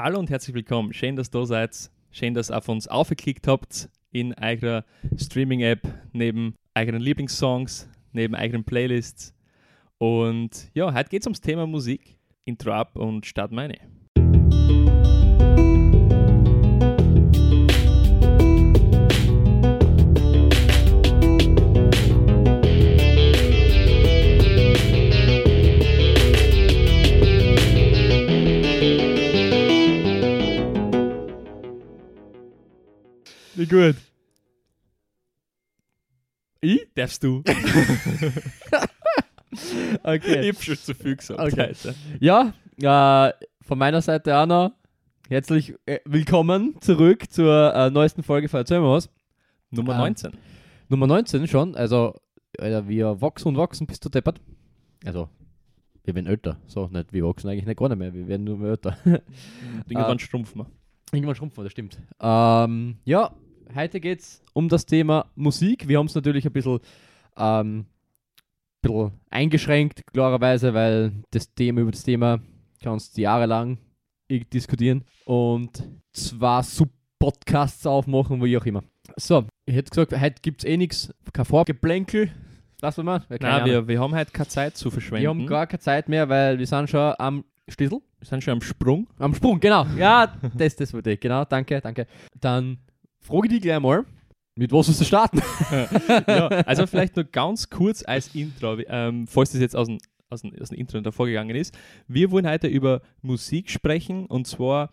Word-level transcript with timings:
Hallo 0.00 0.20
und 0.20 0.30
herzlich 0.30 0.54
willkommen. 0.54 0.92
Schön, 0.92 1.16
dass 1.16 1.28
du 1.28 1.40
da 1.40 1.46
seid. 1.46 1.90
Schön, 2.12 2.32
dass 2.32 2.52
ihr 2.52 2.56
auf 2.56 2.68
uns 2.68 2.86
aufgeklickt 2.86 3.48
habt 3.48 3.88
in 4.12 4.32
eigener 4.32 4.84
Streaming-App, 5.16 5.80
neben 6.12 6.54
eigenen 6.72 7.00
Lieblingssongs, 7.00 7.88
neben 8.12 8.36
eigenen 8.36 8.62
Playlists. 8.62 9.34
Und 9.98 10.70
ja, 10.72 10.94
heute 10.94 11.08
geht 11.08 11.22
es 11.22 11.26
ums 11.26 11.40
Thema 11.40 11.66
Musik. 11.66 12.16
Intro 12.44 12.70
ab 12.70 12.94
und 12.94 13.26
start 13.26 13.50
meine. 13.50 13.76
Gut. 33.68 33.96
Ich? 36.60 36.86
Darfst 36.94 37.22
du? 37.22 37.42
Okay. 40.02 40.40
Ich 40.50 40.54
hab 40.56 40.62
schon 40.62 40.76
zu 40.76 40.94
viel 40.94 41.16
gesagt. 41.16 41.40
Okay. 41.40 41.72
Ja, 42.20 42.52
äh, 42.76 43.32
von 43.62 43.78
meiner 43.78 44.02
Seite 44.02 44.36
auch 44.36 44.44
noch 44.46 44.72
herzlich 45.28 45.74
äh, 45.86 46.00
willkommen 46.04 46.76
zurück 46.82 47.30
zur 47.32 47.74
äh, 47.74 47.90
neuesten 47.90 48.22
Folge 48.22 48.48
von 48.50 48.58
Erzähl 48.58 48.78
mal 48.80 48.92
was. 48.92 49.08
Nummer 49.70 49.94
Ah. 49.94 49.98
19. 50.00 50.32
Nummer 50.90 51.06
19 51.06 51.48
schon, 51.48 51.74
also 51.76 52.14
Alter, 52.58 52.86
wir 52.88 53.20
wachsen 53.22 53.48
und 53.48 53.56
wachsen 53.56 53.86
bis 53.86 54.00
du 54.00 54.10
deppert. 54.10 54.38
Also, 55.04 55.30
wir 56.04 56.14
werden 56.14 56.26
älter. 56.26 56.58
So, 56.66 56.86
nicht, 56.88 57.12
wir 57.14 57.24
wachsen 57.24 57.48
eigentlich 57.48 57.66
nicht 57.66 57.78
gar 57.78 57.88
nicht 57.88 57.98
mehr, 57.98 58.12
wir 58.12 58.28
werden 58.28 58.44
nur 58.44 58.58
mehr 58.58 58.70
älter. 58.72 58.98
Irgendwann 59.88 60.16
Ah. 60.16 60.18
schrumpfen 60.18 60.60
wir. 60.60 60.66
Irgendwann 61.12 61.34
schrumpfen, 61.36 61.56
wir, 61.58 61.64
das 61.64 61.72
stimmt. 61.72 61.98
Ähm, 62.20 62.98
ja, 63.04 63.34
heute 63.74 64.00
geht 64.00 64.20
es 64.20 64.42
um 64.52 64.68
das 64.68 64.86
Thema 64.86 65.26
Musik. 65.34 65.88
Wir 65.88 65.98
haben 65.98 66.06
es 66.06 66.14
natürlich 66.14 66.46
ein 66.46 66.52
bisschen, 66.52 66.80
ähm, 67.36 67.86
bisschen 68.82 69.12
eingeschränkt, 69.30 70.06
klarerweise, 70.12 70.74
weil 70.74 71.12
das 71.30 71.54
Thema 71.54 71.80
über 71.80 71.90
das 71.90 72.02
Thema 72.02 72.40
kannst 72.82 73.16
du 73.16 73.22
jahrelang 73.22 73.78
diskutieren 74.52 75.04
und 75.24 75.82
zwar 76.12 76.62
Sub-Podcasts 76.62 77.86
aufmachen, 77.86 78.42
wie 78.42 78.56
auch 78.56 78.66
immer. 78.66 78.82
So, 79.16 79.46
ich 79.66 79.74
hätte 79.74 79.90
gesagt, 79.90 80.20
heute 80.20 80.42
gibt 80.42 80.62
es 80.62 80.68
eh 80.68 80.76
nichts, 80.76 81.12
kein 81.32 81.44
Vorgeplänkel. 81.44 82.30
Will 82.80 83.04
man? 83.04 83.22
Keine 83.26 83.38
Nein, 83.40 83.52
Ahnung. 83.52 83.66
wir, 83.66 83.88
wir 83.88 84.00
haben 84.00 84.14
heute 84.14 84.30
keine 84.30 84.48
Zeit 84.48 84.76
zu 84.76 84.90
verschwenden. 84.90 85.22
wir 85.22 85.28
haben 85.30 85.46
gar 85.46 85.66
keine 85.66 85.80
Zeit 85.80 86.08
mehr, 86.08 86.28
weil 86.28 86.58
wir 86.58 86.66
sind 86.66 86.88
schon 86.88 87.12
am 87.18 87.44
Schlüssel. 87.66 88.00
wir 88.20 88.26
sind 88.26 88.44
schon 88.44 88.52
am 88.52 88.60
Sprung. 88.60 89.08
Am 89.18 89.34
Sprung, 89.34 89.58
genau. 89.58 89.84
Ja, 89.96 90.32
das, 90.54 90.76
das 90.76 90.94
wollte 90.94 91.10
ich. 91.12 91.20
Genau, 91.20 91.44
danke, 91.44 91.80
danke. 91.80 92.06
Dann 92.40 92.78
frage 93.20 93.46
ich 93.46 93.52
dich 93.54 93.62
gleich 93.62 93.80
mal, 93.80 94.04
mit 94.58 94.72
was 94.72 94.88
willst 94.88 95.00
du 95.00 95.04
starten? 95.04 95.40
ja, 96.26 96.48
also 96.48 96.86
vielleicht 96.86 97.14
nur 97.14 97.24
ganz 97.24 97.70
kurz 97.70 98.02
als 98.04 98.34
Intro, 98.34 98.76
ähm, 98.88 99.26
falls 99.28 99.52
das 99.52 99.60
jetzt 99.60 99.76
aus 99.76 99.86
dem, 99.86 99.98
aus, 100.30 100.42
dem, 100.42 100.52
aus 100.60 100.70
dem 100.70 100.78
Intro 100.78 101.00
davor 101.00 101.26
gegangen 101.26 101.54
ist. 101.54 101.78
Wir 102.08 102.30
wollen 102.30 102.48
heute 102.48 102.66
über 102.66 103.02
Musik 103.22 103.70
sprechen 103.70 104.26
und 104.26 104.48
zwar 104.48 104.90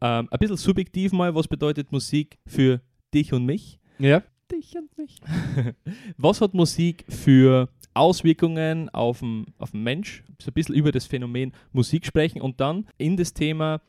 ähm, 0.00 0.28
ein 0.30 0.38
bisschen 0.38 0.56
subjektiv 0.56 1.12
mal, 1.12 1.34
was 1.34 1.48
bedeutet 1.48 1.90
Musik 1.90 2.38
für 2.46 2.80
dich 3.12 3.32
und 3.32 3.44
mich? 3.44 3.80
Ja. 3.98 4.22
Dich 4.50 4.76
und 4.76 4.96
mich. 4.98 5.20
was 6.16 6.40
hat 6.40 6.54
Musik 6.54 7.04
für 7.08 7.68
Auswirkungen 7.94 8.88
auf 8.90 9.20
den, 9.20 9.46
auf 9.58 9.72
den 9.72 9.82
Mensch? 9.82 10.24
So 10.40 10.50
ein 10.50 10.54
bisschen 10.54 10.74
über 10.74 10.92
das 10.92 11.06
Phänomen 11.06 11.52
Musik 11.72 12.06
sprechen 12.06 12.40
und 12.40 12.60
dann 12.60 12.86
in 12.98 13.16
das 13.16 13.32
Thema, 13.34 13.80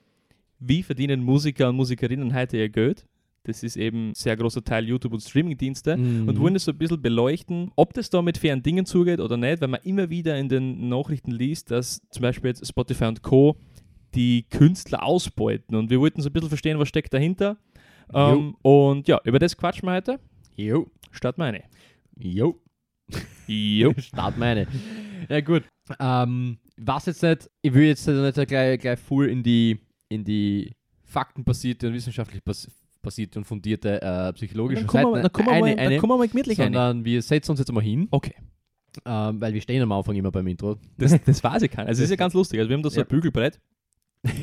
wie 0.60 0.84
verdienen 0.84 1.24
Musiker 1.24 1.70
und 1.70 1.76
Musikerinnen 1.76 2.34
heute 2.34 2.58
ihr 2.58 2.70
Geld? 2.70 3.06
Das 3.46 3.62
ist 3.62 3.76
eben 3.76 4.10
ein 4.12 4.14
sehr 4.16 4.38
großer 4.38 4.64
Teil 4.64 4.86
YouTube 4.88 5.14
und 5.14 5.20
Streamingdienste 5.22 5.98
Mhm. 5.98 6.28
und 6.30 6.40
wollen 6.40 6.56
es 6.56 6.64
so 6.66 6.72
ein 6.72 6.78
bisschen 6.78 7.02
beleuchten, 7.02 7.72
ob 7.76 7.94
das 7.94 8.10
da 8.10 8.22
mit 8.22 8.38
fairen 8.38 8.64
Dingen 8.64 8.86
zugeht 8.86 9.20
oder 9.20 9.36
nicht, 9.38 9.60
weil 9.62 9.68
man 9.68 9.82
immer 9.84 10.10
wieder 10.10 10.38
in 10.40 10.48
den 10.50 10.88
Nachrichten 10.88 11.32
liest, 11.32 11.70
dass 11.72 12.02
zum 12.10 12.22
Beispiel 12.22 12.50
jetzt 12.50 12.66
Spotify 12.68 13.06
und 13.06 13.22
Co. 13.22 13.58
die 14.16 14.44
Künstler 14.50 15.04
ausbeuten 15.04 15.76
und 15.76 15.90
wir 15.90 16.00
wollten 16.00 16.22
so 16.22 16.30
ein 16.30 16.34
bisschen 16.34 16.50
verstehen, 16.50 16.80
was 16.80 16.88
steckt 16.88 17.14
dahinter. 17.14 17.58
Ähm, 18.14 18.56
und 18.62 19.08
ja, 19.08 19.20
über 19.24 19.40
das 19.40 19.58
quatschen 19.58 19.88
wir 19.90 19.94
heute. 19.96 20.20
Jo. 20.56 20.88
Start 21.12 21.38
meine. 21.38 21.64
Jo. 22.18 22.60
Jo. 23.48 23.94
Start 23.98 24.38
meine. 24.38 24.68
Ja, 25.30 25.42
gut. 25.42 25.64
Ähm, 26.00 26.60
was 26.78 27.08
jetzt 27.08 27.24
nicht, 27.24 27.50
ich 27.62 27.74
will 27.74 27.86
jetzt 27.88 28.08
nicht 28.08 28.48
gleich, 28.48 28.80
gleich 28.80 29.00
full 29.00 29.28
in 29.30 29.42
die, 29.44 29.80
in 30.10 30.24
die 30.24 30.72
faktenbasierte 31.04 31.88
und 31.88 31.94
wissenschaftlich 31.94 32.44
bas 32.44 32.70
basierte 33.04 33.38
und 33.38 33.46
fundierte 33.46 34.02
äh, 34.02 34.34
psychologische 34.34 34.82
Dann 34.82 34.88
kommen 34.88 35.04
wir, 35.04 35.12
Seite 35.12 35.22
dann 35.22 35.32
kommen 35.34 35.48
wir, 35.48 35.52
mal, 35.60 35.66
eine, 35.68 35.76
dann 35.76 35.86
eine, 35.88 35.98
kommen 35.98 36.12
wir 36.14 36.18
mal 36.18 36.28
gemütlich 36.28 36.58
sondern 36.58 37.06
wir 37.06 37.22
setzen 37.22 37.52
uns 37.52 37.60
jetzt 37.60 37.72
mal 37.72 37.84
hin, 37.84 38.08
Okay, 38.10 38.34
ähm, 39.06 39.40
weil 39.42 39.54
wir 39.54 39.62
stehen 39.62 39.82
am 39.84 39.92
Anfang 39.92 40.16
immer 40.16 40.32
beim 40.32 40.48
Intro. 40.48 40.78
das, 40.98 41.16
das 41.24 41.44
weiß 41.44 41.62
ich 41.64 41.72
keiner. 41.72 41.88
Also 41.90 42.00
es 42.00 42.06
ist 42.06 42.12
ja 42.12 42.16
ganz 42.16 42.34
lustig. 42.34 42.60
Also 42.60 42.70
wir 42.70 42.76
haben 42.76 42.84
da 42.84 42.90
so 42.90 42.98
Ja. 43.00 43.04
ein 43.06 43.10
Bügelbrett 43.10 43.60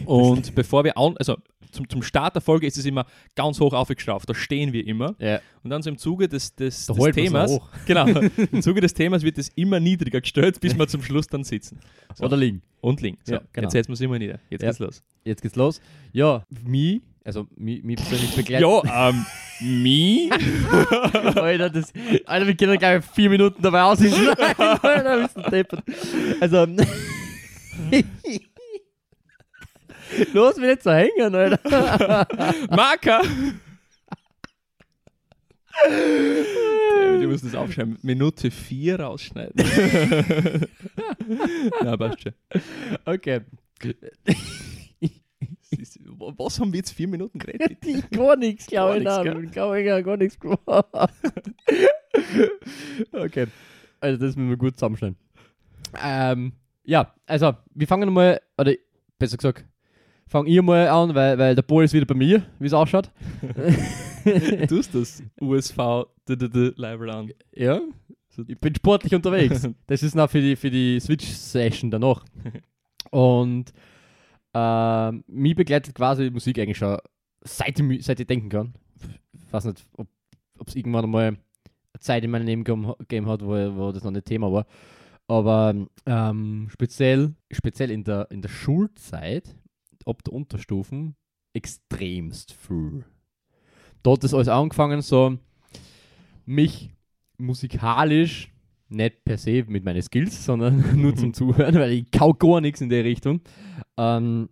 und 0.06 0.54
bevor 0.54 0.84
wir, 0.84 0.96
an, 0.96 1.14
also 1.18 1.36
zum, 1.72 1.88
zum 1.88 2.02
Start 2.02 2.34
der 2.34 2.42
Folge 2.42 2.66
ist 2.66 2.76
es 2.76 2.84
immer 2.84 3.06
ganz 3.36 3.60
hoch 3.60 3.72
aufgeschraubt. 3.72 4.28
Da 4.28 4.34
stehen 4.34 4.72
wir 4.72 4.84
immer. 4.86 5.14
Ja, 5.20 5.40
Und 5.62 5.70
dann 5.70 5.82
so 5.82 5.88
im 5.90 5.98
Zuge 5.98 6.28
des, 6.28 6.54
des, 6.54 6.86
da 6.86 6.94
des 6.94 7.14
Themas, 7.14 7.52
hoch. 7.52 7.68
genau, 7.86 8.06
im 8.52 8.60
Zuge 8.60 8.80
des 8.80 8.92
Themas 8.92 9.22
wird 9.22 9.38
es 9.38 9.48
immer 9.50 9.78
niedriger 9.78 10.20
gestellt, 10.20 10.60
bis 10.60 10.76
wir 10.76 10.88
zum 10.88 11.02
Schluss 11.02 11.28
dann 11.28 11.44
sitzen. 11.44 11.78
So. 12.16 12.24
Oder 12.24 12.36
liegen. 12.36 12.60
Und 12.80 13.00
liegen. 13.00 13.18
So, 13.24 13.34
Ja, 13.34 13.40
genau. 13.52 13.66
Jetzt 13.66 13.72
setzen 13.72 13.88
wir 13.90 13.94
es 13.94 14.00
immer 14.00 14.18
nieder. 14.18 14.40
Jetzt 14.50 14.62
Ja. 14.62 14.68
geht's 14.70 14.78
los. 14.80 15.02
Jetzt 15.24 15.42
geht's 15.42 15.56
los. 15.56 15.80
Ja, 16.12 16.44
mich, 16.66 17.02
also 17.24 17.46
mich, 17.56 17.82
mich 17.82 17.96
persönlich 17.96 18.34
begleitet. 18.34 18.66
Ja, 18.66 19.08
ähm, 19.10 19.26
me? 19.60 20.30
Alter, 21.40 21.70
das, 21.70 21.92
Alter, 22.26 22.46
wir 22.46 22.56
können 22.56 22.78
gleich 22.78 23.04
vier 23.04 23.30
Minuten 23.30 23.62
dabei 23.62 23.82
aussitzen. 23.82 24.28
Alter, 24.28 25.22
bist 25.22 25.36
du 25.36 25.42
deppert. 25.50 25.82
Also. 26.40 26.66
Los, 30.32 30.56
mir 30.56 30.66
nicht 30.68 30.82
so 30.82 30.90
hängen, 30.90 31.34
Alter. 31.34 32.26
Marker! 32.70 33.22
Du 37.20 37.28
musst 37.28 37.44
das 37.44 37.54
aufschreiben. 37.54 37.98
Minute 38.02 38.50
4 38.50 39.00
rausschneiden. 39.00 39.54
Na, 41.82 41.96
passt 41.96 42.22
schon. 42.22 42.32
Okay. 43.04 43.40
Ist- 45.78 45.98
Was 46.04 46.58
haben 46.60 46.72
wir 46.72 46.78
jetzt 46.78 46.90
vier 46.92 47.08
Minuten 47.08 47.38
geredet? 47.38 47.78
Ich 47.84 48.08
gar 48.10 48.36
nichts, 48.36 48.66
glaube 48.66 48.98
ich. 48.98 49.04
Gar 49.04 49.24
Nein, 49.24 49.36
nichts, 49.40 49.52
glaube 49.52 49.80
ich, 49.80 49.86
gar- 49.86 50.02
gar 50.02 50.16
nichts 50.16 50.38
gemacht. 50.38 50.60
Okay. 53.12 53.46
Also, 54.00 54.18
das 54.18 54.36
müssen 54.36 54.50
wir 54.50 54.56
gut 54.56 54.74
zusammenschneiden. 54.74 55.16
Ähm, 56.02 56.52
ja, 56.84 57.14
also, 57.26 57.54
wir 57.74 57.86
fangen 57.86 58.12
mal, 58.12 58.40
oder 58.58 58.72
besser 59.18 59.36
gesagt, 59.36 59.64
fange 60.26 60.48
ich 60.50 60.60
mal 60.62 60.88
an, 60.88 61.14
weil, 61.14 61.38
weil 61.38 61.54
der 61.54 61.62
Ball 61.62 61.84
ist 61.84 61.92
wieder 61.92 62.06
bei 62.06 62.14
mir, 62.14 62.42
wie 62.58 62.66
es 62.66 62.72
ausschaut. 62.72 63.10
Du 64.68 64.78
hast 64.78 64.94
das 64.94 65.22
USV 65.40 65.78
an. 65.78 67.30
Ja, 67.52 67.80
ich 68.46 68.58
bin 68.58 68.74
sportlich 68.74 69.14
unterwegs. 69.14 69.68
Das 69.86 70.02
ist 70.02 70.14
noch 70.14 70.30
für 70.30 70.40
die, 70.40 70.56
für 70.56 70.70
die 70.70 70.98
Switch-Session 71.00 71.90
danach. 71.90 72.24
Und 73.10 73.72
ähm, 74.54 75.24
mich 75.26 75.54
begleitet 75.54 75.94
quasi 75.94 76.24
die 76.24 76.30
Musik 76.30 76.58
eigentlich 76.58 76.78
schon 76.78 76.98
seit 77.42 77.78
ich, 77.78 78.04
seit 78.04 78.20
ich 78.20 78.26
denken 78.26 78.48
kann. 78.48 78.74
Ich 79.32 79.52
weiß 79.52 79.64
nicht, 79.64 79.86
ob 79.96 80.68
es 80.68 80.76
irgendwann 80.76 81.04
einmal 81.04 81.36
Zeit 81.98 82.24
in 82.24 82.30
meinem 82.30 82.46
Leben 82.46 82.64
gegeben 82.64 83.26
hat, 83.26 83.42
wo, 83.42 83.48
wo 83.48 83.92
das 83.92 84.04
noch 84.04 84.10
nicht 84.10 84.26
Thema 84.26 84.52
war. 84.52 84.66
Aber 85.26 85.74
ähm, 86.06 86.68
speziell, 86.70 87.34
speziell 87.52 87.90
in 87.90 88.04
der, 88.04 88.30
in 88.30 88.42
der 88.42 88.48
Schulzeit, 88.48 89.56
ab 90.04 90.24
der 90.24 90.32
Unterstufen, 90.32 91.14
extremst 91.52 92.52
viel. 92.52 93.04
Hat 94.06 94.24
das 94.24 94.34
alles 94.34 94.48
angefangen, 94.48 95.02
so 95.02 95.38
mich 96.46 96.90
musikalisch, 97.38 98.49
nicht 98.90 99.24
per 99.24 99.38
se 99.38 99.64
mit 99.66 99.84
meinen 99.84 100.02
Skills, 100.02 100.44
sondern 100.44 100.84
nur 101.00 101.14
zum 101.14 101.32
Zuhören, 101.32 101.74
weil 101.76 101.92
ich 101.92 102.10
kau 102.10 102.34
gar 102.34 102.60
nichts 102.60 102.80
in 102.80 102.88
der 102.88 103.04
Richtung, 103.04 103.40
ähm, 103.96 104.48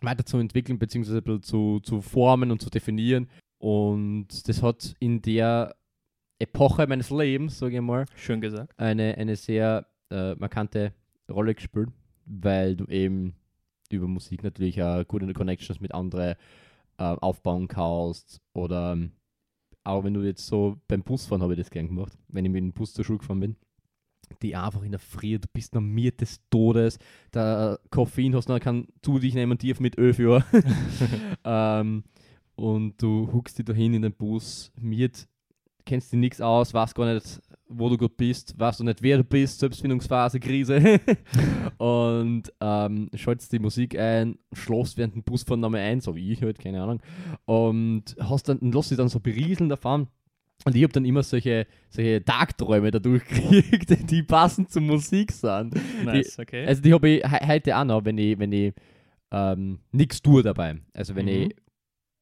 weiterzuentwickeln, 0.00 0.78
bisschen 0.78 1.04
zu, 1.42 1.80
zu 1.80 2.00
formen 2.02 2.50
und 2.50 2.60
zu 2.60 2.70
definieren. 2.70 3.28
Und 3.58 4.46
das 4.48 4.62
hat 4.62 4.94
in 4.98 5.22
der 5.22 5.74
Epoche 6.38 6.86
meines 6.86 7.10
Lebens, 7.10 7.58
sage 7.58 7.76
ich 7.76 7.80
mal, 7.80 8.04
Schön 8.14 8.40
gesagt. 8.40 8.78
eine, 8.78 9.16
eine 9.16 9.36
sehr 9.36 9.86
äh, 10.10 10.34
markante 10.34 10.92
Rolle 11.30 11.54
gespielt, 11.54 11.88
weil 12.26 12.76
du 12.76 12.84
eben 12.86 13.34
über 13.90 14.06
Musik 14.06 14.42
natürlich 14.42 14.82
auch 14.82 15.06
gute 15.06 15.32
Connections 15.32 15.80
mit 15.80 15.94
anderen 15.94 16.34
äh, 16.98 17.04
aufbauen 17.04 17.68
kannst 17.68 18.40
oder 18.52 18.92
ähm, 18.92 19.12
auch 19.84 20.02
wenn 20.04 20.14
du 20.14 20.22
jetzt 20.22 20.46
so 20.46 20.80
beim 20.88 21.02
Busfahren 21.02 21.42
habe 21.42 21.54
ich 21.54 21.58
das 21.58 21.70
gern 21.70 21.86
gemacht, 21.86 22.12
wenn 22.28 22.44
ich 22.44 22.50
mit 22.50 22.62
dem 22.62 22.72
Bus 22.72 22.92
zur 22.92 23.04
Schule 23.04 23.18
gefahren 23.18 23.40
bin, 23.40 23.56
die 24.42 24.56
einfach 24.56 24.82
in 24.82 24.92
der 24.92 25.00
Früh, 25.00 25.38
du 25.38 25.48
bist 25.52 25.74
normiert 25.74 26.20
des 26.20 26.40
Todes, 26.50 26.98
der 27.32 27.78
Koffein 27.90 28.34
hast 28.34 28.48
noch 28.48 28.60
kann 28.60 28.88
zu 29.02 29.18
dich 29.18 29.34
nehmen, 29.34 29.58
tief 29.58 29.80
mit 29.80 29.98
Öl 29.98 30.12
für. 30.14 30.44
ähm, 31.44 32.04
und 32.56 33.00
du 33.02 33.30
huckst 33.32 33.58
dich 33.58 33.66
dahin 33.66 33.94
in 33.94 34.02
den 34.02 34.14
Bus, 34.14 34.72
miert, 34.80 35.28
kennst 35.84 36.12
dir 36.12 36.18
nichts 36.18 36.40
aus, 36.40 36.74
weißt 36.74 36.94
gar 36.94 37.14
nicht, 37.14 37.40
wo 37.68 37.88
du 37.88 37.96
gut 37.96 38.16
bist, 38.16 38.58
weißt 38.58 38.80
du 38.80 38.84
nicht, 38.84 39.02
wer 39.02 39.18
du 39.18 39.24
bist, 39.24 39.60
Selbstfindungsphase, 39.60 40.40
Krise. 40.40 41.00
und 41.78 42.52
ähm, 42.60 43.10
schaltest 43.14 43.52
die 43.52 43.58
Musik 43.58 43.98
ein, 43.98 44.38
schläfst 44.52 44.98
während 44.98 45.14
dem 45.14 45.22
Busfahren 45.22 45.60
nochmal 45.60 45.80
ein, 45.80 46.00
so 46.00 46.14
wie 46.14 46.32
ich 46.32 46.42
halt, 46.42 46.58
keine 46.58 46.82
Ahnung. 46.82 47.00
Und 47.44 48.16
hast 48.20 48.48
dann, 48.48 48.58
lass 48.72 48.88
dich 48.88 48.98
dann 48.98 49.08
so 49.08 49.20
berieseln 49.20 49.68
davon. 49.68 50.08
Und 50.66 50.74
ich 50.74 50.82
habe 50.82 50.92
dann 50.92 51.04
immer 51.04 51.22
solche, 51.22 51.64
solche 51.90 52.24
Tagträume 52.24 52.90
dadurch 52.90 53.24
gekriegt, 53.24 53.88
die 54.10 54.24
passend 54.24 54.68
zur 54.72 54.82
Musik 54.82 55.30
sind. 55.30 55.76
Nice, 56.04 56.34
die, 56.34 56.42
okay. 56.42 56.66
Also 56.66 56.82
die 56.82 56.92
habe 56.92 57.08
ich 57.08 57.22
he 57.22 57.46
heute 57.46 57.76
auch 57.76 57.84
noch, 57.84 58.04
wenn 58.04 58.18
ich, 58.18 58.36
wenn 58.36 58.50
ich 58.50 58.74
ähm, 59.30 59.78
nichts 59.92 60.20
tue 60.20 60.42
dabei. 60.42 60.78
Also 60.92 61.14
wenn 61.14 61.26
Mhm. 61.26 61.30
ich 61.30 61.56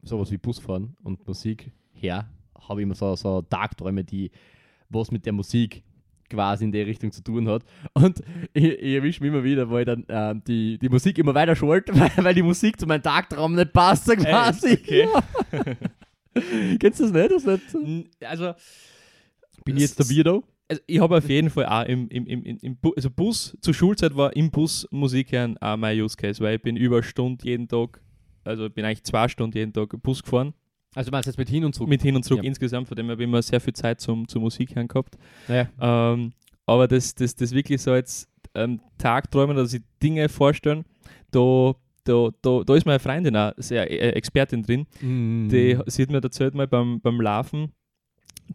sowas 0.02 0.30
wie 0.30 0.36
Busfahren 0.36 0.94
und 1.02 1.26
Musik 1.26 1.70
her, 1.94 2.28
habe 2.68 2.80
ich 2.80 2.84
immer 2.84 2.94
so, 2.94 3.16
so 3.16 3.40
Tagträume, 3.40 4.04
die 4.04 4.30
was 4.90 5.10
mit 5.10 5.24
der 5.24 5.32
Musik 5.32 5.82
quasi 6.28 6.64
in 6.64 6.72
die 6.72 6.82
Richtung 6.82 7.12
zu 7.12 7.22
tun 7.22 7.48
hat. 7.48 7.64
Und 7.94 8.20
ich, 8.52 8.64
ich 8.64 8.94
erwische 8.94 9.22
mich 9.22 9.32
immer 9.32 9.42
wieder, 9.42 9.70
weil 9.70 9.80
ich 9.80 9.86
dann 9.86 10.04
ähm, 10.08 10.42
die, 10.46 10.78
die 10.78 10.90
Musik 10.90 11.16
immer 11.16 11.34
weiter 11.34 11.56
schalte, 11.56 11.94
weil, 11.98 12.10
weil 12.22 12.34
die 12.34 12.42
Musik 12.42 12.78
zu 12.78 12.86
meinem 12.86 13.02
Tagtraum 13.02 13.54
nicht 13.54 13.72
passt, 13.72 14.06
quasi. 14.06 14.72
okay. 14.74 15.08
Kennst 16.80 17.00
du 17.00 17.10
das 17.10 17.12
nicht? 17.12 17.46
Das 17.46 17.74
nicht? 17.74 18.24
Also, 18.24 18.54
Bin 19.64 19.76
ich 19.76 19.82
jetzt 19.82 19.98
der 19.98 20.08
Weirdo? 20.10 20.44
also 20.68 20.82
ich 20.86 20.98
habe 21.00 21.16
auf 21.18 21.28
jeden 21.28 21.50
Fall 21.50 21.66
auch 21.66 21.84
im, 21.84 22.08
im, 22.08 22.26
im, 22.26 22.42
im- 22.44 22.76
Bu 22.76 22.92
also 22.96 23.10
Bus, 23.10 23.56
zur 23.60 23.74
Schulzeit 23.74 24.16
war 24.16 24.34
im 24.34 24.50
Bus 24.50 24.86
Musik 24.90 25.32
hören 25.32 25.56
auch 25.58 25.76
mein 25.76 26.00
Use 26.00 26.16
Case, 26.16 26.42
weil 26.42 26.56
ich 26.56 26.62
bin 26.62 26.76
über 26.76 26.96
eine 26.96 27.02
Stunde 27.02 27.44
jeden 27.44 27.68
Tag, 27.68 28.00
also 28.44 28.66
ich 28.66 28.72
bin 28.72 28.84
eigentlich 28.84 29.04
zwei 29.04 29.28
Stunden 29.28 29.56
jeden 29.56 29.72
Tag 29.72 29.90
Bus 30.02 30.22
gefahren, 30.22 30.54
Also 30.94 31.10
du 31.10 31.14
meinst 31.14 31.26
jetzt 31.26 31.38
mit 31.38 31.48
hin 31.48 31.64
und 31.64 31.74
zurück? 31.74 31.88
mit 31.90 32.02
hin 32.02 32.16
und 32.16 32.22
zurück 32.24 32.42
Ja. 32.42 32.48
insgesamt, 32.48 32.88
von 32.88 32.96
dem 32.96 33.08
habe 33.10 33.22
ich 33.22 33.28
immer 33.28 33.42
sehr 33.42 33.60
viel 33.60 33.74
Zeit 33.74 34.00
zum, 34.00 34.26
zum 34.26 34.42
Musik 34.42 34.74
hören 34.74 34.88
gehabt. 34.88 35.16
Naja. 35.48 35.68
Ähm, 35.80 36.32
aber 36.66 36.88
das, 36.88 37.14
das, 37.14 37.34
das 37.36 37.52
wirklich 37.52 37.82
so 37.82 37.92
als 37.92 38.26
ähm, 38.54 38.80
Tagträumen, 38.96 39.54
dass 39.56 39.74
ich 39.74 39.82
Dinge 40.02 40.28
vorstellen, 40.30 40.84
da, 41.30 41.74
da, 42.04 42.30
da, 42.42 42.62
da 42.64 42.74
ist 42.76 42.86
meine 42.86 42.98
Freundin 42.98 43.36
auch 43.36 43.52
sehr 43.56 43.90
äh, 43.90 44.10
Expertin 44.10 44.62
drin. 44.62 44.86
Mm. 45.00 45.48
Die, 45.48 45.78
sie 45.86 46.02
hat 46.02 46.10
mir 46.10 46.22
erzählt 46.22 46.54
mal 46.54 46.66
beim, 46.66 47.00
beim 47.00 47.20
Laufen, 47.20 47.72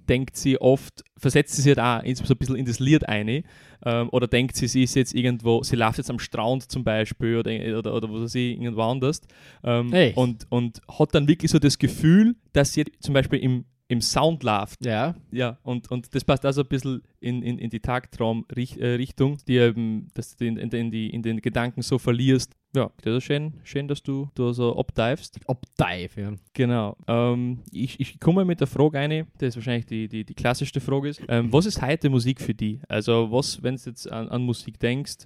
denkt 0.08 0.38
sie 0.38 0.60
oft, 0.60 1.04
versetzt 1.18 1.56
sie 1.56 1.62
sich 1.62 1.78
halt 1.78 2.06
auch 2.06 2.16
so 2.16 2.34
ein 2.34 2.38
bisschen 2.38 2.56
in 2.56 2.66
das 2.66 2.80
Lied 2.80 3.08
ein 3.08 3.44
ähm, 3.86 4.10
oder 4.12 4.28
denkt 4.28 4.56
sie, 4.56 4.68
sie 4.68 4.84
ist 4.84 4.96
jetzt 4.96 5.14
irgendwo, 5.14 5.64
sie 5.64 5.76
läuft 5.76 5.98
jetzt 5.98 6.10
am 6.10 6.20
Strand 6.20 6.72
zum 6.72 6.84
Beispiel 6.84 7.38
oder, 7.38 7.52
oder, 7.80 7.96
oder 7.96 8.10
wo 8.10 8.26
sie 8.28 8.54
irgendwo 8.54 8.82
anders 8.82 9.22
ähm, 9.64 9.92
Echt? 9.94 10.18
und, 10.18 10.46
und 10.50 10.82
hat 10.88 11.16
dann 11.16 11.28
wirklich 11.28 11.52
so 11.52 11.60
das 11.60 11.80
Gefühl, 11.80 12.36
dass 12.54 12.74
sie 12.74 12.86
zum 13.00 13.14
Beispiel 13.14 13.40
im, 13.40 13.66
im 13.90 14.02
Sound 14.02 14.44
läuft. 14.44 14.86
Ja. 14.86 15.16
Ja, 15.32 15.58
und, 15.64 15.90
und 15.90 16.14
das 16.14 16.24
passt 16.24 16.46
also 16.46 16.62
ein 16.62 16.68
bisschen 16.68 17.02
in, 17.20 17.42
in, 17.42 17.58
in 17.58 17.72
die 17.72 17.80
Tagtraum-Richtung, 17.80 19.40
die 19.48 19.58
eben, 19.58 20.08
dass 20.14 20.38
du 20.38 20.46
in, 20.46 20.58
in, 20.58 20.92
die, 20.92 21.10
in 21.10 21.24
den 21.24 21.42
Gedanken 21.42 21.82
so 21.82 21.98
verlierst. 21.98 22.56
Ja, 22.76 22.92
das 23.02 23.18
ist 23.18 23.24
schön, 23.24 23.56
schön 23.64 23.88
dass 23.88 24.04
du 24.04 24.30
da 24.36 24.54
so 24.54 24.78
abdivest. 24.78 25.40
Obdive, 25.48 26.22
ja. 26.22 26.34
Genau. 26.54 26.98
Ähm, 27.08 27.64
ich, 27.72 28.00
ich 28.00 28.20
komme 28.20 28.46
mit 28.46 28.60
der 28.60 28.68
Frage 28.68 29.00
eine, 29.00 29.26
das 29.40 29.50
ist 29.50 29.56
wahrscheinlich 29.56 29.88
die, 29.88 30.08
die, 30.08 30.24
die 30.24 30.36
klassischste 30.36 30.80
Frage 30.80 31.10
ist. 31.10 31.22
Ähm, 31.28 31.52
was 31.52 31.66
ist 31.66 31.82
heute 31.82 32.12
Musik 32.12 32.42
für 32.42 32.54
dich? 32.54 32.80
Also 32.88 33.32
was, 33.32 33.64
wenn 33.64 33.76
du 33.76 33.82
jetzt 33.88 34.10
an, 34.12 34.30
an 34.30 34.44
Musik 34.44 34.80
denkst, 34.80 35.26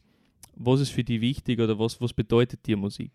was 0.55 0.79
ist 0.79 0.91
für 0.91 1.03
dich 1.03 1.19
wichtig 1.19 1.59
oder 1.59 1.77
was, 1.77 1.99
was 1.99 2.13
bedeutet 2.13 2.65
dir 2.65 2.77
Musik? 2.77 3.11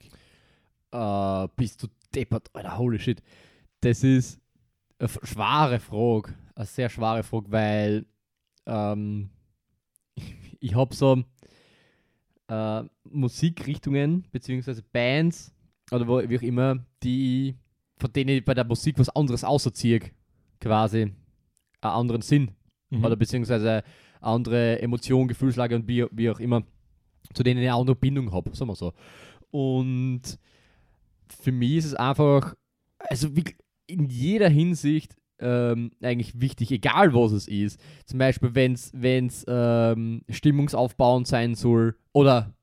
Äh, 0.93 1.49
bist 1.57 1.83
du 1.83 1.87
deppert, 2.15 2.51
Alter, 2.53 2.77
holy 2.77 2.99
shit. 2.99 3.23
Das 3.81 4.05
ist 4.05 4.39
eine 4.99 5.07
f- 5.09 5.21
schwere 5.23 5.79
Frage, 5.81 6.35
eine 6.55 6.67
sehr 6.67 6.89
schwere 6.89 7.23
Frage, 7.23 7.51
weil 7.51 8.07
ähm, 8.67 9.31
ich 10.61 10.75
habe 10.75 10.95
so 10.95 11.23
äh, 12.49 12.83
Musikrichtungen 13.05 14.27
beziehungsweise 14.31 14.83
Bands 14.83 15.55
oder 15.91 16.07
wo, 16.07 16.19
wie 16.29 16.39
auch 16.39 16.43
immer, 16.43 16.85
die 17.03 17.57
von 18.01 18.13
denen 18.13 18.31
ich 18.31 18.45
bei 18.45 18.55
der 18.55 18.65
Musik 18.65 18.99
was 18.99 19.09
anderes 19.11 19.43
auserziehe, 19.45 20.01
quasi 20.61 21.03
einen 21.03 21.15
anderen 21.81 22.23
Sinn 22.23 22.53
Mhm. 22.91 23.05
oder 23.05 23.17
beziehungsweise 23.17 23.83
andere 24.23 24.81
Emotionen, 24.81 25.29
Gefühlslage 25.29 25.77
und 25.77 25.87
wie, 25.87 26.07
wie 26.11 26.31
auch 26.31 26.41
immer, 26.41 26.63
zu 27.35 27.43
denen 27.43 27.63
ich 27.63 27.71
auch 27.71 27.85
noch 27.85 27.97
Bindung 27.97 28.33
habe, 28.33 28.57
sagen 28.57 28.71
wir 28.71 28.77
so. 28.77 28.95
Und 29.51 30.23
für 31.29 31.53
mich 31.53 31.73
ist 31.77 31.85
es 31.85 31.95
einfach, 31.95 32.55
also 32.99 33.37
wie, 33.37 33.45
in 33.89 34.09
jeder 34.09 34.49
Hinsicht 34.49 35.17
ähm, 35.41 35.91
eigentlich 36.03 36.41
wichtig, 36.41 36.71
egal 36.73 37.15
was 37.15 37.33
es 37.33 37.49
ist. 37.49 37.81
Zum 38.07 38.19
Beispiel, 38.19 38.55
wenn 38.55 38.73
es 39.27 39.45
ähm, 39.49 40.23
stimmungsaufbauend 40.29 41.27
sein 41.27 41.55
soll 41.55 41.97
oder 42.13 42.55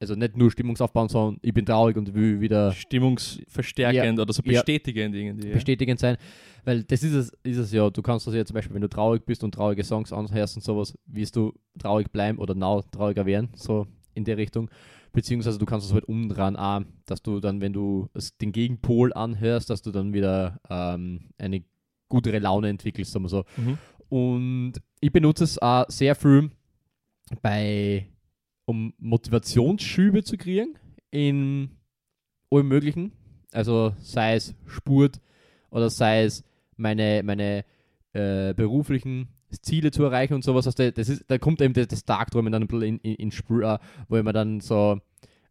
also 0.00 0.14
nicht 0.14 0.38
nur 0.38 0.50
stimmungsaufbauend, 0.50 1.10
sondern 1.10 1.38
ich 1.42 1.52
bin 1.52 1.66
traurig 1.66 1.94
und 1.98 2.14
will 2.14 2.40
wieder 2.40 2.72
Stimmungsverstärkend 2.72 4.18
oder 4.18 4.32
so 4.32 4.42
Ja. 4.44 4.52
bestätigend 4.52 5.14
irgendwie. 5.14 5.48
Ja. 5.48 5.54
bestätigend 5.54 6.00
sein, 6.00 6.16
weil 6.64 6.82
das 6.84 7.02
ist 7.02 7.12
es, 7.12 7.32
ist 7.42 7.58
es 7.58 7.72
ja. 7.72 7.90
Du 7.90 8.00
kannst 8.02 8.26
das 8.26 8.34
ja 8.34 8.44
zum 8.44 8.54
Beispiel, 8.54 8.74
wenn 8.74 8.80
du 8.82 8.88
traurig 8.88 9.24
bist 9.26 9.44
und 9.44 9.52
traurige 9.54 9.84
Songs 9.84 10.12
anhörst 10.12 10.56
und 10.56 10.62
sowas, 10.62 10.94
wirst 11.06 11.36
du 11.36 11.52
traurig 11.78 12.10
bleiben 12.10 12.38
oder 12.38 12.54
now 12.54 12.82
trauriger 12.90 13.26
werden, 13.26 13.50
so 13.54 13.86
in 14.14 14.24
der 14.24 14.36
Richtung. 14.36 14.70
Beziehungsweise 15.12 15.58
du 15.58 15.66
kannst 15.66 15.86
es 15.86 15.92
halt 15.92 16.04
umdrehen, 16.04 16.56
auch, 16.56 16.82
dass 17.06 17.22
du 17.22 17.40
dann, 17.40 17.60
wenn 17.60 17.72
du 17.72 18.08
es, 18.14 18.36
den 18.36 18.52
Gegenpol 18.52 19.12
anhörst, 19.12 19.68
dass 19.70 19.82
du 19.82 19.90
dann 19.90 20.12
wieder 20.12 20.60
ähm, 20.68 21.30
eine 21.38 21.64
gutere 22.08 22.38
Laune 22.38 22.68
entwickelst, 22.68 23.12
sagen 23.12 23.24
wir 23.24 23.28
so. 23.28 23.44
Mhm. 23.56 23.78
Und 24.08 24.72
ich 25.00 25.12
benutze 25.12 25.44
es 25.44 25.58
auch 25.58 25.86
sehr 25.88 26.14
viel 26.14 26.50
bei, 27.42 28.08
um 28.66 28.92
Motivationsschübe 28.98 30.22
zu 30.24 30.36
kriegen 30.36 30.78
in 31.10 31.70
allem 32.50 32.68
Möglichen. 32.68 33.12
Also 33.52 33.94
sei 34.00 34.34
es 34.34 34.54
Sport 34.66 35.20
oder 35.70 35.90
sei 35.90 36.24
es 36.24 36.44
meine, 36.76 37.22
meine 37.24 37.64
äh, 38.12 38.54
beruflichen 38.54 39.28
Ziele 39.50 39.90
zu 39.90 40.04
erreichen 40.04 40.34
und 40.34 40.44
sowas. 40.44 40.66
Also 40.66 40.90
das 40.90 41.08
ist, 41.08 41.24
da 41.28 41.38
kommt 41.38 41.60
eben 41.60 41.74
das, 41.74 41.88
das 41.88 42.04
Tagträumen 42.04 42.52
dann 42.52 42.62
ein 42.62 42.68
bisschen 42.68 42.82
in, 42.82 42.98
in, 42.98 43.14
in 43.16 43.30
Spur, 43.30 43.74
auch, 43.74 43.78
wo 44.08 44.22
mir 44.22 44.32
dann 44.32 44.60
so 44.60 45.00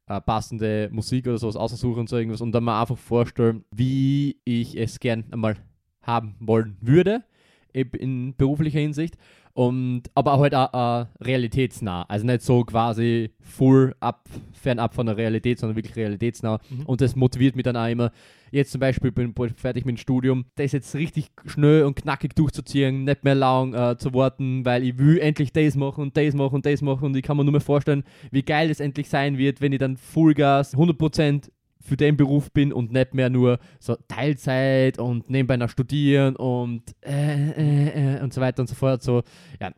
äh, 0.08 0.22
passende 0.22 0.90
Musik 0.92 1.28
oder 1.28 1.38
sowas 1.38 1.56
aussuche 1.56 2.00
und 2.00 2.10
so 2.10 2.18
irgendwas 2.18 2.42
und 2.42 2.52
dann 2.52 2.64
mal 2.64 2.82
einfach 2.82 2.98
vorstellen, 2.98 3.64
wie 3.72 4.38
ich 4.44 4.78
es 4.78 5.00
gern 5.00 5.26
einmal 5.32 5.58
haben 6.02 6.36
wollen 6.40 6.78
würde 6.82 7.24
in 7.72 8.36
beruflicher 8.36 8.80
Hinsicht. 8.80 9.16
Und, 9.54 10.04
aber 10.16 10.40
halt 10.40 10.56
auch 10.56 11.02
äh, 11.02 11.06
realitätsnah. 11.22 12.04
Also 12.04 12.26
nicht 12.26 12.42
so 12.42 12.64
quasi 12.64 13.32
full 13.42 13.96
ab, 14.00 14.30
fernab 14.54 14.94
von 14.94 15.06
der 15.06 15.18
Realität, 15.18 15.60
sondern 15.60 15.76
wirklich 15.76 15.96
realitätsnah. 15.96 16.60
Mhm. 16.70 16.86
Und 16.86 17.02
das 17.02 17.16
motiviert 17.16 17.56
mich 17.56 17.64
dann 17.64 17.76
auch 17.76 17.88
immer. 17.88 18.12
Jetzt 18.52 18.72
zum 18.72 18.80
Beispiel 18.80 19.12
bin 19.12 19.34
ich 19.38 19.54
fertig 19.56 19.86
mit 19.86 19.98
dem 19.98 20.00
Studium, 20.00 20.46
das 20.56 20.72
jetzt 20.72 20.96
richtig 20.96 21.30
schnell 21.46 21.84
und 21.84 21.96
knackig 21.96 22.36
durchzuziehen, 22.36 23.04
nicht 23.04 23.24
mehr 23.24 23.36
lang 23.36 23.74
äh, 23.74 23.98
zu 23.98 24.14
warten, 24.14 24.66
weil 24.66 24.84
ich 24.84 24.98
will 24.98 25.20
endlich 25.20 25.54
das 25.54 25.76
machen 25.76 26.02
und 26.02 26.18
das 26.18 26.34
machen 26.34 26.56
und 26.56 26.66
das 26.66 26.82
machen 26.82 27.06
und 27.06 27.16
ich 27.16 27.24
kann 27.24 27.38
mir 27.38 27.44
nur 27.44 27.52
mehr 27.52 27.62
vorstellen, 27.62 28.04
wie 28.32 28.42
geil 28.42 28.70
es 28.70 28.80
endlich 28.80 29.10
sein 29.10 29.38
wird, 29.38 29.62
wenn 29.62 29.74
ich 29.74 29.80
dann 29.80 29.98
Fullgas 29.98 30.76
100% 30.76 31.50
für 31.82 31.98
den 31.98 32.18
Beruf 32.18 32.52
bin 32.52 32.74
und 32.74 32.92
nicht 32.92 33.14
mehr 33.14 33.30
nur 33.30 33.60
so 33.80 33.96
Teilzeit 34.08 35.00
und 35.00 35.30
nebenbei 35.30 35.58
noch 35.58 35.70
studieren 35.70 36.36
und 36.36 36.84
äh, 37.02 37.50
äh, 37.52 38.18
äh, 38.18 38.22
und 38.22 38.34
so 38.34 38.42
weiter 38.42 38.62
und 38.62 38.68
so 38.68 38.76
fort. 38.76 39.02
So, 39.02 39.24
ja. 39.60 39.72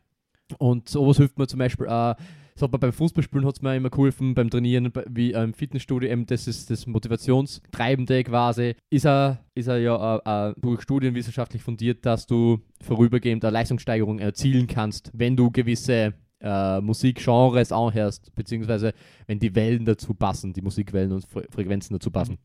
Und 0.58 0.90
sowas 0.90 1.18
hilft 1.18 1.38
mir 1.38 1.48
zum 1.48 1.60
Beispiel 1.60 1.88
auch. 1.88 2.16
So, 2.56 2.66
aber 2.66 2.80
beim 2.80 2.92
Fußballspielen 2.92 3.48
hat 3.48 3.56
es 3.56 3.62
mir 3.62 3.76
immer 3.76 3.90
geholfen, 3.90 4.34
beim 4.34 4.50
Trainieren, 4.50 4.92
wie 5.10 5.32
im 5.32 5.54
Fitnessstudio, 5.54 6.10
eben 6.10 6.26
das 6.26 6.48
ist 6.48 6.70
das 6.70 6.86
Motivationstreibende 6.86 8.24
quasi. 8.24 8.76
Ist 8.90 9.06
er, 9.06 9.44
ist 9.56 9.68
er 9.68 9.80
ja 9.80 10.18
äh, 10.18 10.50
äh, 10.50 10.54
durch 10.62 10.82
Studien 10.82 11.16
wissenschaftlich 11.16 11.64
fundiert, 11.64 12.06
dass 12.06 12.28
du 12.28 12.60
vorübergehend 12.82 13.44
eine 13.46 13.54
Leistungssteigerung 13.54 14.20
erzielen 14.20 14.68
kannst, 14.68 15.12
wenn 15.14 15.36
du 15.36 15.50
gewisse 15.50 16.14
äh, 16.42 16.82
Musikgenres 16.82 17.72
anhörst, 17.72 18.34
beziehungsweise 18.36 18.94
wenn 19.28 19.40
die 19.40 19.54
Wellen 19.56 19.86
dazu 19.86 20.14
passen, 20.14 20.54
die 20.54 20.62
Musikwellen 20.62 21.12
und 21.12 21.26
Fre 21.26 21.46
Frequenzen 21.50 21.94
dazu 21.94 22.12
passen. 22.12 22.38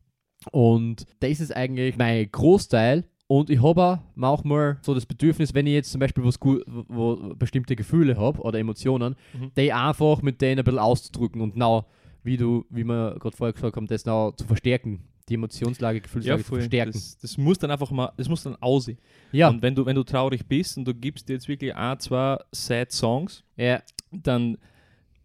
Und 0.51 1.05
das 1.19 1.39
ist 1.39 1.55
eigentlich 1.55 1.97
mein 1.97 2.29
Großteil. 2.31 3.05
Und 3.29 3.49
ich 3.49 3.61
habe 3.61 3.83
auch 3.83 3.99
manchmal 4.15 4.77
so 4.81 4.93
das 4.93 5.05
Bedürfnis, 5.05 5.53
wenn 5.53 5.67
ich 5.67 5.73
jetzt 5.73 5.91
zum 5.91 5.99
Beispiel 5.99 6.23
was 6.23 6.39
gut, 6.39 6.63
wo, 6.67 7.33
bestimmte 7.35 7.75
Gefühle 7.75 8.15
habe 8.15 8.39
oder 8.41 8.57
Emotionen, 8.59 9.15
Mhm. 9.33 9.51
die 9.57 9.73
einfach 9.73 10.21
mit 10.21 10.41
denen 10.41 10.59
ein 10.59 10.63
bisschen 10.63 10.79
auszudrücken 10.79 11.41
und 11.41 11.57
now, 11.57 11.85
wie 12.23 12.37
du, 12.37 12.65
wie 12.69 12.85
wir 12.85 13.17
gerade 13.19 13.35
vorher 13.35 13.53
gesagt 13.53 13.75
haben, 13.75 13.87
das 13.87 14.05
now 14.05 14.31
zu 14.31 14.45
verstärken, 14.45 15.01
die 15.29 15.33
Emotionslage, 15.35 15.97
Ja, 15.97 16.03
Gefühlslage 16.03 16.43
voll. 16.43 16.59
verstärken. 16.59 16.91
Das, 16.93 17.17
das 17.17 17.37
muss 17.37 17.57
dann 17.59 17.71
einfach 17.71 17.91
mal, 17.91 18.11
das 18.17 18.29
muss 18.29 18.43
dann 18.43 18.55
aussehen. 18.57 18.97
ja, 19.31 19.49
Und 19.49 19.61
wenn 19.61 19.75
du, 19.75 19.85
wenn 19.85 19.95
du 19.95 20.03
traurig 20.03 20.45
bist 20.47 20.77
und 20.77 20.85
du 20.85 20.93
gibst 20.93 21.27
dir 21.27 21.33
jetzt 21.33 21.47
wirklich 21.47 21.75
ein, 21.75 21.99
zwei 21.99 22.37
Sad 22.51 22.91
Songs, 22.91 23.43
ja, 23.55 23.81
dann, 24.11 24.57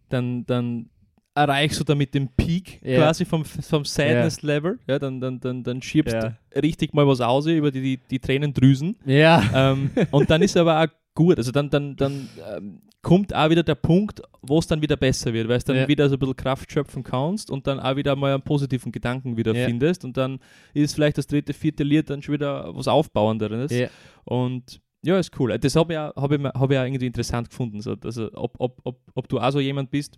dann, 0.09 0.45
dann 0.45 0.89
erreichst 1.35 1.79
du 1.79 1.83
damit 1.83 2.13
den 2.13 2.27
Peak 2.27 2.79
Ja. 2.83 2.97
quasi 2.99 3.25
vom, 3.25 3.43
vom 3.43 3.85
Sadness-Level. 3.85 4.77
Ja, 4.87 4.99
dann, 4.99 5.19
dann, 5.19 5.39
dann, 5.39 5.63
dann 5.63 5.81
schiebst 5.81 6.13
Ja. 6.13 6.37
richtig 6.55 6.93
mal 6.93 7.07
was 7.07 7.21
aus 7.21 7.47
über 7.47 7.71
die, 7.71 7.81
die, 7.81 7.99
die 8.09 8.19
Tränendrüsen. 8.19 8.97
Ja. 9.05 9.71
ähm, 9.71 9.89
und 10.11 10.29
dann 10.29 10.41
ist 10.43 10.55
aber 10.57 10.81
auch 10.83 10.87
gut. 11.15 11.37
Also 11.37 11.51
dann, 11.51 11.69
dann, 11.69 11.95
dann 11.95 12.29
ähm, 12.55 12.81
kommt 13.01 13.33
auch 13.35 13.49
wieder 13.49 13.63
der 13.63 13.75
Punkt, 13.75 14.21
wo 14.41 14.59
es 14.59 14.67
dann 14.67 14.81
wieder 14.81 14.95
besser 14.97 15.33
wird, 15.33 15.47
weil 15.47 15.57
es 15.57 15.63
dann 15.65 15.75
Ja. 15.75 15.87
wieder 15.87 16.07
so 16.09 16.15
ein 16.15 16.19
bisschen 16.19 16.35
Kraft 16.35 16.71
schöpfen 16.71 17.03
kannst 17.03 17.51
und 17.51 17.67
dann 17.67 17.79
auch 17.79 17.95
wieder 17.95 18.15
mal 18.15 18.33
einen 18.33 18.43
positiven 18.43 18.91
Gedanken 18.91 19.35
wieder 19.37 19.53
Ja. 19.53 19.65
findest 19.65 20.05
und 20.05 20.15
dann 20.17 20.39
ist 20.73 20.95
vielleicht 20.95 21.17
das 21.17 21.27
dritte, 21.27 21.53
vierte 21.53 21.83
Lied 21.83 22.09
dann 22.09 22.21
schon 22.21 22.33
wieder 22.33 22.73
was 22.75 22.87
Aufbauenderes. 22.87 23.71
ja. 23.71 23.87
Und 24.25 24.81
ja, 25.05 25.19
ist 25.19 25.37
cool. 25.37 25.57
Das 25.59 25.75
habe 25.75 25.91
ich, 25.93 25.99
auch- 25.99 26.15
hab 26.15 26.31
ich, 26.31 26.41
hab 26.41 26.71
ich 26.71 26.77
auch 26.77 26.83
irgendwie 26.85 27.07
interessant 27.07 27.49
gefunden. 27.49 27.81
So. 27.81 27.93
Also, 28.05 28.29
ob, 28.35 28.55
ob, 28.59 28.79
ob, 28.85 29.01
ob 29.13 29.27
du 29.27 29.37
auch 29.37 29.51
so 29.51 29.59
jemand 29.59 29.91
bist, 29.91 30.17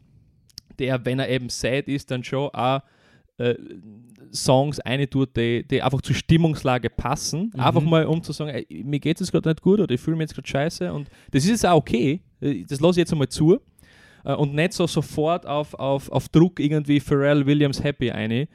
der, 0.78 1.04
wenn 1.06 1.18
er 1.18 1.28
eben 1.30 1.50
sad 1.50 1.88
ist, 1.88 2.12
dann 2.12 2.24
schon 2.24 2.50
auch 2.54 2.82
äh, 3.38 3.56
Songs 4.34 4.80
eine 4.80 5.10
tut, 5.10 5.36
die, 5.38 5.66
die 5.68 5.82
einfach 5.82 6.02
zur 6.02 6.16
Stimmungslage 6.16 6.90
passen. 6.90 7.52
Mhm. 7.54 7.60
Einfach 7.60 7.82
mal 7.82 8.06
um 8.06 8.22
zu 8.24 8.32
sagen, 8.34 8.52
ey, 8.52 8.84
mir 8.84 9.00
geht 9.00 9.22
es 9.22 9.32
gerade 9.32 9.50
nicht 9.50 9.62
gut 9.62 9.80
oder 9.80 9.94
ich 9.94 10.02
fühle 10.02 10.18
mich 10.18 10.26
jetzt 10.26 10.36
gerade 10.36 10.48
scheiße. 10.48 10.92
Und 10.94 11.10
das 11.32 11.44
ist 11.44 11.50
jetzt 11.50 11.66
auch 11.66 11.78
okay. 11.78 12.22
Äh, 12.42 12.64
Das 12.68 12.80
lasse 12.80 13.00
ich 13.00 13.04
jetzt 13.04 13.12
einmal 13.12 13.30
zu. 13.30 13.60
Äh, 14.24 14.34
Und 14.34 14.54
nicht 14.54 14.74
so 14.74 14.88
sofort 14.88 15.46
auf, 15.46 15.74
auf, 15.76 16.10
auf 16.10 16.30
Druck 16.30 16.60
irgendwie 16.60 17.00
Pharrell 17.00 17.46
Williams 17.46 17.84
Happy 17.84 18.12
eine, 18.12 18.48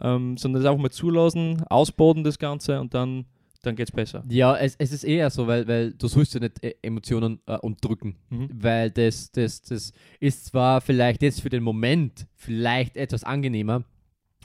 ähm, 0.00 0.36
sondern 0.36 0.62
das 0.62 0.70
einfach 0.70 0.82
mal 0.82 0.90
zulassen, 0.90 1.62
ausboden 1.68 2.22
das 2.22 2.38
Ganze 2.38 2.80
und 2.80 2.92
dann, 2.94 3.24
dann 3.62 3.74
geht 3.74 3.88
es 3.88 3.92
besser. 3.92 4.22
Ja, 4.28 4.56
es, 4.56 4.76
es 4.78 4.92
ist 4.92 5.04
eher 5.04 5.30
so, 5.30 5.46
weil, 5.46 5.66
weil 5.66 5.92
du 5.92 6.06
sollst 6.06 6.34
ja 6.34 6.40
nicht 6.40 6.62
äh, 6.62 6.74
Emotionen 6.82 7.40
äh, 7.46 7.56
unterdrücken. 7.58 8.16
Mhm. 8.30 8.48
Weil 8.52 8.90
das, 8.90 9.32
das, 9.32 9.62
das 9.62 9.92
ist 10.20 10.46
zwar 10.46 10.80
vielleicht 10.80 11.22
jetzt 11.22 11.40
für 11.40 11.48
den 11.48 11.62
Moment 11.62 12.26
vielleicht 12.34 12.96
etwas 12.96 13.24
angenehmer, 13.24 13.82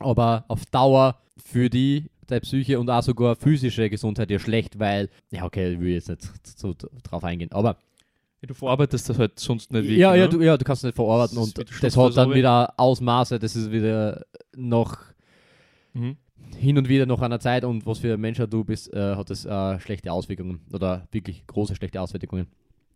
aber 0.04 0.46
auf 0.48 0.66
Dauer 0.68 1.18
für 1.44 1.70
die 1.70 2.10
der 2.30 2.40
Psyche 2.40 2.80
und 2.80 2.90
auch 2.90 3.04
sogar 3.04 3.36
physische 3.36 3.90
Gesundheit 3.90 4.32
ja 4.32 4.40
schlecht, 4.40 4.80
weil, 4.80 5.10
ja 5.32 5.44
okay, 5.44 5.74
ich 5.74 5.80
will 5.80 5.94
jetzt 5.94 6.10
nicht 6.10 6.60
so 6.60 6.74
drauf 7.04 7.24
eingehen, 7.24 7.52
aber 7.52 7.78
Du 8.48 8.56
verarbeitest 8.56 9.08
das 9.08 9.20
halt 9.20 9.38
sonst 9.38 9.72
nicht 9.72 9.88
ja, 9.90 10.16
ja, 10.16 10.24
ne? 10.24 10.30
du, 10.30 10.42
ja, 10.42 10.58
du 10.58 10.66
kannst 10.66 10.80
es 10.84 10.86
nicht 10.88 10.96
verarbeiten 10.96 11.36
Das 11.36 11.46
und 11.46 11.84
das 11.84 11.96
hat 11.96 12.18
dann 12.18 12.34
wieder 12.34 12.74
Ausmaße, 12.78 13.38
das 13.38 13.56
ist 13.56 13.72
wieder 13.72 14.26
noch 14.56 14.98
Mhm. 15.94 16.16
hin 16.58 16.78
und 16.78 16.88
wieder 16.90 17.06
nach 17.06 17.22
einer 17.22 17.40
Zeit 17.40 17.66
und 17.66 17.86
was 17.86 18.00
für 18.00 18.14
ein 18.14 18.20
Mensch 18.22 18.38
du 18.50 18.64
bist, 18.64 18.92
äh, 18.94 19.16
hat 19.16 19.30
das 19.30 19.46
äh, 19.46 19.80
schlechte 19.80 20.12
Auswirkungen 20.12 20.62
oder 20.74 21.08
wirklich 21.12 21.46
große 21.46 21.76
schlechte 21.76 22.00
Auswirkungen. 22.02 22.48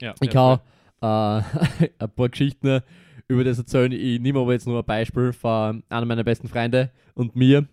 Ja, 0.01 0.15
Ich 0.21 0.33
ja, 0.33 0.59
kann 1.01 1.41
äh, 1.81 1.89
ein 1.99 2.09
paar 2.09 2.29
Geschichten 2.29 2.81
über 3.27 3.43
das 3.43 3.57
erzählen. 3.57 3.91
Ich 3.91 4.19
nehme 4.19 4.39
aber 4.39 4.53
jetzt 4.53 4.67
nur 4.67 4.79
ein 4.79 4.85
Beispiel 4.85 5.33
von 5.33 5.83
einem 5.89 6.07
meiner 6.07 6.23
besten 6.23 6.47
Freunde 6.47 6.91
und 7.13 7.35
mir. 7.35 7.67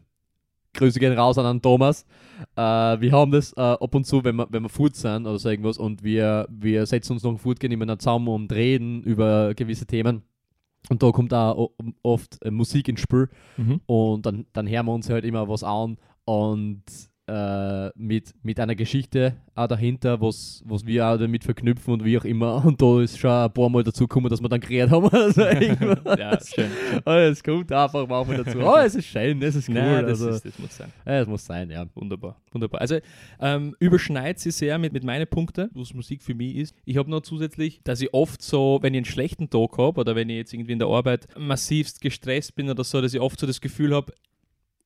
Grüße 0.74 0.98
gehen 0.98 1.12
raus 1.12 1.36
an 1.36 1.44
den 1.44 1.62
Thomas. 1.62 2.06
Äh, 2.56 2.60
wir 2.62 3.12
haben 3.12 3.30
das 3.30 3.52
äh, 3.52 3.60
ab 3.60 3.94
und 3.94 4.06
zu, 4.06 4.24
wenn 4.24 4.36
wir, 4.36 4.46
wenn 4.50 4.62
wir 4.62 4.70
Food 4.70 4.96
sind 4.96 5.26
oder 5.26 5.38
so 5.38 5.50
irgendwas 5.50 5.76
und 5.76 6.02
wir, 6.02 6.46
wir 6.50 6.86
setzen 6.86 7.12
uns 7.12 7.22
noch 7.22 7.32
ein 7.32 7.38
Food 7.38 7.60
gehen 7.60 7.72
immer 7.72 7.98
zusammen 7.98 8.28
und 8.28 8.50
reden 8.52 9.02
über 9.02 9.54
gewisse 9.54 9.86
Themen. 9.86 10.22
Und 10.88 11.02
da 11.02 11.10
kommt 11.12 11.32
auch 11.34 11.70
oft 12.02 12.38
Musik 12.50 12.88
ins 12.88 13.00
Spiel. 13.00 13.28
Mhm. 13.56 13.80
Und 13.86 14.26
dann, 14.26 14.46
dann 14.52 14.66
hören 14.66 14.86
wir 14.86 14.92
uns 14.94 15.10
halt 15.10 15.24
immer 15.24 15.48
was 15.48 15.62
an 15.62 15.98
und 16.24 16.82
äh, 17.28 17.90
mit, 17.94 18.34
mit 18.42 18.58
einer 18.58 18.74
Geschichte 18.74 19.36
auch 19.54 19.68
dahinter, 19.68 20.20
was, 20.20 20.62
was 20.64 20.84
wir 20.84 21.06
auch 21.06 21.16
damit 21.16 21.44
verknüpfen 21.44 21.94
und 21.94 22.04
wie 22.04 22.18
auch 22.18 22.24
immer. 22.24 22.64
Und 22.64 22.80
da 22.80 23.00
ist 23.00 23.18
schon 23.18 23.30
ein 23.30 23.52
paar 23.52 23.68
Mal 23.68 23.84
dazu 23.84 24.08
gekommen, 24.08 24.28
dass 24.28 24.40
wir 24.40 24.48
dann 24.48 24.60
geredet 24.60 24.90
haben. 24.90 25.08
Also 25.12 25.42
ja, 25.42 26.38
schön. 26.44 26.70
Es 27.04 27.42
kommt 27.42 27.70
einfach 27.70 28.08
manchmal 28.08 28.42
dazu. 28.42 28.58
Oh, 28.58 28.76
es 28.76 28.94
ist 28.94 29.06
schön, 29.06 29.40
es 29.42 29.54
ist 29.54 29.68
cool. 29.68 29.74
Nein, 29.74 30.06
das, 30.06 30.20
also, 30.22 30.30
ist, 30.30 30.44
das 30.46 30.58
muss 30.58 30.76
sein. 30.76 30.92
ja, 31.06 31.20
es 31.20 31.28
muss 31.28 31.44
sein, 31.44 31.70
ja. 31.70 31.86
Wunderbar, 31.94 32.40
wunderbar. 32.50 32.80
Also 32.80 32.98
ähm, 33.40 33.76
überschneidet 33.78 34.40
sie 34.40 34.50
sehr 34.50 34.78
mit, 34.78 34.92
mit 34.92 35.04
meinen 35.04 35.26
Punkten, 35.26 35.70
was 35.74 35.94
Musik 35.94 36.22
für 36.22 36.34
mich 36.34 36.56
ist. 36.56 36.74
Ich 36.84 36.96
habe 36.96 37.10
noch 37.10 37.20
zusätzlich, 37.20 37.80
dass 37.84 38.00
ich 38.00 38.12
oft 38.12 38.42
so, 38.42 38.78
wenn 38.82 38.94
ich 38.94 38.98
einen 38.98 39.04
schlechten 39.04 39.48
Tag 39.48 39.78
habe 39.78 40.00
oder 40.00 40.16
wenn 40.16 40.28
ich 40.28 40.36
jetzt 40.36 40.54
irgendwie 40.54 40.72
in 40.72 40.78
der 40.78 40.88
Arbeit 40.88 41.28
massivst 41.38 42.00
gestresst 42.00 42.54
bin 42.56 42.68
oder 42.68 42.84
so, 42.84 43.00
dass 43.00 43.14
ich 43.14 43.20
oft 43.20 43.38
so 43.38 43.46
das 43.46 43.60
Gefühl 43.60 43.94
habe, 43.94 44.12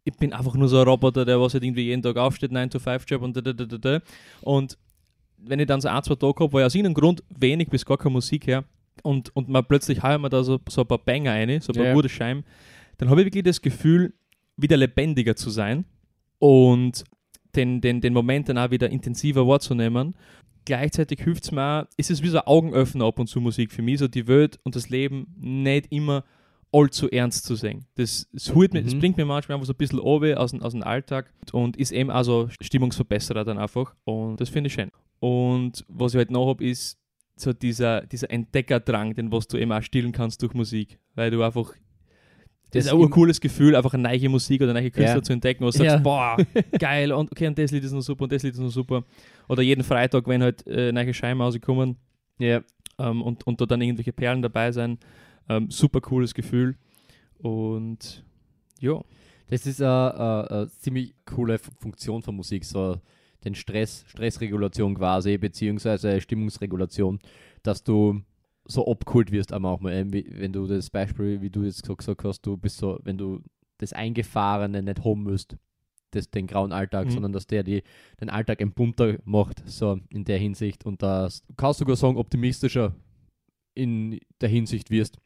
ich 0.06 0.14
bin 0.16 0.32
einfach 0.32 0.54
nur 0.54 0.68
so 0.68 0.78
ein 0.78 0.86
Roboter, 0.86 1.24
der 1.24 1.40
was 1.40 1.52
halt 1.52 1.64
irgendwie 1.64 1.82
jeden 1.86 2.00
Tag 2.00 2.16
aufsteht, 2.16 2.52
9-to-5-Job 2.52 3.22
und 3.22 3.36
da, 3.36 3.40
da, 3.40 3.52
da, 3.52 3.64
da, 3.64 3.76
da. 3.76 4.00
Und 4.40 4.78
wenn 5.38 5.58
ich 5.58 5.66
dann 5.66 5.80
so 5.80 5.88
ein, 5.88 6.02
zwei 6.02 6.14
Tage 6.14 6.34
habe, 6.38 6.52
wo 6.52 6.58
ich 6.60 6.64
aus 6.64 6.74
irgendeinem 6.74 6.94
Grund 6.94 7.24
wenig 7.28 7.68
bis 7.68 7.84
gar 7.84 7.98
keine 7.98 8.12
Musik 8.12 8.46
her 8.46 8.64
und, 9.02 9.34
und 9.34 9.48
man 9.48 9.64
plötzlich 9.66 10.02
heuer 10.04 10.18
mir 10.18 10.28
da 10.28 10.44
so, 10.44 10.60
so 10.68 10.82
ein 10.82 10.86
paar 10.86 10.98
Banger 10.98 11.32
rein, 11.32 11.60
so 11.60 11.72
ein 11.72 11.76
paar 11.76 11.86
Ja. 11.86 11.92
gute 11.94 12.08
Scheiben, 12.08 12.44
dann 12.98 13.10
habe 13.10 13.20
ich 13.20 13.26
wirklich 13.26 13.42
das 13.44 13.60
Gefühl, 13.60 14.14
wieder 14.56 14.76
lebendiger 14.76 15.34
zu 15.34 15.50
sein 15.50 15.84
und 16.38 17.04
den, 17.56 17.80
den, 17.80 18.00
den 18.00 18.12
Moment 18.12 18.48
dann 18.48 18.58
auch 18.58 18.70
wieder 18.70 18.88
intensiver 18.88 19.46
wahrzunehmen. 19.46 20.14
Gleichzeitig 20.64 21.20
hilft 21.22 21.44
es 21.44 21.52
mir 21.52 21.82
auch, 21.82 21.84
ist 21.96 22.10
es 22.10 22.22
wie 22.22 22.28
so 22.28 22.38
ein 22.38 22.46
Augenöffner 22.46 23.06
ab 23.06 23.18
und 23.18 23.26
zu 23.26 23.40
Musik 23.40 23.72
für 23.72 23.82
mich, 23.82 23.98
so 23.98 24.08
die 24.08 24.26
Welt 24.28 24.58
und 24.62 24.76
das 24.76 24.88
Leben 24.88 25.34
nicht 25.36 25.86
immer 25.90 26.24
allzu 26.72 27.08
ernst 27.10 27.44
zu 27.44 27.54
sehen. 27.54 27.86
Das, 27.94 28.28
das, 28.32 28.54
holt 28.54 28.72
mir, 28.74 28.82
das 28.82 28.94
Mhm. 28.94 28.98
bringt 29.00 29.16
mir 29.16 29.24
manchmal 29.24 29.54
einfach 29.56 29.66
so 29.66 29.72
ein 29.72 29.76
bisschen 29.76 29.98
runter 29.98 30.38
aus, 30.40 30.50
dem- 30.50 30.62
aus 30.62 30.72
dem 30.72 30.82
Alltag 30.82 31.32
und 31.52 31.76
ist 31.76 31.92
eben 31.92 32.10
also 32.10 32.48
Stimmungsverbesserer 32.60 33.44
dann 33.44 33.58
einfach 33.58 33.94
und 34.04 34.40
das 34.40 34.48
finde 34.48 34.68
ich 34.68 34.74
schön. 34.74 34.90
Und 35.20 35.84
was 35.88 36.12
ich 36.12 36.18
halt 36.18 36.30
noch 36.30 36.48
habe, 36.48 36.64
ist 36.64 36.98
so 37.36 37.52
dieser, 37.52 38.02
dieser 38.02 38.30
Entdeckerdrang, 38.30 39.14
den 39.14 39.30
was 39.32 39.46
du 39.48 39.56
eben 39.58 39.72
auch 39.72 39.82
stillen 39.82 40.12
kannst 40.12 40.42
durch 40.42 40.54
Musik, 40.54 40.98
weil 41.14 41.30
du 41.30 41.42
einfach 41.42 41.72
das 42.72 42.86
ist 42.86 42.92
auch 42.92 43.00
ein 43.00 43.10
cooles 43.10 43.40
Gefühl, 43.40 43.76
einfach 43.76 43.94
eine 43.94 44.02
neue 44.02 44.28
Musik 44.28 44.60
oder 44.60 44.72
neue 44.74 44.90
Künstler 44.90 45.16
Ja. 45.18 45.22
zu 45.22 45.32
entdecken, 45.32 45.62
wo 45.64 45.66
du 45.70 45.72
sagst, 45.78 45.86
Ja. 45.94 45.98
boah, 45.98 46.36
geil, 46.78 47.12
und 47.12 47.30
okay, 47.30 47.46
und 47.46 47.56
das 47.56 47.70
Lied 47.70 47.84
ist 47.84 47.92
noch 47.92 48.00
super, 48.02 48.24
und 48.24 48.32
das 48.32 48.42
Lied 48.42 48.54
ist 48.54 48.60
noch 48.60 48.68
super. 48.70 49.04
Oder 49.48 49.62
jeden 49.62 49.84
Freitag, 49.84 50.26
wenn 50.26 50.42
halt 50.42 50.66
äh, 50.66 50.90
neue 50.92 51.14
Scheiben 51.14 51.40
rauskommen 51.40 51.96
Ja, 52.38 52.60
ähm, 52.98 53.22
und, 53.22 53.46
und 53.46 53.60
da 53.60 53.66
dann 53.66 53.80
irgendwelche 53.80 54.12
Perlen 54.12 54.42
dabei 54.42 54.72
sein, 54.72 54.98
ähm, 55.48 55.70
super 55.70 56.00
cooles 56.00 56.34
Gefühl. 56.34 56.76
Und 57.38 58.24
ja, 58.80 59.00
das 59.48 59.66
ist 59.66 59.80
eine, 59.82 60.68
ziemlich 60.80 61.14
coole 61.24 61.58
Funktion 61.58 62.22
von 62.22 62.36
Musik, 62.36 62.64
so 62.64 63.00
den 63.44 63.54
Stress, 63.54 64.04
Stressregulation 64.08 64.94
quasi, 64.96 65.38
beziehungsweise 65.38 66.20
Stimmungsregulation, 66.20 67.18
dass 67.62 67.84
du 67.84 68.22
so 68.64 68.86
abgeholt 68.86 69.30
wirst 69.30 69.52
einmal 69.52 69.72
auch 69.72 69.80
mal, 69.80 69.92
ähm, 69.92 70.12
wenn 70.12 70.52
du 70.52 70.66
das 70.66 70.90
Beispiel, 70.90 71.40
wie 71.40 71.50
du 71.50 71.62
jetzt 71.62 71.86
gesagt 71.86 72.24
hast, 72.24 72.42
du 72.42 72.56
bist 72.56 72.78
so, 72.78 72.98
wenn 73.04 73.16
du 73.16 73.40
das 73.78 73.92
Eingefahrene 73.92 74.82
nicht 74.82 75.04
haben 75.04 75.22
müsst, 75.22 75.56
das, 76.10 76.30
den 76.30 76.46
grauen 76.46 76.72
Alltag, 76.72 77.06
Mhm. 77.06 77.10
sondern 77.10 77.32
dass 77.32 77.46
der 77.46 77.62
die, 77.62 77.82
den 78.20 78.30
Alltag 78.30 78.60
ein 78.60 78.72
bunter 78.72 79.18
macht, 79.24 79.62
so 79.68 80.00
in 80.08 80.24
der 80.24 80.38
Hinsicht 80.38 80.84
und 80.84 81.02
das 81.02 81.42
du 81.46 81.54
kannst 81.54 81.78
sogar 81.78 81.96
sagen, 81.96 82.16
optimistischer 82.16 82.94
in 83.74 84.18
der 84.40 84.48
Hinsicht 84.48 84.90
wirst 84.90 85.18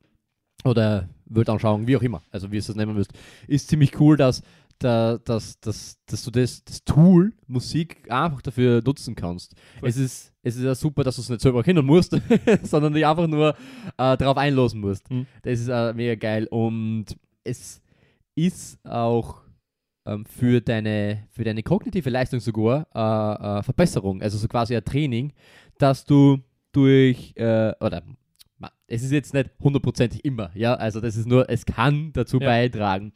oder 0.64 1.08
Weltanschauung, 1.26 1.86
wie 1.86 1.96
auch 1.96 2.02
immer, 2.02 2.22
also 2.30 2.50
wie 2.50 2.56
es 2.56 2.66
das 2.66 2.76
nennen 2.76 2.96
willst, 2.96 3.12
ist 3.46 3.68
ziemlich 3.68 3.98
cool, 4.00 4.16
dass, 4.16 4.42
da, 4.78 5.18
dass, 5.18 5.60
dass, 5.60 5.98
dass 6.06 6.24
du 6.24 6.30
das, 6.30 6.64
das 6.64 6.84
Tool 6.84 7.32
Musik 7.46 8.10
einfach 8.10 8.42
dafür 8.42 8.82
nutzen 8.84 9.14
kannst. 9.14 9.54
Voll. 9.78 9.88
Es 9.88 9.96
ist, 9.96 10.32
es 10.42 10.56
ist 10.56 10.64
ja 10.64 10.74
super, 10.74 11.04
dass 11.04 11.16
du 11.16 11.22
es 11.22 11.28
nicht 11.28 11.40
selber 11.40 11.62
kennen 11.62 11.84
musst, 11.84 12.18
sondern 12.62 12.94
dich 12.94 13.06
einfach 13.06 13.26
nur 13.26 13.50
äh, 13.98 14.16
darauf 14.16 14.36
einlassen 14.36 14.80
musst. 14.80 15.10
Mhm. 15.10 15.26
Das 15.42 15.60
ist 15.60 15.68
äh, 15.68 15.92
mega 15.92 16.14
geil 16.14 16.46
und 16.46 17.06
es 17.44 17.82
ist 18.34 18.84
auch 18.84 19.42
ähm, 20.06 20.24
für, 20.24 20.60
deine, 20.60 21.28
für 21.30 21.44
deine 21.44 21.62
kognitive 21.62 22.10
Leistung 22.10 22.40
sogar 22.40 22.86
äh, 22.94 23.58
äh, 23.58 23.62
Verbesserung, 23.62 24.22
also 24.22 24.38
so 24.38 24.48
quasi 24.48 24.74
ein 24.74 24.84
Training, 24.84 25.32
dass 25.78 26.04
du 26.04 26.38
durch, 26.72 27.34
äh, 27.36 27.72
oder 27.80 28.02
es 28.90 29.02
ist 29.02 29.12
jetzt 29.12 29.34
nicht 29.34 29.50
hundertprozentig 29.60 30.24
immer, 30.24 30.50
ja, 30.54 30.74
also 30.74 31.00
das 31.00 31.16
ist 31.16 31.26
nur, 31.26 31.48
es 31.48 31.64
kann 31.64 32.12
dazu 32.12 32.38
Ja. 32.40 32.46
beitragen, 32.48 33.12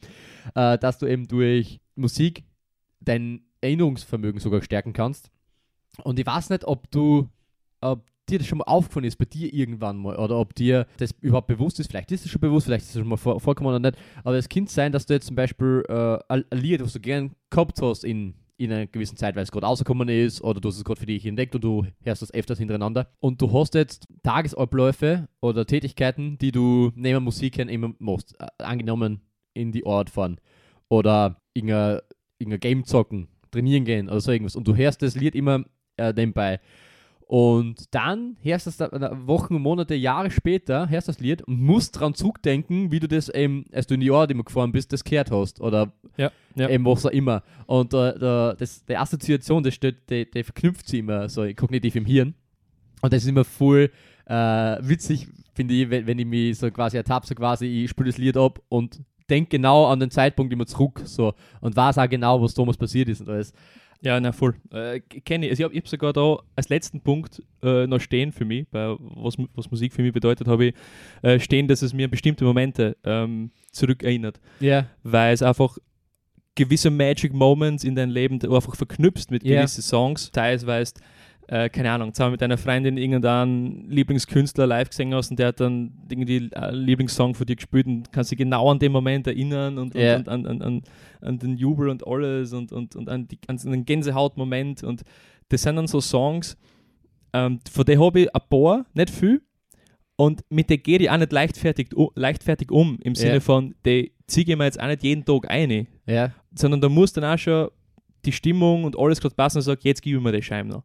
äh, 0.55 0.79
dass 0.79 0.99
du 0.99 1.07
eben 1.07 1.27
durch 1.29 1.81
Musik 1.97 2.45
dein 3.01 3.43
Erinnerungsvermögen 3.61 4.41
sogar 4.41 4.63
stärken 4.63 4.93
kannst. 4.93 5.31
Und 6.03 6.19
ich 6.19 6.27
weiß 6.27 6.51
nicht, 6.51 6.65
ob 6.65 6.91
du, 6.91 7.29
ob 7.81 8.05
dir 8.29 8.39
das 8.39 8.47
schon 8.47 8.59
mal 8.59 8.65
aufgefallen 8.65 9.05
ist, 9.05 9.17
bei 9.17 9.27
dir 9.27 9.53
irgendwann 9.53 9.97
mal, 9.99 10.17
oder 10.17 10.39
ob 10.39 10.55
dir 10.55 10.87
das 10.97 11.13
überhaupt 11.21 11.47
bewusst 11.47 11.79
ist. 11.81 11.89
Vielleicht 11.91 12.11
ist 12.13 12.25
es 12.25 12.31
schon 12.31 12.41
bewusst, 12.41 12.67
vielleicht 12.67 12.85
ist 12.85 12.95
es 12.95 13.01
schon 13.01 13.09
mal 13.09 13.17
vor, 13.17 13.39
vorkommen 13.41 13.69
oder 13.69 13.79
nicht. 13.81 13.99
Aber 14.23 14.37
es 14.37 14.49
kann 14.49 14.67
sein, 14.67 14.93
dass 14.93 15.07
du 15.07 15.13
jetzt 15.15 15.27
zum 15.27 15.37
Beispiel 15.37 15.83
äh, 15.89 16.19
ein 16.29 16.45
Lied, 16.53 16.81
was 16.83 16.95
du 16.95 17.01
gern 17.01 17.33
gehabt 17.51 17.81
hast 17.83 18.03
in, 18.05 18.35
in 18.65 18.73
einer 18.73 18.87
gewissen 18.87 19.17
Zeit, 19.17 19.37
weil 19.37 19.43
es 19.43 19.53
gerade 19.53 19.67
rausgekommen 19.67 20.09
ist, 20.09 20.43
oder 20.43 20.61
du 20.61 20.69
hast 20.69 20.77
es 20.77 20.85
gerade 20.85 21.01
für 21.01 21.07
dich 21.07 21.25
entdeckt 21.27 21.55
und 21.55 21.65
du 21.65 21.87
hörst 22.03 22.23
das 22.23 22.33
öfters 22.33 22.59
hintereinander. 22.59 23.09
Und 23.21 23.41
du 23.41 23.53
hast 23.53 23.75
jetzt 23.75 24.07
Tagesabläufe 24.23 25.29
oder 25.41 25.67
Tätigkeiten, 25.67 26.39
die 26.39 26.53
du 26.53 26.93
neben 26.95 27.25
Musik 27.25 27.59
immer 27.59 27.95
machst. 27.99 28.37
Angenommen 28.59 29.21
in 29.55 29.73
die 29.73 29.87
Art 29.87 30.11
fahren 30.11 30.41
oder 30.89 31.41
irgendein, 31.55 32.01
irgendein 32.39 32.61
Game 32.61 32.85
zocken, 32.85 33.29
trainieren 33.51 33.85
gehen 33.85 34.09
oder 34.09 34.21
so 34.21 34.33
irgendwas. 34.33 34.57
Und 34.57 34.67
du 34.67 34.75
hörst 34.77 35.03
das 35.03 35.15
Lied 35.15 35.35
immer 35.35 35.65
äh, 35.97 36.13
nebenbei. 36.13 36.61
Und 37.27 37.95
dann 37.95 38.37
hörst 38.43 38.67
du 38.67 38.71
das 38.71 38.91
da, 38.91 39.27
Wochen, 39.27 39.55
Monate, 39.55 39.95
Jahre 39.95 40.31
später, 40.31 40.89
hörst 40.91 41.09
du 41.09 41.13
das 41.13 41.21
Lied 41.21 41.43
und 41.43 41.61
musst 41.61 41.99
dran 41.99 42.15
zurückdenken, 42.15 42.93
wie 42.93 43.01
du 43.01 43.09
das 43.09 43.29
eben, 43.31 43.65
als 43.73 43.87
du 43.87 43.95
in 43.95 44.01
die 44.01 44.07
Jahr, 44.07 44.27
die 44.27 44.35
gefahren 44.35 44.73
bist, 44.73 44.93
das 44.93 45.05
gehört 45.05 45.31
hast. 45.31 45.61
Oder 45.61 45.93
Ja, 46.17 46.31
ja. 46.55 46.69
eben 46.69 46.85
was 46.85 47.07
auch 47.07 47.11
immer. 47.11 47.43
Und 47.67 47.95
äh, 47.95 48.19
der, 48.19 48.57
das, 48.59 48.85
die 48.85 48.97
Assoziation, 48.97 49.63
das 49.63 49.75
steht, 49.75 50.11
die, 50.11 50.31
die 50.31 50.45
verknüpft 50.45 50.87
sie 50.87 50.99
immer 50.99 51.29
so 51.29 51.47
kognitiv 51.55 51.97
im 51.97 52.05
Hirn. 52.05 52.35
Und 53.01 53.13
das 53.13 53.23
ist 53.23 53.29
immer 53.29 53.45
voll 53.45 53.91
äh, 54.27 54.35
witzig, 54.35 55.29
finde 55.55 55.75
ich, 55.75 55.91
wenn, 55.91 56.07
wenn 56.07 56.19
ich 56.19 56.27
mich 56.27 56.59
so 56.59 56.71
quasi 56.71 56.97
ertappe, 56.99 57.27
so 57.27 57.35
quasi, 57.35 57.67
ich 57.67 57.91
spiele 57.91 58.11
das 58.11 58.19
Lied 58.19 58.37
ab 58.37 58.61
und 58.69 59.01
denke 59.31 59.51
genau 59.51 59.87
an 59.87 60.01
den 60.01 60.11
Zeitpunkt 60.11 60.53
immer 60.53 60.67
zurück 60.67 61.01
so 61.05 61.33
und 61.61 61.77
weiß 61.77 61.99
auch 61.99 62.09
genau, 62.09 62.43
was 62.43 62.55
damals 62.55 62.77
passiert 62.77 63.09
ist 63.09 63.21
und 63.21 63.29
alles. 63.31 63.53
Ja, 64.05 64.21
na 64.21 64.33
voll. 64.33 64.55
Äh, 64.71 65.01
Kenne 65.01 65.47
ich. 65.47 65.53
Also 65.53 65.63
ich 65.63 65.65
habe 65.65 65.77
hab 65.79 65.89
sogar 65.89 66.13
da 66.13 66.37
als 66.57 66.69
letzten 66.69 67.01
Punkt 67.01 67.43
äh, 67.63 67.87
noch 67.87 68.01
stehen 68.01 68.33
für 68.33 68.45
mich, 68.45 68.67
bei 68.69 68.95
was, 68.99 69.37
was 69.55 69.71
Musik 69.71 69.93
für 69.95 70.03
mich 70.03 70.13
bedeutet, 70.13 70.47
habe 70.47 70.67
ich 70.67 70.75
äh, 71.23 71.41
stehen, 71.41 71.69
dass 71.69 71.81
es 71.83 71.95
mir 71.95 72.05
an 72.05 72.11
bestimmte 72.11 72.45
Momente 72.45 72.97
ähm, 73.05 73.51
zurückerinnert. 73.73 74.41
Ja. 74.61 74.87
Weil 75.03 75.33
es 75.33 75.43
einfach 75.43 75.79
gewisse 76.55 76.91
Magic 76.91 77.33
Moments 77.33 77.83
in 77.83 77.95
deinem 77.95 78.11
Leben 78.13 78.41
einfach 78.43 78.77
verknüpfst 78.77 79.31
mit 79.31 79.43
Ja. 79.43 79.61
gewissen 79.61 79.83
Songs. 79.83 80.31
Teils 80.31 80.67
weißt, 80.67 81.01
äh, 81.49 81.69
keine 81.69 81.91
Ahnung, 81.91 82.13
zusammen 82.15 82.33
mit 82.33 82.41
deiner 82.41 82.57
Freundin 82.59 82.97
irgendeinen 82.97 83.89
Lieblingskünstler 83.91 84.67
live 84.67 84.89
gesehen 84.91 85.15
hast 85.15 85.31
und 85.31 85.39
der 85.39 85.49
hat 85.49 85.61
dann 85.61 85.93
irgendwie 86.09 86.51
einen 86.55 86.77
Lieblingssong 86.85 87.35
von 87.35 87.47
dir 87.47 87.57
gespielt 87.57 87.87
und 87.87 88.11
kannst 88.13 88.31
dich 88.31 88.39
genau 88.39 88.71
an 88.71 88.79
den 88.79 88.93
Moment 88.93 89.27
erinnern 89.27 89.79
und, 89.79 89.95
Ja. 89.95 90.17
und, 90.17 90.29
und 90.29 90.29
an, 90.29 90.47
an, 90.47 90.63
an, 90.63 90.83
an 91.21 91.39
den 91.39 91.57
Jubel 91.57 91.89
und 91.89 92.07
alles 92.07 92.53
und, 92.53 92.73
und, 92.73 92.97
und 92.97 93.09
an, 93.09 93.29
die, 93.29 93.39
an 93.47 93.57
den 93.59 93.85
Gänsehautmoment 93.85 94.83
und 94.85 95.03
das 95.51 95.63
sind 95.63 95.77
dann 95.77 95.87
so 95.87 96.01
Songs, 96.01 96.57
ähm, 97.33 97.61
von 97.71 97.85
denen 97.85 98.03
habe 98.03 98.21
ich 98.21 98.35
ein 98.35 98.41
paar, 98.49 98.87
nicht 98.95 99.11
viel, 99.11 99.43
und 100.17 100.45
mit 100.49 100.71
der 100.71 100.79
gehe 100.79 100.99
ich 100.99 101.11
auch 101.11 101.17
nicht 101.19 101.33
leichtfertig, 101.33 101.89
leichtfertig 102.15 102.71
um, 102.71 102.99
im 103.03 103.15
Sinne 103.17 103.35
Ja. 103.35 103.41
von, 103.41 103.75
die 103.85 104.13
ziehe 104.29 104.47
ich 104.49 104.57
mir 104.57 104.65
jetzt 104.65 104.81
auch 104.81 104.87
nicht 104.87 105.03
jeden 105.03 105.25
Tag 105.25 105.51
ein, 105.51 105.87
Ja. 106.07 106.33
sondern 106.55 106.81
da 106.81 106.89
muss 106.89 107.13
dann 107.13 107.25
auch 107.25 107.37
schon 107.37 107.69
die 108.25 108.33
Stimmung 108.33 108.85
und 108.85 108.97
alles 108.99 109.21
gerade 109.21 109.35
passen 109.35 109.59
und 109.59 109.63
sage, 109.63 109.81
jetzt 109.83 110.01
gebe 110.01 110.17
ich 110.17 110.23
mir 110.23 110.33
die 110.33 110.41
Scheibe 110.43 110.69
noch. 110.69 110.85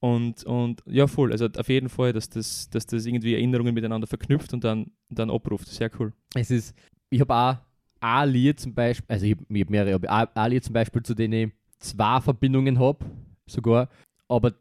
Und, 0.00 0.44
und 0.44 0.82
ja, 0.86 1.06
voll. 1.06 1.32
Also 1.32 1.46
auf 1.56 1.68
jeden 1.68 1.88
Fall, 1.88 2.12
dass 2.12 2.28
das, 2.28 2.68
dass 2.70 2.86
das 2.86 3.06
irgendwie 3.06 3.34
Erinnerungen 3.34 3.74
miteinander 3.74 4.06
verknüpft 4.06 4.52
und 4.52 4.62
dann, 4.62 4.90
dann 5.08 5.30
abruft. 5.30 5.68
Sehr 5.68 5.90
cool. 5.98 6.12
Es 6.34 6.50
ist, 6.50 6.74
ich 7.10 7.20
habe 7.20 7.34
auch 7.34 7.56
ein 8.00 8.30
Lied 8.30 8.60
zum 8.60 8.74
Beispiel, 8.74 9.06
also 9.08 9.24
ich 9.26 9.32
habe 9.32 9.60
hab 9.60 9.70
mehrere, 9.70 9.94
aber 9.94 10.36
ein- 10.36 10.50
Lied 10.50 10.64
zum 10.64 10.74
Beispiel, 10.74 11.02
zu 11.02 11.14
denen 11.14 11.32
ich 11.32 11.52
zwei 11.78 12.20
Verbindungen 12.20 12.78
habe, 12.78 13.04
sogar, 13.46 13.88
aber 14.28 14.52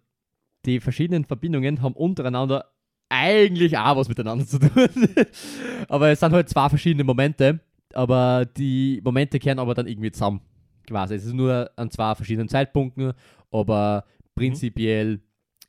die 0.66 0.80
verschiedenen 0.80 1.26
Verbindungen 1.26 1.82
haben 1.82 1.94
untereinander 1.94 2.66
eigentlich 3.10 3.78
auch 3.78 3.98
was 3.98 4.10
miteinander 4.10 4.46
zu 4.46 4.58
tun. 4.58 4.70
aber 5.90 6.10
es 6.10 6.20
sind 6.20 6.32
halt 6.32 6.50
zwei 6.50 6.70
verschiedene 6.70 7.04
Momente, 7.04 7.60
aber 7.94 8.46
die 8.46 9.02
Momente 9.04 9.38
kehren 9.38 9.60
aber 9.60 9.74
dann 9.74 9.88
irgendwie 9.88 10.12
zusammen. 10.12 10.42
Quasi. 10.88 11.16
Es 11.16 11.26
ist 11.26 11.34
nur 11.34 11.70
an 11.76 11.90
zwei 11.92 12.14
verschiedenen 12.16 12.48
Zeitpunkten, 12.48 13.14
aber 13.52 14.06
prinzipiell 14.36 15.22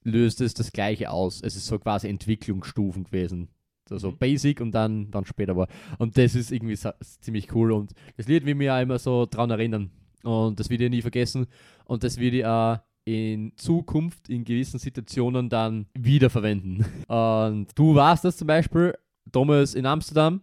löst 0.03 0.41
es 0.41 0.55
das 0.55 0.73
Gleiche 0.73 1.11
aus. 1.11 1.41
Es 1.43 1.57
ist 1.57 1.67
so 1.67 1.79
quasi 1.79 2.09
Entwicklungsstufen 2.09 3.05
gewesen. 3.05 3.49
Also 3.91 4.11
Mhm. 4.11 4.19
Basic 4.19 4.61
und 4.61 4.73
dann, 4.73 5.11
dann 5.11 5.25
später 5.25 5.57
war. 5.57 5.69
Und 5.99 6.17
das 6.19 6.35
ist 6.35 6.51
irgendwie 6.51 6.77
ziemlich 7.21 7.55
cool. 7.55 7.73
Und 7.73 7.93
das 8.17 8.27
Lied 8.27 8.45
will 8.45 8.55
mich 8.55 8.71
auch 8.71 8.81
immer 8.81 8.99
so 8.99 9.27
dran 9.27 9.51
erinnern. 9.51 9.91
Und 10.23 10.59
das 10.59 10.71
will 10.71 10.81
ich 10.81 10.91
nie 10.91 11.03
vergessen. 11.03 11.47
Und 11.85 12.03
das 12.03 12.19
will 12.19 12.35
ich 12.35 12.45
auch 12.45 12.79
in 13.05 13.53
Zukunft 13.57 14.29
in 14.29 14.45
gewissen 14.45 14.79
Situationen 14.79 15.49
dann 15.49 15.87
wiederverwenden. 15.95 16.85
Und 17.09 17.69
du 17.77 17.95
warst 17.95 18.25
das 18.25 18.37
zum 18.37 18.49
Beispiel 18.49 18.95
damals 19.31 19.75
in 19.75 19.87
Amsterdam, 19.87 20.43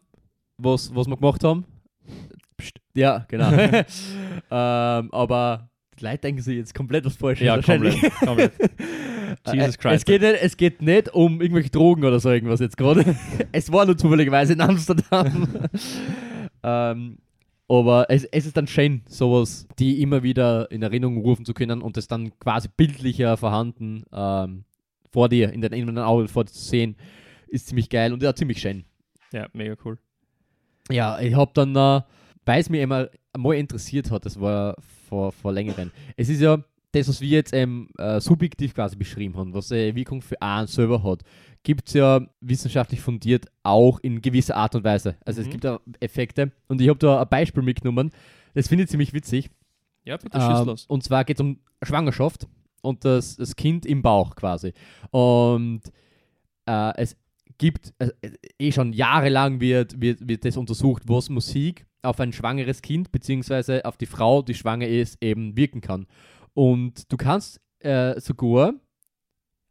was, 0.57 0.93
was 0.95 1.07
wir 1.07 1.17
gemacht 1.17 1.43
haben. 1.43 1.65
Psst. 2.57 2.79
Ja, 2.95 3.25
genau. 3.27 3.51
ähm, 3.51 3.83
aber 4.49 5.69
die 5.99 6.03
Leute 6.05 6.19
denken 6.19 6.41
sich 6.41 6.57
jetzt 6.57 6.73
komplett 6.75 7.05
was 7.05 7.15
Falsches. 7.15 7.47
wahrscheinlich. 7.47 8.01
komplett. 8.19 8.53
Jesus 9.51 9.75
Äh, 9.75 9.77
Christ. 9.77 9.95
Es 9.95 10.05
geht, 10.05 10.21
nicht, 10.21 10.35
es 10.41 10.57
geht 10.57 10.81
nicht 10.81 11.13
um 11.13 11.41
irgendwelche 11.41 11.69
Drogen 11.69 12.03
oder 12.05 12.19
so 12.19 12.29
irgendwas 12.29 12.59
jetzt 12.59 12.77
gerade. 12.77 13.03
es 13.51 13.71
war 13.71 13.85
nur 13.85 13.97
zufälligerweise 13.97 14.53
in 14.53 14.61
Amsterdam. 14.61 15.47
ähm, 16.63 17.17
aber 17.67 18.05
es, 18.09 18.25
es 18.25 18.45
ist 18.45 18.55
dann 18.57 18.67
schön, 18.67 19.01
sowas, 19.07 19.67
die 19.79 20.01
immer 20.01 20.21
wieder 20.21 20.69
in 20.71 20.81
Erinnerung 20.83 21.17
rufen 21.17 21.45
zu 21.45 21.53
können 21.53 21.81
und 21.81 21.97
das 21.97 22.07
dann 22.07 22.37
quasi 22.39 22.67
bildlicher 22.75 23.35
vorhanden 23.37 24.03
ähm, 24.13 24.65
vor 25.11 25.29
dir, 25.29 25.51
in 25.51 25.61
deinem 25.61 25.73
inneren 25.73 25.99
Auge 25.99 26.27
vor 26.27 26.43
dir 26.45 26.51
zu 26.51 26.61
sehen, 26.63 26.95
ist 27.47 27.67
ziemlich 27.67 27.89
geil 27.89 28.13
und 28.13 28.21
ja, 28.21 28.35
ziemlich 28.35 28.59
schön. 28.59 28.83
Ja, 29.31 29.47
mega 29.53 29.75
cool. 29.85 29.97
Ja, 30.91 31.19
ich 31.19 31.33
habe 31.35 31.51
dann, 31.53 31.75
äh, 31.75 32.01
weil 32.45 32.61
es 32.61 32.69
mich 32.69 32.81
immer 32.81 33.09
mal 33.35 33.55
interessiert 33.55 34.11
hat, 34.11 34.25
das 34.25 34.39
war 34.39 34.75
vor, 35.13 35.31
vor 35.31 35.53
längerem. 35.53 35.91
Es 36.17 36.27
ist 36.29 36.41
ja 36.41 36.57
das, 36.91 37.07
was 37.07 37.21
wir 37.21 37.29
jetzt 37.29 37.53
ähm, 37.53 37.87
äh, 37.99 38.19
subjektiv 38.19 38.73
quasi 38.73 38.95
beschrieben 38.95 39.35
haben, 39.37 39.53
was 39.53 39.71
eine 39.71 39.93
Wirkung 39.95 40.21
für 40.23 40.41
einen 40.41 40.65
selber 40.67 41.03
hat, 41.03 41.21
gibt 41.63 41.87
es 41.87 41.93
ja 41.93 42.21
wissenschaftlich 42.41 42.99
fundiert 42.99 43.45
auch 43.63 43.99
in 43.99 44.21
gewisser 44.21 44.55
Art 44.55 44.73
und 44.75 44.83
Weise. 44.83 45.15
Also 45.25 45.41
es 45.41 45.47
Mhm. 45.47 45.51
gibt 45.51 45.63
da 45.65 45.79
Effekte 45.99 46.51
und 46.67 46.81
ich 46.81 46.89
habe 46.89 46.97
da 46.99 47.21
ein 47.21 47.29
Beispiel 47.29 47.61
mitgenommen, 47.63 48.09
das 48.55 48.67
finde 48.67 48.83
ich 48.85 48.89
ziemlich 48.89 49.13
witzig. 49.13 49.49
Ja, 50.03 50.17
bitte 50.17 50.39
schieß 50.39 50.59
Ähm, 50.61 50.65
los. 50.67 50.85
und 50.87 51.03
zwar 51.03 51.23
geht 51.25 51.37
es 51.37 51.41
um 51.41 51.59
Schwangerschaft 51.83 52.47
und 52.81 53.05
das, 53.05 53.35
das 53.37 53.55
Kind 53.55 53.85
im 53.85 54.01
Bauch 54.01 54.35
quasi. 54.35 54.73
Und 55.11 55.81
äh, 56.65 56.91
es 56.97 57.15
gibt, 57.57 57.93
äh, 57.99 58.09
eh 58.59 58.71
schon 58.71 58.93
jahrelang 58.93 59.59
wird, 59.59 59.99
wird, 60.01 60.27
wird 60.27 60.45
das 60.45 60.57
untersucht, 60.57 61.03
was 61.07 61.29
Musik 61.29 61.85
auf 62.01 62.19
ein 62.19 62.33
schwangeres 62.33 62.81
Kind 62.81 63.11
beziehungsweise 63.11 63.85
auf 63.85 63.97
die 63.97 64.05
Frau, 64.05 64.41
die 64.41 64.53
schwanger 64.53 64.87
ist, 64.87 65.17
eben 65.23 65.55
wirken 65.55 65.81
kann. 65.81 66.07
Und 66.53 67.11
du 67.11 67.17
kannst 67.17 67.61
äh, 67.79 68.19
sogar, 68.19 68.73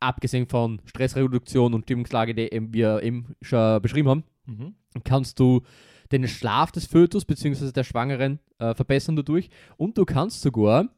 abgesehen 0.00 0.46
von 0.46 0.80
Stressreduktion 0.86 1.74
und 1.74 1.84
Stimmungslage, 1.84 2.34
die 2.34 2.52
eben 2.52 2.72
wir 2.74 3.02
eben 3.02 3.34
schon 3.40 3.80
beschrieben 3.82 4.08
haben, 4.08 4.24
Mhm. 4.44 4.74
kannst 5.04 5.38
du 5.38 5.62
den 6.10 6.26
Schlaf 6.26 6.72
des 6.72 6.86
Fötus 6.86 7.24
bzw. 7.24 7.70
der 7.70 7.84
Schwangeren 7.84 8.40
äh, 8.58 8.74
verbessern 8.74 9.14
dadurch 9.14 9.48
und 9.76 9.96
du 9.96 10.04
kannst 10.04 10.42
sogar 10.42 10.88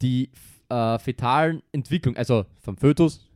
die 0.00 0.30
äh, 0.68 0.98
fetalen 1.00 1.62
Entwicklung, 1.72 2.16
also 2.16 2.46
vom 2.60 2.76
Fötus, 2.76 3.28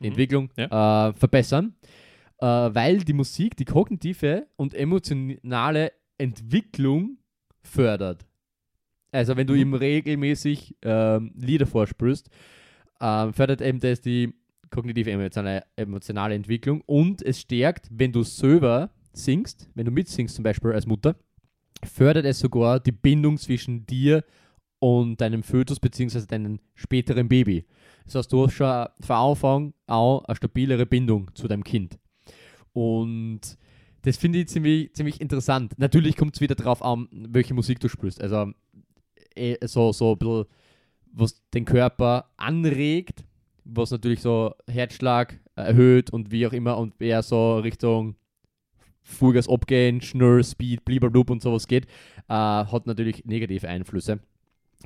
die 0.00 0.04
Mhm. 0.04 0.06
Entwicklung, 0.10 0.50
äh, 0.56 1.12
verbessern, 1.12 1.74
äh, 2.40 2.46
weil 2.46 2.98
die 2.98 3.12
Musik 3.12 3.56
die 3.56 3.64
kognitive 3.64 4.46
und 4.56 4.74
emotionale 4.74 5.92
Entwicklung 6.18 7.18
fördert. 7.62 8.26
Also 9.10 9.36
wenn 9.36 9.46
du 9.46 9.54
Mhm. 9.54 9.60
ihm 9.60 9.74
regelmäßig 9.74 10.76
ähm, 10.82 11.32
Lieder 11.36 11.66
vorspürst, 11.66 12.28
ähm, 13.00 13.32
fördert 13.32 13.60
eben 13.62 13.80
das 13.80 14.00
die 14.00 14.34
kognitive 14.70 15.10
emotionale, 15.10 15.64
emotionale 15.76 16.34
Entwicklung 16.34 16.82
und 16.82 17.22
es 17.22 17.40
stärkt, 17.40 17.88
wenn 17.90 18.12
du 18.12 18.22
selber 18.22 18.90
singst, 19.12 19.70
wenn 19.74 19.86
du 19.86 19.90
mitsingst 19.90 20.34
zum 20.36 20.42
Beispiel 20.42 20.72
als 20.72 20.86
Mutter, 20.86 21.16
fördert 21.84 22.26
es 22.26 22.38
sogar 22.40 22.78
die 22.80 22.92
Bindung 22.92 23.38
zwischen 23.38 23.86
dir 23.86 24.24
und 24.78 25.20
deinem 25.20 25.42
Fötus 25.42 25.80
bzw. 25.80 26.26
deinem 26.26 26.60
späteren 26.74 27.28
Baby. 27.28 27.64
Das 28.04 28.14
heißt, 28.16 28.32
du 28.32 28.44
hast 28.46 28.52
schon 28.54 28.86
von 29.00 29.16
Anfang 29.16 29.74
auch 29.86 30.24
eine 30.24 30.36
stabilere 30.36 30.86
Bindung 30.86 31.30
zu 31.34 31.48
deinem 31.48 31.64
Kind. 31.64 31.98
Und 32.78 33.40
das 34.02 34.16
finde 34.16 34.38
ich 34.38 34.48
ziemlich, 34.48 34.94
ziemlich 34.94 35.20
interessant. 35.20 35.74
Natürlich 35.78 36.16
kommt 36.16 36.34
es 36.36 36.40
wieder 36.40 36.54
drauf 36.54 36.82
an, 36.82 37.08
welche 37.10 37.54
Musik 37.54 37.80
du 37.80 37.88
spielst. 37.88 38.20
Also 38.22 38.52
eh, 39.34 39.56
so, 39.66 39.92
so 39.92 40.12
ein 40.12 40.18
bisschen, 40.18 40.44
was 41.12 41.42
den 41.54 41.64
Körper 41.64 42.30
anregt, 42.36 43.24
was 43.64 43.90
natürlich 43.90 44.20
so 44.22 44.54
Herzschlag 44.68 45.40
erhöht 45.56 46.10
und 46.10 46.30
wie 46.30 46.46
auch 46.46 46.52
immer 46.52 46.78
und 46.78 47.00
eher 47.00 47.22
so 47.22 47.58
Richtung 47.58 48.14
Vollgas 49.02 49.48
abgehen, 49.48 50.00
schnell, 50.00 50.44
Speed, 50.44 50.84
blub 50.84 51.30
und 51.30 51.42
sowas 51.42 51.66
geht, 51.66 51.86
äh, 52.28 52.32
hat 52.34 52.86
natürlich 52.86 53.24
negative 53.24 53.66
Einflüsse 53.68 54.20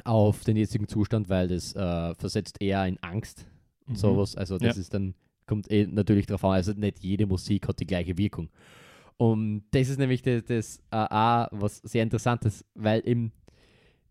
auf 0.04 0.44
den 0.44 0.56
jetzigen 0.56 0.88
Zustand, 0.88 1.28
weil 1.28 1.48
das 1.48 1.74
äh, 1.74 2.14
versetzt 2.14 2.62
eher 2.62 2.86
in 2.86 2.98
Angst 3.02 3.46
und 3.86 3.94
Mhm. 3.94 3.96
sowas. 3.98 4.36
Also 4.36 4.58
das 4.58 4.76
Ja. 4.76 4.80
ist 4.80 4.94
dann, 4.94 5.14
kommt 5.46 5.70
eh 5.70 5.86
natürlich 5.86 6.26
darauf 6.26 6.44
an, 6.44 6.52
also 6.52 6.72
nicht 6.72 7.00
jede 7.00 7.26
Musik 7.26 7.68
hat 7.68 7.80
die 7.80 7.86
gleiche 7.86 8.16
Wirkung. 8.18 8.48
Und 9.16 9.64
das 9.70 9.88
ist 9.88 9.98
nämlich 9.98 10.22
das, 10.22 10.44
das 10.44 10.78
äh, 10.90 10.96
auch 10.96 11.48
was 11.52 11.78
sehr 11.78 12.02
interessantes, 12.02 12.64
weil 12.74 13.06
eben 13.06 13.32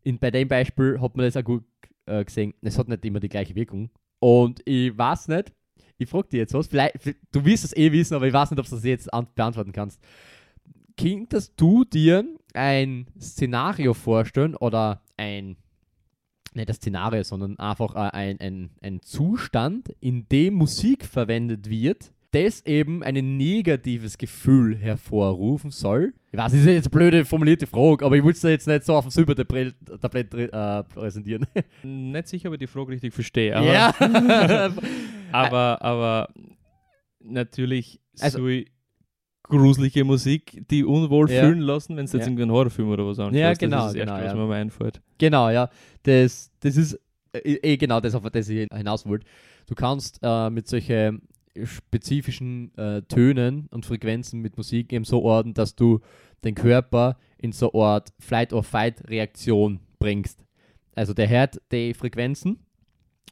in, 0.04 0.20
bei 0.20 0.32
dem 0.32 0.48
Beispiel 0.48 1.00
hat 1.02 1.16
man 1.16 1.26
das 1.26 1.38
auch 1.38 1.44
gut 1.44 1.64
äh, 2.06 2.24
gesehen, 2.24 2.54
es 2.62 2.78
hat 2.78 2.88
nicht 2.88 3.06
immer 3.06 3.20
die 3.20 3.30
gleiche 3.30 3.56
Wirkung. 3.56 3.90
Und 4.20 4.62
ich 4.66 4.98
weiß 4.98 5.28
nicht, 5.30 5.52
ich 5.98 6.10
frage 6.10 6.30
dir 6.30 6.40
jetzt 6.40 6.54
was, 6.54 6.68
vielleicht, 6.68 6.96
du 7.32 7.46
wirst 7.46 7.66
es 7.66 7.76
eh 7.76 7.92
wissen, 7.92 8.16
aber 8.16 8.28
ich 8.28 8.34
weiß 8.34 8.52
nicht, 8.52 8.60
ob 8.60 8.66
du 8.66 8.76
das 8.76 8.84
jetzt 8.84 9.14
an, 9.14 9.28
beantworten 9.36 9.72
kannst. 9.72 10.02
Könntest 10.98 11.54
du 11.58 11.86
dir 11.86 12.26
ein 12.54 13.08
Szenario 13.20 13.94
vorstellen 13.94 14.56
oder 14.56 15.04
ein, 15.18 15.58
nicht 16.54 16.70
das 16.70 16.78
Szenario, 16.78 17.24
sondern 17.24 17.58
einfach 17.60 17.96
äh, 17.96 18.10
ein, 18.16 18.40
ein, 18.40 18.70
ein 18.82 19.02
Zustand, 19.02 19.90
in 20.00 20.28
dem 20.30 20.56
Musik 20.56 21.06
verwendet 21.06 21.70
wird, 21.70 22.12
das 22.32 22.66
eben 22.66 23.04
ein 23.04 23.38
negatives 23.38 24.18
Gefühl 24.18 24.78
hervorrufen 24.78 25.70
soll. 25.70 26.14
Ich 26.32 26.38
weiß, 26.38 26.52
das 26.54 26.62
ist 26.62 26.66
jetzt 26.68 26.86
eine 26.88 26.92
blöde 26.98 27.26
formulierte 27.26 27.68
Frage, 27.68 28.06
aber 28.06 28.16
ich 28.16 28.24
will 28.24 28.32
es 28.32 28.42
jetzt 28.42 28.68
nicht 28.68 28.86
so 28.86 28.96
auf 28.96 29.06
dem 29.06 29.12
Silbertablett 29.12 30.34
äh, 30.34 30.84
präsentieren. 30.84 31.46
Nicht 31.84 32.28
sicher, 32.30 32.48
ob 32.48 32.54
ich 32.54 32.60
die 32.60 32.68
Frage 32.68 32.92
richtig 32.94 33.14
verstehe. 33.14 33.56
Aber, 33.58 33.74
ja. 33.74 33.94
aber, 35.34 35.82
aber 35.82 36.30
natürlich 37.20 38.00
Also- 38.20 38.48
so 38.48 38.62
gruselige 39.58 40.04
Musik, 40.04 40.64
die 40.70 40.84
unwohl 40.84 41.30
Ja. 41.30 41.44
fühlen 41.46 41.60
lassen, 41.60 41.96
wenn 41.98 42.06
es 42.06 42.14
jetzt 42.14 42.22
Ja. 42.22 42.28
irgendwie 42.28 42.44
einen 42.44 42.52
Horrorfilm 42.52 42.90
oder 42.90 43.06
was 43.06 43.20
anschaust. 43.20 43.36
Ja, 43.40 43.50
Das 43.50 43.58
genau, 43.60 43.78
ist 43.80 43.86
das 43.88 43.94
genau, 43.94 44.12
Erste, 44.14 44.26
was 44.26 44.34
ja. 44.34 44.40
mir 44.40 44.48
mal 44.48 44.62
einfällt. 44.62 45.02
Genau, 45.18 45.50
ja. 45.50 45.70
Das, 46.04 46.52
das 46.62 46.78
ist 46.78 47.00
äh, 47.34 47.40
eh 47.62 47.78
genau 47.78 48.00
das, 48.00 48.16
auf 48.16 48.24
das 48.30 48.50
ich 48.50 48.68
hinaus 48.74 49.06
wollte. 49.06 49.26
Du 49.68 49.76
kannst 49.76 50.20
äh, 50.24 50.50
mit 50.50 50.68
solchen 50.68 51.22
spezifischen 51.64 52.74
äh, 52.78 53.02
Tönen 53.04 53.68
und 53.72 53.86
Frequenzen 53.86 54.40
mit 54.42 54.58
Musik 54.58 54.94
eben 54.94 55.04
so 55.06 55.22
ordnen, 55.22 55.54
dass 55.54 55.76
du 55.76 56.00
den 56.44 56.56
Körper 56.56 57.18
in 57.38 57.52
so 57.52 57.72
eine 57.74 57.84
Art 57.84 58.14
Flight-or-Fight-Reaktion 58.20 59.80
bringst. 60.00 60.44
Also 60.96 61.14
der 61.14 61.30
hört 61.30 61.62
die 61.72 61.94
Frequenzen 61.94 62.60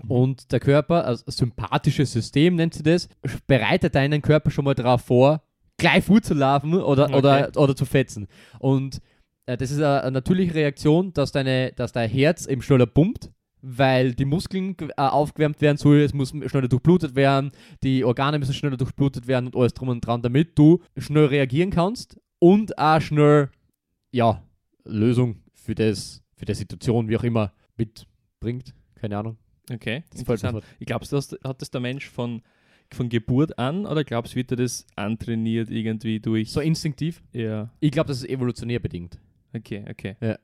und 0.07 0.51
der 0.51 0.59
Körper, 0.59 1.05
also 1.05 1.23
das 1.25 1.37
sympathische 1.37 2.05
System 2.05 2.55
nennt 2.55 2.73
sie 2.73 2.83
das, 2.83 3.09
bereitet 3.47 3.95
deinen 3.95 4.21
Körper 4.21 4.51
schon 4.51 4.65
mal 4.65 4.75
darauf 4.75 5.01
vor, 5.01 5.41
gleich 5.79 6.03
vorzulaufen 6.03 6.75
oder, 6.75 7.05
Okay. 7.05 7.15
oder, 7.15 7.51
oder 7.55 7.75
zu 7.75 7.85
fetzen. 7.85 8.27
Und 8.59 9.01
äh, 9.47 9.57
das 9.57 9.71
ist 9.71 9.77
eine, 9.77 10.01
eine 10.03 10.11
natürliche 10.11 10.53
Reaktion, 10.53 11.11
dass, 11.13 11.31
deine, 11.31 11.71
dass 11.75 11.91
dein 11.91 12.09
Herz 12.09 12.45
eben 12.45 12.61
schneller 12.61 12.85
pumpt, 12.85 13.31
weil 13.61 14.13
die 14.13 14.25
Muskeln 14.25 14.75
äh, 14.79 14.93
aufgewärmt 14.97 15.59
werden 15.61 15.77
sollen, 15.77 16.01
es 16.01 16.13
muss 16.13 16.29
schneller 16.29 16.67
durchblutet 16.69 17.15
werden, 17.15 17.51
die 17.83 18.03
Organe 18.05 18.39
müssen 18.39 18.53
schneller 18.53 18.77
durchblutet 18.77 19.27
werden 19.27 19.47
und 19.47 19.55
alles 19.55 19.73
drum 19.73 19.89
und 19.89 20.01
dran, 20.05 20.21
damit 20.21 20.57
du 20.57 20.79
schnell 20.97 21.25
reagieren 21.25 21.69
kannst 21.71 22.17
und 22.39 22.77
auch 22.77 23.01
schnell, 23.01 23.49
ja, 24.11 24.41
Lösung 24.85 25.41
für, 25.53 25.75
das, 25.75 26.21
für 26.37 26.45
die 26.45 26.53
Situation, 26.53 27.09
wie 27.09 27.17
auch 27.17 27.23
immer, 27.23 27.51
mitbringt. 27.75 28.73
Keine 28.95 29.17
Ahnung. 29.17 29.37
Okay, 29.71 30.03
Das 30.09 30.21
interessant. 30.21 30.63
Ich 30.79 30.87
glaubst 30.87 31.11
du, 31.11 31.17
das- 31.17 31.37
hat 31.43 31.61
das 31.61 31.69
der 31.69 31.81
Mensch 31.81 32.07
von, 32.09 32.41
von 32.91 33.09
Geburt 33.09 33.57
an 33.59 33.85
oder 33.85 34.03
glaubst 34.03 34.33
du, 34.33 34.37
wird 34.37 34.51
er 34.51 34.57
das 34.57 34.85
antrainiert 34.95 35.69
irgendwie 35.69 36.19
durch? 36.19 36.51
So 36.51 36.59
instinktiv. 36.61 37.21
ja, 37.33 37.69
Ich 37.79 37.91
glaube, 37.91 38.07
das 38.07 38.17
ist 38.23 38.29
evolutionär 38.29 38.79
bedingt. 38.79 39.19
okay, 39.55 39.85
okay. 39.89 40.15
Ja. 40.21 40.37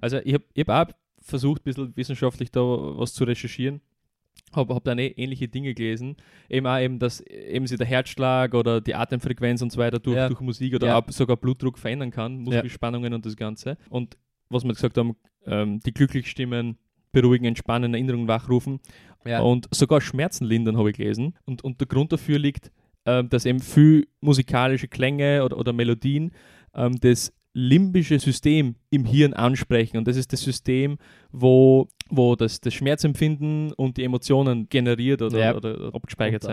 Also 0.00 0.18
ich 0.24 0.34
habe 0.34 0.44
hab 0.58 0.68
auch 0.90 0.94
versucht, 1.20 1.62
ein 1.62 1.64
bisschen 1.64 1.96
wissenschaftlich 1.96 2.50
da 2.50 2.60
was 2.62 3.12
zu 3.14 3.24
recherchieren. 3.24 3.80
Habe 4.52 4.74
hab 4.74 4.84
dann 4.84 4.98
eh 4.98 5.08
ähnliche 5.08 5.48
Dinge 5.48 5.74
gelesen. 5.74 6.16
Eben 6.48 6.66
auch 6.66 6.78
eben, 6.78 6.98
dass 6.98 7.20
eben 7.20 7.66
sich 7.66 7.76
der 7.78 7.86
Herzschlag 7.86 8.54
oder 8.54 8.80
die 8.80 8.94
Atemfrequenz 8.94 9.60
und 9.62 9.70
so 9.70 9.78
weiter 9.78 9.98
durch, 9.98 10.16
Ja. 10.16 10.28
durch 10.28 10.40
Musik 10.40 10.74
oder 10.74 10.86
Ja. 10.88 11.04
sogar 11.08 11.36
Blutdruck 11.36 11.78
verändern 11.78 12.10
kann, 12.10 12.38
Muskelspannungen 12.38 13.12
und 13.12 13.26
das 13.26 13.36
Ganze. 13.36 13.76
Und 13.90 14.16
was 14.48 14.64
wir 14.64 14.72
gesagt 14.72 14.96
haben, 14.98 15.16
ähm, 15.46 15.80
die 15.80 15.92
glücklich 15.92 16.28
stimmen, 16.28 16.78
beruhigen, 17.12 17.44
entspannen, 17.44 17.92
Erinnerungen 17.94 18.28
wachrufen. 18.28 18.80
Ja. 19.24 19.40
Und 19.40 19.68
sogar 19.70 20.00
Schmerzen 20.00 20.44
lindern, 20.44 20.76
habe 20.76 20.90
ich 20.90 20.96
gelesen. 20.96 21.36
Und, 21.44 21.62
und 21.62 21.80
der 21.80 21.86
Grund 21.86 22.12
dafür 22.12 22.38
liegt, 22.38 22.70
ähm, 23.06 23.28
dass 23.28 23.44
eben 23.46 23.60
viel 23.60 24.06
musikalische 24.20 24.88
Klänge 24.88 25.44
oder, 25.44 25.58
oder 25.58 25.72
Melodien 25.72 26.32
ähm, 26.74 26.98
das 27.00 27.32
limbische 27.52 28.18
System 28.18 28.76
im 28.90 29.04
Hirn 29.04 29.32
ansprechen. 29.34 29.96
Und 29.96 30.06
das 30.06 30.16
ist 30.16 30.32
das 30.32 30.40
System, 30.40 30.98
wo, 31.32 31.88
wo 32.08 32.36
das, 32.36 32.60
das 32.60 32.72
Schmerzempfinden 32.74 33.72
und 33.72 33.96
die 33.96 34.04
Emotionen 34.04 34.68
generiert 34.68 35.20
oder, 35.22 35.38
Ja. 35.38 35.56
oder, 35.56 35.92
abgespeichert 35.94 36.44
ja. 36.44 36.50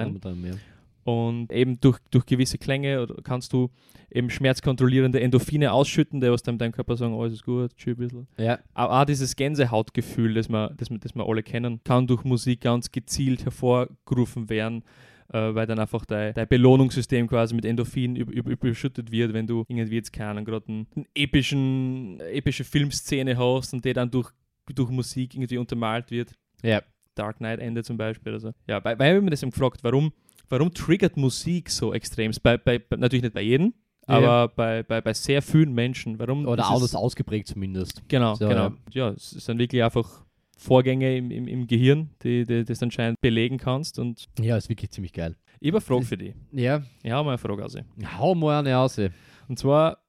Und 1.07 1.53
eben 1.53 1.79
durch, 1.79 1.99
durch 2.11 2.25
gewisse 2.25 2.57
Klänge 2.57 3.07
kannst 3.23 3.53
du 3.53 3.69
eben 4.11 4.29
schmerzkontrollierende 4.29 5.21
Endorphine 5.21 5.71
ausschütten, 5.71 6.19
die 6.19 6.29
was 6.29 6.43
dann 6.43 6.57
deinem 6.57 6.73
Körper 6.73 6.97
sagen, 6.97 7.17
alles 7.17 7.31
ist 7.31 7.45
gut, 7.45 7.73
chill 7.77 7.93
ein 7.93 7.97
bisschen. 7.97 8.27
Ja, 8.37 8.59
Aber 8.73 8.99
auch 8.99 9.05
dieses 9.05 9.37
Gänsehautgefühl, 9.37 10.33
das 10.33 10.49
wir, 10.49 10.73
das, 10.75 10.89
wir, 10.89 10.97
das 10.97 11.15
wir 11.15 11.25
alle 11.25 11.43
kennen, 11.43 11.79
kann 11.85 12.07
durch 12.07 12.25
Musik 12.25 12.59
ganz 12.59 12.91
gezielt 12.91 13.45
hervorgerufen 13.45 14.49
werden, 14.49 14.83
äh, 15.31 15.55
weil 15.55 15.65
dann 15.65 15.79
einfach 15.79 16.05
dein, 16.05 16.33
dein 16.33 16.45
Belohnungssystem 16.45 17.27
quasi 17.27 17.55
mit 17.55 17.63
Endorphin 17.63 18.17
üb, 18.17 18.29
üb, 18.29 18.45
überschüttet 18.49 19.09
wird, 19.09 19.31
wenn 19.31 19.47
du 19.47 19.63
irgendwie 19.69 19.95
jetzt 19.95 20.11
keinen 20.11 20.43
gerade 20.43 20.67
einen 20.67 20.87
epischen, 21.15 22.19
epische 22.19 22.65
Filmszene 22.65 23.37
hast 23.37 23.71
und 23.73 23.85
die 23.85 23.93
dann 23.93 24.11
durch, 24.11 24.31
durch 24.75 24.89
Musik 24.89 25.35
irgendwie 25.35 25.57
untermalt 25.57 26.11
wird. 26.11 26.33
ja. 26.61 26.81
Dark 27.15 27.37
Knight 27.37 27.59
Ende 27.59 27.83
zum 27.83 27.97
Beispiel. 27.97 28.33
Also, 28.33 28.51
ja, 28.67 28.83
weil, 28.83 28.99
weil 28.99 29.17
ich 29.17 29.23
mir 29.23 29.31
das 29.31 29.41
eben 29.41 29.51
gefragt, 29.51 29.79
warum, 29.83 30.11
warum 30.49 30.73
triggert 30.73 31.17
Musik 31.17 31.69
so 31.69 31.93
extremst? 31.93 32.41
Bei, 32.43 32.57
bei, 32.57 32.79
bei, 32.79 32.97
natürlich 32.97 33.23
nicht 33.23 33.33
bei 33.35 33.41
jedem, 33.41 33.73
Ja. 34.07 34.15
aber 34.17 34.47
bei, 34.53 34.83
bei, 34.83 35.01
bei 35.01 35.13
sehr 35.13 35.41
vielen 35.41 35.73
Menschen. 35.73 36.19
Warum 36.19 36.45
Oder 36.45 36.63
ist 36.63 36.69
auch 36.69 36.75
es- 36.77 36.91
das 36.91 36.95
ausgeprägt 36.95 37.47
zumindest. 37.47 38.01
Genau, 38.07 38.35
So, 38.35 38.47
genau. 38.47 38.71
ja. 38.91 39.07
Ja. 39.07 39.09
es 39.09 39.31
sind 39.31 39.57
wirklich 39.59 39.83
einfach 39.83 40.25
Vorgänge 40.57 41.15
im, 41.17 41.29
im, 41.29 41.47
im 41.47 41.67
Gehirn, 41.67 42.09
die, 42.23 42.43
die 42.45 42.63
das 42.65 42.81
anscheinend 42.81 43.21
belegen 43.21 43.57
kannst. 43.57 43.99
Und 43.99 44.25
Ja, 44.39 44.57
ist 44.57 44.69
wirklich 44.69 44.89
ziemlich 44.91 45.13
geil. 45.13 45.35
ich 45.59 45.67
habe 45.69 45.77
eine 45.77 45.81
Frage 45.85 46.05
für 46.05 46.17
dich. 46.17 46.33
Ja, 46.51 46.81
Ich 47.03 47.11
habe 47.11 47.23
mal 47.25 47.31
eine 47.31 47.37
Frage 47.37 47.61
also. 47.63 47.79
hau 48.17 48.33
mal 48.33 48.59
eine 48.59 48.73
raus. 48.73 48.99
Und 49.47 49.59
zwar, 49.59 49.99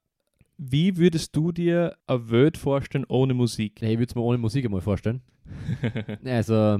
wie 0.56 0.96
würdest 0.96 1.36
du 1.36 1.52
dir 1.52 1.96
eine 2.06 2.30
Welt 2.30 2.56
vorstellen 2.56 3.04
ohne 3.08 3.34
Musik? 3.34 3.82
Nee, 3.82 3.92
ich 3.92 3.98
würde 3.98 4.10
es 4.10 4.14
mir 4.14 4.22
ohne 4.22 4.38
Musik 4.38 4.64
einmal 4.64 4.80
vorstellen. 4.80 5.20
Also, 6.24 6.78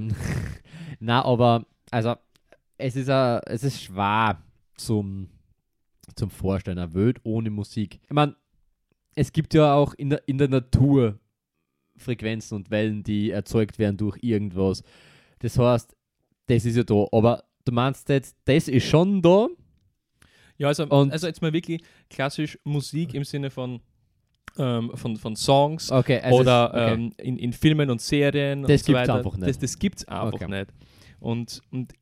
na, 1.01 1.25
aber, 1.25 1.65
also, 1.91 2.15
es 2.79 2.97
ist, 2.97 3.09
a, 3.11 3.41
es 3.47 3.65
ist 3.65 3.83
schwer 3.83 4.43
zum, 4.77 5.29
zum 6.17 6.31
Vorstellen, 6.31 6.79
eine 6.79 6.95
Welt 6.95 7.19
ohne 7.25 7.51
Musik. 7.51 7.99
Ich 8.05 8.11
meine, 8.13 8.35
es 9.15 9.33
gibt 9.33 9.53
ja 9.55 9.75
auch 9.75 9.95
in 9.95 10.11
der, 10.11 10.27
in 10.29 10.39
der 10.39 10.49
Natur 10.49 11.19
Frequenzen 11.97 12.55
und 12.55 12.71
Wellen, 12.71 13.03
die 13.03 13.31
erzeugt 13.31 13.79
werden 13.79 13.97
durch 13.97 14.17
irgendwas. 14.23 14.83
Das 15.41 15.59
heißt, 15.59 15.97
das 16.47 16.65
ist 16.65 16.77
ja 16.77 16.85
da. 16.85 17.07
Aber 17.11 17.45
du 17.65 17.73
meinst 17.73 18.09
jetzt, 18.09 18.37
das 18.45 18.69
ist 18.69 18.85
schon 18.87 19.21
da? 19.21 19.49
Ja, 20.57 20.69
also, 20.69 20.85
Und- 20.87 21.13
also 21.13 21.27
jetzt 21.27 21.43
mal 21.43 21.53
wirklich 21.53 21.83
klassisch 22.09 22.59
Musik 22.65 23.15
im 23.15 23.25
Sinne 23.25 23.51
von, 23.51 23.81
ähm, 24.57 24.93
von, 24.95 25.17
von 25.17 25.35
Songs 25.37 25.91
Okay, 25.91 26.21
es 26.23 26.33
oder 26.33 26.71
okay. 26.71 26.95
ähm, 26.95 27.13
in, 27.19 27.37
in 27.39 27.53
Filmen 27.53 27.91
und 27.91 28.01
Serien 28.01 28.63
Das 28.63 28.83
und 28.83 28.87
so 28.87 28.93
weiter. 28.93 29.15
einfach 29.17 29.37
nicht. 29.37 29.49
Das, 29.49 29.59
das 29.59 29.79
gibt 29.79 29.99
es 29.99 30.09
einfach 30.09 30.33
Okay. 30.35 30.49
nicht. 30.49 30.73
Und, 31.21 31.61
und 31.71 31.93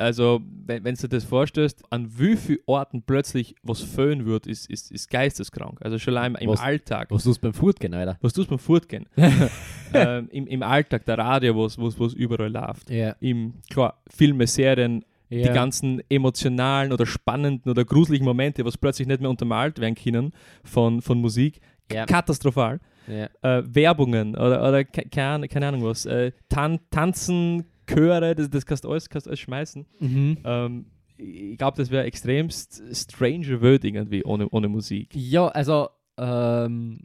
also, 0.00 0.40
wenn, 0.66 0.84
wenn 0.84 0.94
du 0.94 1.02
dir 1.02 1.08
das 1.08 1.24
vorstellst, 1.24 1.82
an 1.90 2.08
wie 2.18 2.36
vielen 2.36 2.60
Orten 2.66 3.02
plötzlich 3.02 3.54
was 3.62 3.80
föhnen 3.82 4.26
wird, 4.26 4.46
ist, 4.46 4.68
ist, 4.70 4.90
ist 4.90 5.10
geisteskrank. 5.10 5.78
Also 5.82 5.98
schon 5.98 6.16
allein 6.16 6.34
im 6.36 6.50
Was- 6.50 6.60
Alltag. 6.60 7.08
Was 7.10 7.24
tust 7.24 7.38
du 7.38 7.48
beim 7.48 7.54
Furtgehen, 7.54 7.94
Alter? 7.94 8.16
Was 8.20 8.32
tust 8.32 8.46
du 8.48 8.50
beim 8.50 8.58
Fortgehen? 8.58 9.06
ähm, 9.94 10.28
im, 10.30 10.46
Im 10.46 10.62
Alltag, 10.62 11.04
der 11.04 11.18
Radio, 11.18 11.56
was 11.56 11.78
was 11.78 11.98
was 12.00 12.14
überall 12.14 12.50
läuft. 12.50 12.90
Ja. 12.90 13.14
Im, 13.20 13.54
klar, 13.68 14.00
Filme, 14.08 14.46
Serien, 14.46 15.04
ja. 15.28 15.48
die 15.48 15.54
ganzen 15.54 16.02
emotionalen 16.08 16.92
oder 16.92 17.06
spannenden 17.06 17.70
oder 17.70 17.84
gruseligen 17.84 18.24
Momente, 18.24 18.64
was 18.64 18.76
plötzlich 18.76 19.06
nicht 19.06 19.20
mehr 19.20 19.30
untermalt 19.30 19.78
werden 19.80 19.94
können 19.94 20.32
von, 20.64 21.00
von 21.02 21.20
Musik. 21.20 21.60
Ja. 21.92 22.06
Katastrophal. 22.06 22.80
Äh, 23.08 23.28
Werbungen 23.42 24.36
oder, 24.36 24.66
oder 24.68 24.84
ke- 24.84 25.08
keine, 25.10 25.48
keine 25.48 25.66
Ahnung 25.68 25.82
was. 25.82 26.06
Äh, 26.06 26.30
Tan 26.48 26.78
Tanzen, 26.90 27.64
Chöre, 27.94 28.34
das, 28.34 28.50
das 28.50 28.66
kannst 28.66 28.84
du 28.84 28.90
alles, 28.90 29.08
kannst 29.08 29.26
alles 29.26 29.40
schmeißen. 29.40 29.86
Mhm. 30.00 30.38
Ähm, 30.44 30.86
ich 31.16 31.58
glaube, 31.58 31.76
das 31.76 31.90
wäre 31.90 32.04
extremst 32.04 32.82
strange 32.92 33.60
Welt 33.60 33.84
irgendwie 33.84 34.24
ohne, 34.24 34.48
ohne 34.48 34.68
Musik. 34.68 35.10
Ja, 35.14 35.48
also 35.48 35.88
ähm, 36.16 37.00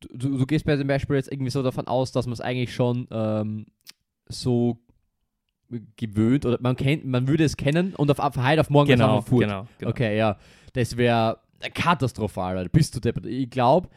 du, 0.00 0.38
du 0.38 0.46
gehst 0.46 0.64
bei 0.64 0.76
zum 0.76 0.86
Beispiel 0.86 1.16
jetzt 1.16 1.32
irgendwie 1.32 1.50
so 1.50 1.62
davon 1.62 1.86
aus, 1.86 2.12
dass 2.12 2.26
man 2.26 2.34
es 2.34 2.40
eigentlich 2.40 2.74
schon 2.74 3.06
ähm, 3.10 3.66
so 4.28 4.78
gewöhnt 5.96 6.46
oder 6.46 6.58
man 6.60 6.76
kennt, 6.76 7.04
man 7.04 7.26
würde 7.28 7.44
es 7.44 7.56
kennen 7.56 7.94
und 7.94 8.10
auf, 8.10 8.18
auf 8.18 8.36
heute 8.36 8.60
auf 8.60 8.70
morgen 8.70 8.88
Genau, 8.88 9.20
fort. 9.22 9.40
genau, 9.42 9.66
genau. 9.78 9.90
Okay, 9.90 10.16
ja, 10.16 10.36
das 10.74 10.96
wäre 10.96 11.38
katastrophal. 11.74 12.58
Alter. 12.58 12.70
Bist 12.70 12.94
du 12.94 13.00
deppert. 13.00 13.26
Ich 13.26 13.50
glaube, 13.50 13.88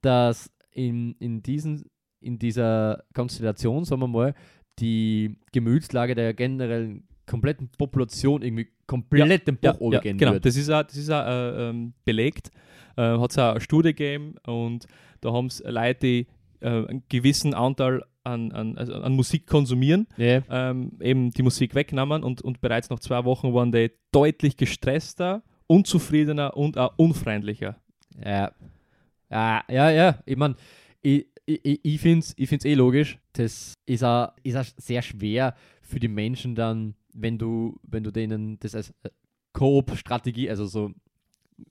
dass 0.00 0.50
in, 0.72 1.14
in, 1.18 1.42
diesen, 1.42 1.90
in 2.20 2.38
dieser 2.38 3.04
Konstellation, 3.14 3.84
sagen 3.84 4.00
wir 4.00 4.08
mal, 4.08 4.34
die 4.80 5.36
Gemütslage 5.52 6.14
der 6.14 6.34
generellen 6.34 7.04
kompletten 7.26 7.68
Population 7.76 8.42
irgendwie 8.42 8.68
komplett 8.86 9.46
den 9.46 9.58
Ja, 9.62 9.72
Bach 9.72 9.80
ja, 9.92 10.00
gehen 10.00 10.16
genau. 10.16 10.32
wird. 10.32 10.46
Das 10.46 10.56
ist 10.56 10.70
auch, 10.70 10.82
das 10.82 10.96
ist 10.96 11.10
auch 11.10 11.26
äh, 11.26 11.68
ähm, 11.68 11.92
belegt. 12.04 12.50
Äh, 12.96 13.18
Hat 13.18 13.30
es 13.30 13.38
eine 13.38 13.60
Studie 13.60 13.90
gegeben 13.90 14.34
und 14.46 14.86
da 15.20 15.32
haben 15.32 15.46
es 15.46 15.62
Leute, 15.64 15.98
die 16.00 16.26
äh, 16.60 16.68
einen 16.68 17.02
gewissen 17.08 17.52
Anteil 17.54 18.02
an, 18.24 18.50
an, 18.52 18.76
also 18.78 18.94
an 18.94 19.12
Musik 19.14 19.46
konsumieren, 19.46 20.06
Ja. 20.16 20.42
ähm, 20.50 20.92
eben 21.00 21.30
die 21.30 21.42
Musik 21.42 21.74
wegnehmen 21.74 22.22
und, 22.22 22.42
und 22.42 22.60
bereits 22.60 22.90
nach 22.90 22.98
zwei 22.98 23.24
Wochen 23.24 23.52
waren 23.54 23.72
die 23.72 23.90
deutlich 24.12 24.56
gestresster, 24.56 25.42
unzufriedener 25.66 26.56
und 26.56 26.78
auch 26.78 26.92
unfreundlicher. 26.96 27.76
Ja. 28.24 28.52
Ja, 29.30 29.62
ja, 29.68 29.90
ja. 29.90 30.18
Ich 30.24 30.36
meine, 30.36 30.56
ich, 31.02 31.26
ich, 31.46 32.00
finde 32.00 32.20
es 32.20 32.34
ich 32.36 32.48
find's 32.48 32.64
eh 32.64 32.74
logisch. 32.74 33.18
Das 33.32 33.74
ist 33.86 34.04
auch, 34.04 34.32
ist 34.42 34.56
auch 34.56 34.64
sehr 34.76 35.02
schwer 35.02 35.54
für 35.80 35.98
die 36.00 36.08
Menschen 36.08 36.54
dann, 36.54 36.94
wenn 37.14 37.38
du, 37.38 37.78
wenn 37.82 38.04
du 38.04 38.10
denen 38.10 38.58
das 38.60 38.74
als 38.74 38.90
äh, 39.02 39.10
Coop-Strategie, 39.52 40.50
also 40.50 40.66
so 40.66 40.92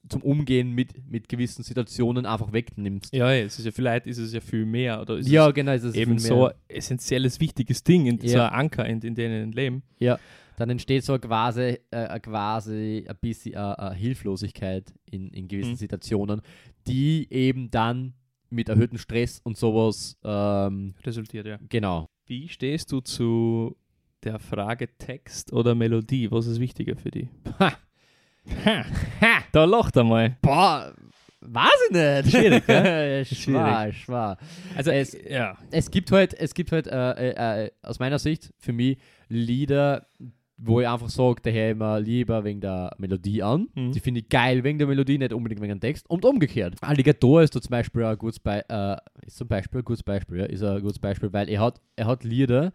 zum 0.09 0.21
Umgehen 0.21 0.71
mit, 0.71 1.09
mit 1.09 1.29
gewissen 1.29 1.63
Situationen 1.63 2.25
einfach 2.25 2.51
wegnimmst. 2.51 3.13
Ja, 3.13 3.31
ja, 3.31 3.45
es 3.45 3.57
ist 3.57 3.65
ja 3.65 3.71
vielleicht 3.71 4.05
ist 4.07 4.17
es 4.17 4.33
ja 4.33 4.41
viel 4.41 4.65
mehr 4.65 4.99
oder 4.99 5.17
ist 5.17 5.29
ja, 5.29 5.47
es 5.47 5.53
genau. 5.53 5.71
Es 5.71 5.83
ist 5.83 5.95
eben 5.95 6.19
so 6.19 6.47
ein 6.47 6.53
essentielles, 6.67 7.39
wichtiges 7.39 7.83
Ding, 7.83 8.05
in, 8.05 8.19
Ja. 8.19 8.29
so 8.29 8.39
ein 8.41 8.49
Anker 8.49 8.85
in, 8.85 8.99
in 9.01 9.15
denen 9.15 9.51
leben. 9.53 9.83
Dann 10.57 10.71
entsteht 10.71 11.03
so 11.05 11.17
quasi, 11.19 11.77
äh, 11.91 12.19
quasi 12.19 13.05
ein 13.07 13.15
bisschen 13.21 13.53
äh, 13.53 13.57
eine 13.57 13.93
Hilflosigkeit 13.95 14.91
in, 15.05 15.29
in 15.29 15.47
gewissen 15.47 15.73
Mhm. 15.73 15.77
Situationen, 15.77 16.41
die 16.87 17.27
eben 17.31 17.69
dann 17.69 18.13
mit 18.49 18.69
erhöhtem 18.69 18.97
Stress 18.97 19.39
und 19.43 19.57
sowas, 19.57 20.17
ähm, 20.23 20.93
Resultiert, 21.03 21.45
ja. 21.47 21.57
genau. 21.69 22.07
Wie 22.25 22.47
stehst 22.49 22.91
du 22.91 22.99
zu 23.01 23.75
der 24.23 24.39
Frage 24.39 24.89
Text 24.97 25.53
oder 25.53 25.75
Melodie? 25.75 26.29
Was 26.31 26.47
ist 26.47 26.59
wichtiger 26.59 26.95
für 26.97 27.11
dich? 27.11 27.29
Ha. 27.59 27.73
Ha, 28.65 28.85
da 29.51 29.65
lacht 29.65 29.97
einmal. 29.97 30.37
Boah, 30.41 30.93
weiß 31.41 31.69
ich 31.89 31.95
nicht. 31.95 32.31
Schwierig, 32.31 32.65
gell? 32.65 33.25
schwer, 33.31 33.91
schwer. 33.93 34.37
Also, 34.75 34.91
Es- 34.91 35.17
ja. 35.29 35.57
Es 35.71 35.91
gibt 35.91 36.11
halt, 36.11 36.33
es 36.33 36.53
gibt 36.53 36.71
halt 36.71 36.87
äh, 36.87 37.11
äh, 37.31 37.65
äh, 37.65 37.71
aus 37.81 37.99
meiner 37.99 38.19
Sicht 38.19 38.53
für 38.57 38.71
mich 38.73 38.97
Lieder, 39.29 40.07
wo 40.57 40.81
ich 40.81 40.87
einfach 40.87 41.09
sage, 41.09 41.41
der 41.41 41.53
höre 41.53 41.71
ich 41.71 41.77
mir 41.77 41.99
lieber 41.99 42.43
wegen 42.43 42.61
der 42.61 42.91
Melodie 42.97 43.43
an. 43.43 43.67
Mhm. 43.75 43.91
Die 43.91 43.99
finde 43.99 44.21
ich 44.21 44.29
geil 44.29 44.63
wegen 44.63 44.79
der 44.79 44.87
Melodie, 44.87 45.17
nicht 45.17 45.33
unbedingt 45.33 45.61
wegen 45.61 45.75
dem 45.75 45.79
Text. 45.79 46.09
Und 46.09 46.25
umgekehrt. 46.25 46.75
Alligator 46.81 47.43
ist 47.43 47.55
da 47.55 47.61
zum 47.61 47.71
Beispiel 47.71 48.03
ein 48.03 48.17
gutes, 48.17 48.39
Be 48.39 48.63
äh, 48.67 48.97
ist 49.25 49.37
zum 49.37 49.47
Beispiel 49.47 49.81
ein 49.81 49.85
gutes 49.85 50.03
Beispiel, 50.03 50.39
ja, 50.39 50.45
ist 50.45 50.63
ein 50.63 50.81
gutes 50.81 50.99
Beispiel, 50.99 51.31
weil 51.31 51.47
er 51.49 51.61
hat, 51.61 51.79
er 51.95 52.07
hat 52.07 52.23
Lieder, 52.23 52.73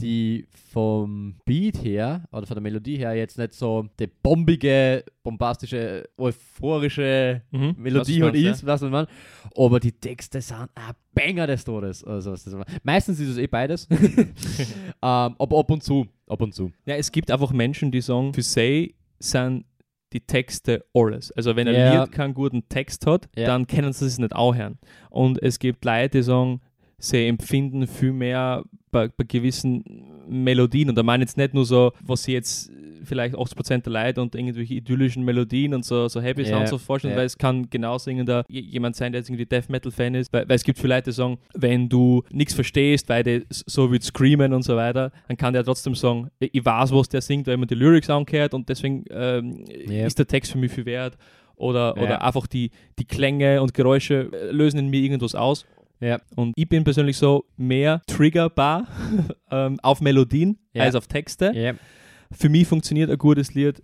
die 0.00 0.46
vom 0.72 1.36
Beat 1.44 1.82
her 1.84 2.24
oder 2.32 2.46
von 2.46 2.54
der 2.56 2.62
Melodie 2.62 2.96
her 2.98 3.14
jetzt 3.14 3.38
nicht 3.38 3.54
so 3.54 3.86
die 3.98 4.06
bombige, 4.06 5.04
bombastische, 5.22 6.08
euphorische 6.18 7.42
Mhm. 7.50 7.74
Melodie 7.78 8.22
halt 8.22 8.34
ist, 8.34 8.66
was 8.66 8.80
man 8.82 8.90
meint. 8.90 9.08
Aber 9.56 9.80
die 9.80 9.92
Texte 9.92 10.40
sind 10.40 10.68
ein 10.74 10.92
Banger 11.14 11.46
des 11.46 11.64
Todes. 11.64 12.02
Also, 12.04 12.32
was 12.32 12.44
das 12.44 12.54
Meistens 12.82 13.20
ist 13.20 13.28
es 13.30 13.38
eh 13.38 13.46
beides. 13.46 13.86
ähm, 13.90 14.34
aber 15.02 15.58
ab 15.58 15.70
und 15.70 15.82
zu. 15.82 16.06
Ab 16.26 16.40
und 16.42 16.54
zu. 16.54 16.72
Ja, 16.86 16.96
es 16.96 17.12
gibt 17.12 17.30
einfach 17.30 17.52
Menschen, 17.52 17.90
die 17.90 18.00
sagen, 18.00 18.34
für 18.34 18.42
sie 18.42 18.94
sind 19.18 19.64
die 20.12 20.20
Texte 20.20 20.84
alles. 20.94 21.32
Also 21.32 21.56
wenn 21.56 21.66
ein 21.68 21.74
Ja. 21.74 22.02
Lied 22.02 22.12
keinen 22.12 22.34
guten 22.34 22.68
Text 22.68 23.06
hat, 23.06 23.28
Ja. 23.36 23.46
dann 23.46 23.66
können 23.66 23.92
sie 23.92 24.06
es 24.06 24.18
nicht 24.18 24.34
auch 24.34 24.54
hören. 24.54 24.78
Und 25.10 25.42
es 25.42 25.58
gibt 25.58 25.84
Leute, 25.84 26.18
die 26.18 26.22
sagen, 26.22 26.60
sie 26.98 27.26
empfinden 27.26 27.86
viel 27.86 28.12
mehr 28.12 28.64
bei, 28.90 29.08
bei 29.08 29.24
gewissen 29.24 29.84
Melodien. 30.28 30.88
Und 30.88 30.96
da 30.96 31.02
meine 31.02 31.24
ich 31.24 31.30
jetzt 31.30 31.36
nicht 31.36 31.54
nur 31.54 31.64
so, 31.64 31.92
was 32.02 32.22
sie 32.22 32.32
jetzt 32.32 32.70
vielleicht 33.04 33.34
80% 33.34 33.82
der 33.82 33.92
Leute 33.92 34.22
und 34.22 34.34
irgendwelche 34.34 34.74
idyllischen 34.74 35.24
Melodien 35.24 35.74
und 35.74 35.84
so, 35.84 36.08
so 36.08 36.22
Happy 36.22 36.42
Ja, 36.42 36.48
Sounds 36.48 36.70
so 36.70 36.78
vorstellen, 36.78 37.12
ja. 37.12 37.18
weil 37.18 37.26
es 37.26 37.36
kann 37.36 37.68
genauso 37.68 38.10
irgendein 38.10 38.44
jemand 38.48 38.96
sein, 38.96 39.12
der 39.12 39.20
jetzt 39.20 39.28
irgendwie 39.28 39.44
Death 39.44 39.68
Metal 39.68 39.92
Fan 39.92 40.14
ist, 40.14 40.32
weil, 40.32 40.48
weil 40.48 40.56
es 40.56 40.64
gibt 40.64 40.78
viele 40.78 40.94
Leute, 40.94 41.10
die 41.10 41.14
sagen, 41.14 41.36
wenn 41.52 41.90
du 41.90 42.22
nichts 42.30 42.54
verstehst, 42.54 43.08
weil 43.10 43.22
der 43.22 43.42
so 43.50 43.92
wie 43.92 44.00
screamen 44.00 44.54
und 44.54 44.62
so 44.62 44.74
weiter, 44.76 45.12
dann 45.28 45.36
kann 45.36 45.52
der 45.52 45.64
trotzdem 45.64 45.94
sagen, 45.94 46.28
ich 46.40 46.64
weiß, 46.64 46.92
was 46.92 47.10
der 47.10 47.20
singt, 47.20 47.46
weil 47.46 47.58
man 47.58 47.68
die 47.68 47.74
Lyrics 47.74 48.08
angehört 48.08 48.54
und 48.54 48.68
deswegen 48.70 49.04
ähm, 49.10 49.64
Ja. 49.86 50.06
ist 50.06 50.18
der 50.18 50.26
Text 50.26 50.52
für 50.52 50.58
mich 50.58 50.72
viel 50.72 50.86
wert. 50.86 51.18
Oder, 51.56 51.94
Ja. 51.96 52.02
oder 52.02 52.24
einfach 52.24 52.46
die, 52.48 52.70
die 52.98 53.04
Klänge 53.04 53.62
und 53.62 53.74
Geräusche 53.74 54.28
äh, 54.32 54.50
lösen 54.50 54.78
in 54.78 54.88
mir 54.88 55.00
irgendwas 55.00 55.34
aus. 55.36 55.66
Ja. 56.00 56.20
Und 56.36 56.52
ich 56.56 56.68
bin 56.68 56.84
persönlich 56.84 57.16
so 57.16 57.44
mehr 57.56 58.02
triggerbar 58.06 58.86
ähm, 59.50 59.78
auf 59.82 60.00
Melodien 60.00 60.58
Ja. 60.72 60.82
als 60.84 60.94
auf 60.94 61.06
Texte. 61.06 61.52
Ja. 61.54 61.74
Für 62.32 62.48
mich 62.48 62.66
funktioniert 62.66 63.10
ein 63.10 63.18
gutes 63.18 63.54
Lied 63.54 63.82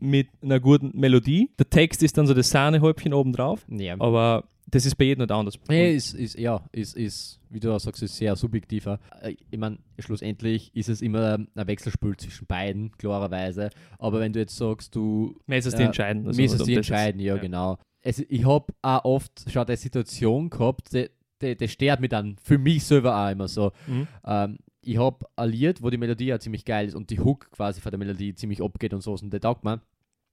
mit 0.00 0.28
einer 0.42 0.58
guten 0.60 0.98
Melodie. 0.98 1.50
Der 1.58 1.68
Text 1.70 2.02
ist 2.02 2.18
dann 2.18 2.26
so 2.26 2.34
das 2.34 2.50
Sahnehäubchen 2.50 3.12
obendrauf, 3.14 3.64
ja. 3.68 3.94
aber 4.00 4.44
das 4.68 4.86
ist 4.86 4.96
bei 4.96 5.04
jedem 5.04 5.22
nicht 5.22 5.30
anders. 5.32 5.58
Ja, 5.68 5.84
ist, 5.84 6.14
ist, 6.14 6.38
ja, 6.38 6.64
ist, 6.72 6.96
ist, 6.96 7.38
wie 7.50 7.60
du 7.60 7.70
auch 7.72 7.78
sagst, 7.78 8.02
ist 8.02 8.16
sehr 8.16 8.34
subjektiver. 8.36 8.98
Äh, 9.20 9.34
Ich 9.50 9.58
meine, 9.58 9.78
schlussendlich 9.98 10.74
ist 10.74 10.88
es 10.88 11.02
immer 11.02 11.34
ein 11.34 11.66
Wechselspiel 11.66 12.16
zwischen 12.16 12.46
beiden, 12.46 12.90
klarerweise. 12.96 13.70
Aber 13.98 14.20
wenn 14.20 14.32
du 14.32 14.40
jetzt 14.40 14.56
sagst, 14.56 14.94
du 14.96 15.36
Mir 15.46 15.58
ist 15.58 15.66
es 15.66 15.74
die 15.74 15.82
Äh, 15.82 15.86
entscheiden. 15.86 16.26
es 16.26 16.38
um 16.60 16.66
die 16.66 16.74
entscheiden, 16.74 17.20
ja, 17.20 17.36
genau. 17.36 17.76
Also 18.04 18.22
ich 18.28 18.44
habe 18.46 18.72
auch 18.82 19.04
oft 19.04 19.44
schon 19.50 19.66
eine 19.66 19.76
Situation 19.76 20.48
gehabt, 20.50 20.92
die, 20.94 21.08
die 21.42 21.68
stört 21.68 22.00
mich 22.00 22.10
dann 22.10 22.36
für 22.42 22.58
mich 22.58 22.84
selber 22.84 23.16
auch 23.16 23.30
immer 23.30 23.48
so. 23.48 23.72
Mhm. 23.86 24.06
Ähm, 24.24 24.58
ich 24.84 24.98
habe 24.98 25.24
Lied, 25.44 25.82
wo 25.82 25.90
die 25.90 25.96
Melodie 25.98 26.26
ja 26.26 26.38
ziemlich 26.40 26.64
geil 26.64 26.86
ist 26.88 26.94
und 26.94 27.10
die 27.10 27.20
Hook 27.20 27.50
quasi 27.52 27.80
von 27.80 27.90
der 27.90 27.98
Melodie 27.98 28.34
ziemlich 28.34 28.60
abgeht 28.62 28.92
und 28.94 29.00
so 29.02 29.12
und 29.12 29.32
der 29.32 29.40
taugt 29.40 29.62
mir. 29.64 29.80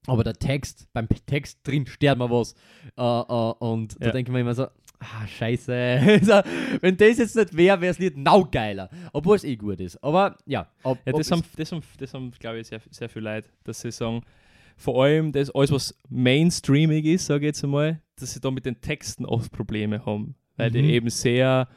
Aber 0.07 0.23
der 0.23 0.33
Text, 0.33 0.87
beim 0.93 1.07
Text 1.27 1.59
drin 1.63 1.85
stört 1.85 2.17
mir 2.17 2.29
was. 2.31 2.53
Äh, 2.97 3.01
äh, 3.01 3.53
und 3.59 3.95
da 4.01 4.07
Ja. 4.07 4.11
denke 4.13 4.31
ich 4.31 4.33
mir 4.33 4.39
immer 4.39 4.55
so, 4.55 4.63
ah, 4.99 5.27
scheiße. 5.27 6.19
so, 6.23 6.41
wenn 6.81 6.95
das 6.97 7.17
jetzt 7.17 7.35
nicht 7.35 7.55
wäre, 7.55 7.79
wäre 7.81 7.91
das 7.91 7.99
Lied 7.99 8.17
now 8.17 8.43
geiler. 8.49 8.89
Obwohl 9.13 9.35
es 9.35 9.43
eh 9.43 9.55
gut 9.55 9.79
ist. 9.81 10.01
Aber 10.03 10.37
ja. 10.45 10.67
Ob, 10.83 10.97
Ja, 11.05 11.11
das 11.11 11.27
es- 11.27 11.31
haben, 11.31 11.43
das 11.57 11.71
haben, 11.71 11.81
das 11.97 12.13
haben 12.13 12.31
glaube 12.31 12.59
ich, 12.59 12.67
sehr, 12.67 12.81
sehr 12.89 13.09
viel 13.09 13.21
Leute, 13.23 13.49
dass 13.65 13.81
sie 13.81 13.91
sagen, 13.91 14.21
vor 14.77 15.03
allem 15.03 15.31
das 15.33 15.51
alles, 15.53 15.71
was 15.71 15.93
mainstreamig 16.07 17.05
ist, 17.05 17.25
sage 17.25 17.41
ich 17.45 17.49
jetzt 17.49 17.63
einmal, 17.63 18.01
dass 18.15 18.33
sie 18.33 18.39
da 18.39 18.49
mit 18.49 18.65
den 18.65 18.79
Texten 18.79 19.25
oft 19.25 19.51
Probleme 19.51 20.05
haben, 20.05 20.35
weil 20.59 20.71
die 20.71 20.81
Mhm. 20.81 20.89
eben 20.89 21.09
sehr, 21.09 21.67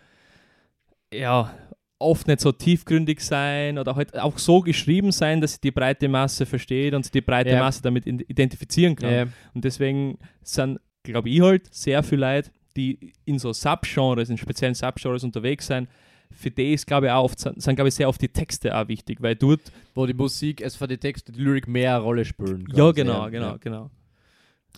ja, 1.12 1.54
oft 1.98 2.26
nicht 2.26 2.40
so 2.40 2.50
tiefgründig 2.50 3.20
sein 3.20 3.78
oder 3.78 3.94
halt 3.94 4.18
auch 4.18 4.36
so 4.38 4.60
geschrieben 4.60 5.12
sein, 5.12 5.40
dass 5.40 5.54
sie 5.54 5.60
die 5.62 5.70
breite 5.70 6.08
Masse 6.08 6.46
versteht 6.46 6.94
und 6.94 7.04
sie 7.04 7.12
die 7.12 7.20
breite 7.20 7.50
Ja. 7.50 7.60
Masse 7.60 7.80
damit 7.82 8.06
identifizieren 8.06 8.96
kann. 8.96 9.12
Ja, 9.12 9.26
Und 9.54 9.64
deswegen 9.64 10.18
sind, 10.42 10.80
glaube 11.04 11.28
ich, 11.30 11.40
halt 11.40 11.72
sehr 11.72 12.02
viele 12.02 12.22
Leute, 12.22 12.50
die 12.76 13.12
in 13.24 13.38
so 13.38 13.52
Subgenres, 13.52 14.30
in 14.30 14.36
speziellen 14.38 14.74
Subgenres 14.74 15.22
unterwegs 15.22 15.68
sind, 15.68 15.88
für 16.32 16.50
die 16.50 16.72
ist, 16.72 16.86
glaube 16.86 17.06
ich, 17.06 17.12
auch 17.12 17.24
oft, 17.24 17.38
sind, 17.38 17.76
glaube 17.76 17.88
ich, 17.88 17.94
sehr 17.94 18.08
oft 18.08 18.20
die 18.20 18.28
Texte 18.28 18.76
auch 18.76 18.88
wichtig, 18.88 19.20
weil 19.20 19.36
dort 19.36 19.60
wo 19.94 20.06
die 20.06 20.14
Musik, 20.14 20.60
es 20.62 20.74
für 20.74 20.88
die 20.88 20.96
Texte, 20.96 21.30
die 21.30 21.40
Lyrik 21.40 21.68
mehr 21.68 21.94
eine 21.96 22.02
Rolle 22.02 22.24
spielen. 22.24 22.64
Ja, 22.74 22.90
genau, 22.90 23.24
ja. 23.24 23.28
genau, 23.28 23.56
genau. 23.60 23.90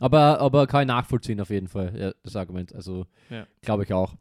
Aber, 0.00 0.40
aber 0.40 0.66
kann 0.66 0.83
ich 0.83 0.88
nachvollziehen 0.88 1.40
auf 1.40 1.50
jeden 1.50 1.68
Fall, 1.68 1.92
ja, 1.98 2.12
das 2.22 2.35
Argument. 2.37 2.74
Also, 2.74 3.07
Ja. 3.30 3.46
glaube 3.62 3.85
ich 3.85 3.92
auch. 3.92 4.14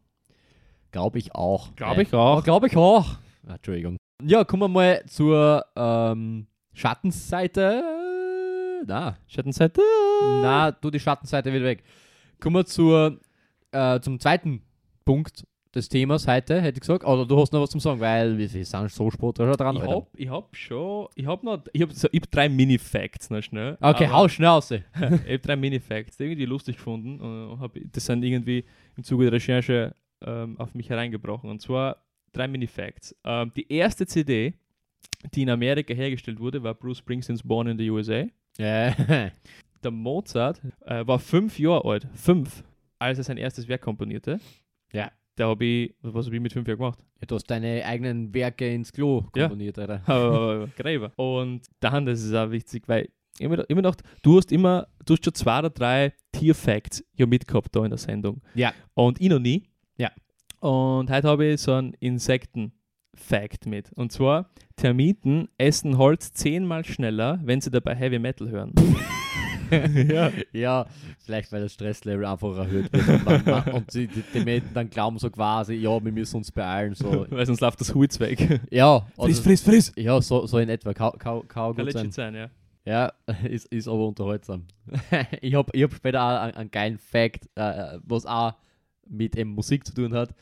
Glaube 0.92 1.18
ich 1.18 1.34
auch. 1.34 1.76
Glaube 1.76 2.04
ich 2.04 2.14
auch. 2.14 2.44
Glaube 2.44 2.68
ich 2.68 2.78
auch. 2.78 3.18
Ah, 3.48 3.56
Entschuldigung. 3.56 3.98
Ja, 4.22 4.44
kommen 4.44 4.62
wir 4.62 4.68
mal 4.68 5.04
zur 5.08 5.66
ähm, 5.76 6.46
Schattenseite. 6.74 7.84
Na, 8.86 9.18
Schattenseite. 9.28 9.82
na, 10.42 10.72
du 10.72 10.92
die 10.92 11.00
Schattenseite 11.00 11.52
wieder 11.54 11.66
weg. 11.66 11.84
Kommen 12.40 12.56
wir 12.58 12.66
zur, 12.66 13.20
äh, 13.72 14.00
zum 14.02 14.20
zweiten 14.20 14.62
Punkt 15.06 15.46
des 15.74 15.90
Themas 15.90 16.28
heute, 16.28 16.62
hätte 16.62 16.78
ich 16.78 16.82
gesagt. 16.82 17.04
Oder 17.04 17.26
du 17.26 17.40
hast 17.40 17.52
noch 17.52 17.62
was 17.62 17.72
zum 17.72 17.80
Sagen, 17.80 18.00
weil 18.00 18.38
wir, 18.38 18.48
sind 18.48 18.92
so 18.92 19.10
spät 19.10 19.38
schon 19.38 19.52
dran. 19.54 19.76
Ich 19.76 19.82
Alter. 19.82 19.96
hab, 19.96 20.08
ich 20.16 20.30
hab 20.30 20.56
schon, 20.56 21.08
ich 21.16 21.26
hab 21.26 21.44
noch, 21.44 21.64
ich 21.74 21.82
hab, 21.82 21.92
so, 21.92 22.08
ich 22.12 22.22
hab 22.22 22.32
drei 22.32 22.50
Mini-Facts 22.50 23.30
noch 23.30 23.42
schnell. 23.42 23.78
Okay, 23.82 24.08
hau 24.08 24.28
schnell 24.28 24.50
raus. 24.50 24.72
Ich 24.72 24.82
hab 25.34 25.42
drei 25.42 25.56
Mini-Facts, 25.56 26.18
die 26.18 26.26
irgendwie 26.26 26.46
lustig 26.46 26.78
gefunden 26.78 27.20
und 27.20 27.60
hab, 27.60 27.74
das 27.92 28.06
sind 28.06 28.24
irgendwie 28.24 28.66
im 28.96 29.04
Zuge 29.04 29.26
der 29.26 29.34
Recherche 29.34 29.96
ähm, 30.26 30.60
auf 30.60 30.76
mich 30.76 30.90
hereingebrochen. 30.90 31.50
Und 31.50 31.62
zwar 31.62 31.98
drei 32.34 32.48
Mini-Facts. 32.48 33.16
Ähm, 33.24 33.52
die 33.56 33.72
erste 33.72 34.06
CD, 34.06 34.54
die 35.34 35.42
in 35.42 35.50
Amerika 35.50 35.94
hergestellt 35.94 36.40
wurde, 36.40 36.62
war 36.62 36.76
Bruce 36.76 37.00
Springsteens 37.00 37.42
Born 37.42 37.68
in 37.68 37.78
the 37.78 37.90
USA. 37.90 38.26
Der 38.58 39.92
Mozart 39.92 40.62
äh, 40.86 41.06
war 41.06 41.20
fünf 41.20 41.60
Jahre 41.60 41.84
alt, 41.86 42.08
fünf, 42.14 42.64
als 43.00 43.18
er 43.18 43.24
sein 43.24 43.38
erstes 43.38 43.68
Werk 43.68 43.82
komponierte. 43.82 44.40
Ja. 44.94 45.12
Da 45.36 45.48
habe 45.48 45.66
ich, 45.66 45.96
was 46.02 46.28
habe 46.28 46.36
ich 46.36 46.42
mit 46.42 46.54
fünf 46.54 46.68
Jahren 46.68 46.78
gemacht? 46.78 47.00
Ja, 47.20 47.26
du 47.26 47.36
hast 47.36 47.46
deine 47.50 47.84
eigenen 47.86 48.34
Werke 48.34 48.72
ins 48.72 48.92
Klo 48.94 49.26
Ja. 49.36 49.44
komponiert, 49.48 49.80
Alter. 49.80 50.02
Aber 50.08 50.68
Gräber. 50.78 51.12
Und 51.16 51.62
dann, 51.80 52.06
das 52.06 52.22
ist 52.22 52.34
auch 52.36 52.52
witzig, 52.52 52.84
weil 52.88 53.10
immer, 53.40 53.68
immer 53.70 53.82
noch, 53.82 53.96
du 54.22 54.38
hast 54.38 54.52
immer, 54.52 54.88
du 55.06 55.14
hast 55.14 55.26
schon 55.26 55.34
zwei 55.34 55.60
oder 55.60 55.70
drei 55.72 56.14
Tier-Facts 56.34 57.04
ja 57.16 57.26
mitgehabt 57.26 57.76
da 57.76 57.84
in 57.84 57.90
der 57.90 57.98
Sendung. 57.98 58.42
Ja. 58.54 58.74
Und 58.94 59.20
ich 59.20 59.30
noch 59.30 59.40
nie. 59.40 59.64
Ja. 59.98 60.12
Und 60.60 61.10
heute 61.10 61.28
habe 61.28 61.46
ich 61.46 61.62
so 61.62 61.74
einen 61.74 61.94
Insekten-Fact 61.96 63.66
mit. 63.66 63.92
Und 63.94 64.12
zwar, 64.12 64.50
Termiten 64.76 65.50
essen 65.58 65.98
Holz 65.98 66.34
zehnmal 66.34 66.86
schneller, 66.86 67.40
wenn 67.44 67.60
sie 67.60 67.72
dabei 67.72 67.96
Heavy 67.96 68.20
Metal 68.20 68.50
hören. 68.50 68.74
ja. 70.14 70.32
Ja, 70.52 70.86
vielleicht 71.20 71.52
weil 71.52 71.62
das 71.62 71.74
Stresslevel 71.74 72.26
einfach 72.26 72.58
erhöht 72.58 72.92
wird 72.92 73.26
und, 73.28 73.46
man, 73.46 73.64
und 73.74 73.94
die, 73.94 74.08
die, 74.08 74.24
die 74.34 74.40
Mädchen 74.40 74.74
dann 74.74 74.90
glauben 74.90 75.18
so 75.20 75.30
quasi, 75.30 75.76
ja, 75.76 76.04
wir 76.04 76.12
müssen 76.12 76.38
uns 76.38 76.52
beeilen. 76.52 76.96
So. 76.96 77.26
Weil 77.30 77.46
sonst 77.46 77.62
läuft 77.62 77.82
das 77.82 77.94
Holz 77.94 78.20
weg. 78.20 78.62
Ja, 78.72 79.06
friss, 79.16 79.40
oder, 79.40 79.44
friss, 79.44 79.62
friss. 79.62 79.92
ja 79.96 80.22
so, 80.22 80.46
so 80.46 80.58
in 80.58 80.70
etwa. 80.70 80.94
Kau, 80.94 81.12
kau, 81.12 81.44
kau 81.48 81.74
Kann 81.74 81.86
gut 81.86 81.94
sein. 81.94 82.12
sein, 82.12 82.36
ja. 82.36 82.50
Ja, 82.86 83.14
ist, 83.44 83.68
ist 83.68 83.88
aber 83.88 84.08
unterhaltsam. 84.08 84.66
ich 85.42 85.54
habe 85.56 85.72
ich 85.74 85.84
hab 85.84 85.94
später 85.94 86.22
auch 86.22 86.42
einen, 86.42 86.56
einen 86.56 86.72
geilen 86.72 86.98
Fact, 86.98 87.48
äh, 87.56 88.00
was 88.04 88.26
auch 88.26 88.54
mit 89.08 89.36
eben 89.36 89.52
Musik 89.52 89.86
zu 89.86 89.94
tun 89.94 90.14
hat. 90.14 90.34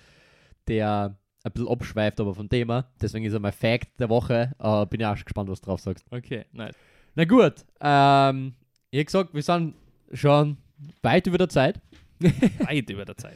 der 0.67 1.15
ein 1.43 1.51
bisschen 1.51 1.69
abschweift, 1.69 2.19
aber 2.19 2.35
vom 2.35 2.49
Thema. 2.49 2.85
Deswegen 3.01 3.25
ist 3.25 3.33
er 3.33 3.39
mein 3.39 3.51
Fact 3.51 3.99
der 3.99 4.09
Woche. 4.09 4.53
Äh, 4.59 4.85
bin 4.87 5.01
ja 5.01 5.11
auch 5.11 5.17
schon 5.17 5.25
gespannt, 5.25 5.49
was 5.49 5.61
du 5.61 5.65
drauf 5.65 5.81
sagst. 5.81 6.05
Okay, 6.11 6.45
nice. 6.51 6.75
Na 7.15 7.25
gut, 7.25 7.65
ähm, 7.81 8.53
ich 8.99 9.05
gesagt, 9.05 9.33
wir 9.33 9.41
sind 9.41 9.73
schon 10.13 10.57
weit 11.01 11.27
über 11.27 11.37
der 11.37 11.49
Zeit. 11.49 11.79
Weit 12.59 12.89
über 12.89 13.05
der 13.05 13.17
Zeit. 13.17 13.35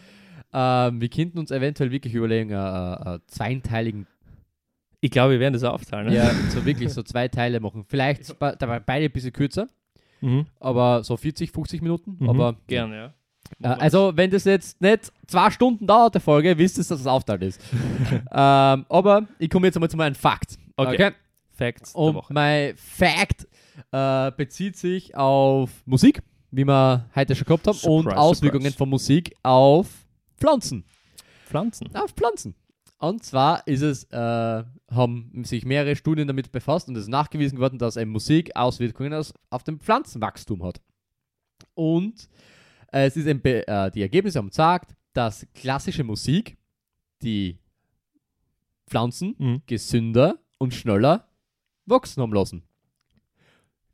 Ähm, 0.54 1.02
wir 1.02 1.10
könnten 1.10 1.40
uns 1.40 1.50
eventuell 1.52 1.92
wirklich 1.92 2.14
überlegen, 2.14 2.52
äh, 2.52 2.56
äh, 2.56 3.16
äh, 3.16 3.20
zweiteiligen, 3.28 4.06
Ich 5.02 5.10
glaube, 5.12 5.34
wir 5.34 5.40
werden 5.40 5.54
das 5.54 5.64
aufteilen. 5.64 6.08
Ne? 6.08 6.16
ja, 6.16 6.32
so 6.50 6.64
wirklich 6.66 6.94
so 6.94 7.02
zwei 7.04 7.28
Teile 7.28 7.60
machen. 7.60 7.84
Vielleicht 7.88 8.38
be- 8.40 8.56
dabei 8.58 8.80
beide 8.80 9.06
ein 9.06 9.12
bisschen 9.12 9.34
kürzer, 9.34 9.68
Mhm. 10.22 10.46
aber 10.60 11.04
so 11.04 11.18
40, 11.18 11.52
50 11.52 11.82
Minuten. 11.82 12.18
Mhm. 12.20 12.30
Aber 12.30 12.56
Gerne, 12.68 12.96
ja. 12.96 13.14
Äh, 13.64 13.80
also, 13.80 14.12
wenn 14.16 14.30
das 14.32 14.44
jetzt 14.46 14.80
nicht 14.82 15.12
zwei 15.28 15.50
Stunden 15.52 15.88
dauert, 15.88 16.14
der 16.14 16.22
Folge, 16.22 16.58
wisst 16.58 16.78
ihr, 16.78 16.82
dass 16.82 16.88
das 16.90 17.08
aufteilt 17.08 17.42
ist. 17.44 17.62
ähm, 18.12 18.86
aber 18.90 19.28
ich 19.40 19.50
komme 19.50 19.68
jetzt 19.68 19.76
einmal 19.78 19.90
zu 19.90 19.98
meinem 19.98 20.16
Fakt. 20.16 20.58
Okay. 20.78 21.12
Facts 21.52 21.94
der 21.94 22.02
Und 22.02 22.30
mein 22.32 22.76
Fact 22.76 23.48
äh, 23.92 24.32
bezieht 24.32 24.78
sich 24.78 25.16
auf 25.16 25.70
Musik, 25.86 26.22
wie 26.52 26.66
wir 26.66 27.10
heute 27.16 27.36
schon 27.36 27.46
gehabt 27.46 27.68
haben, 27.68 27.78
und 27.78 28.04
Surprise, 28.04 28.18
Auswirkungen 28.18 28.62
surprise. 28.64 28.78
von 28.78 28.90
Musik 28.90 29.36
auf 29.44 30.06
Pflanzen. 30.38 30.84
Pflanzen. 31.48 31.96
Auf 31.96 32.12
Pflanzen. 32.12 32.56
Und 32.98 33.24
zwar 33.24 33.66
ist 33.68 33.82
es, 33.82 34.06
äh, 34.06 34.64
haben 34.92 35.44
sich 35.44 35.66
mehrere 35.66 35.96
Studien 35.96 36.28
damit 36.28 36.52
befasst 36.52 36.88
und 36.88 36.96
es 36.96 37.04
ist 37.04 37.10
nachgewiesen 37.10 37.60
worden, 37.60 37.78
dass 37.78 37.98
eine 37.98 38.06
Musik 38.10 38.56
Auswirkungen 38.56 39.14
aus, 39.14 39.34
auf 39.50 39.64
den 39.64 39.80
Pflanzenwachstum 39.80 40.64
hat. 40.64 40.82
Und 41.74 42.30
äh, 42.92 43.06
es 43.08 43.18
ist 43.18 43.26
Be 43.44 43.68
äh, 43.68 43.92
die 43.92 44.02
Ergebnisse 44.02 44.40
haben 44.40 44.50
gesagt, 44.50 44.96
dass 45.14 45.46
klassische 45.54 46.04
Musik 46.04 46.58
die 47.22 47.60
Pflanzen 48.88 49.36
Mhm. 49.38 49.62
gesünder 49.66 50.40
und 50.58 50.74
schneller 50.74 51.28
wachsen 51.86 52.22
haben 52.22 52.34
lassen. 52.34 52.64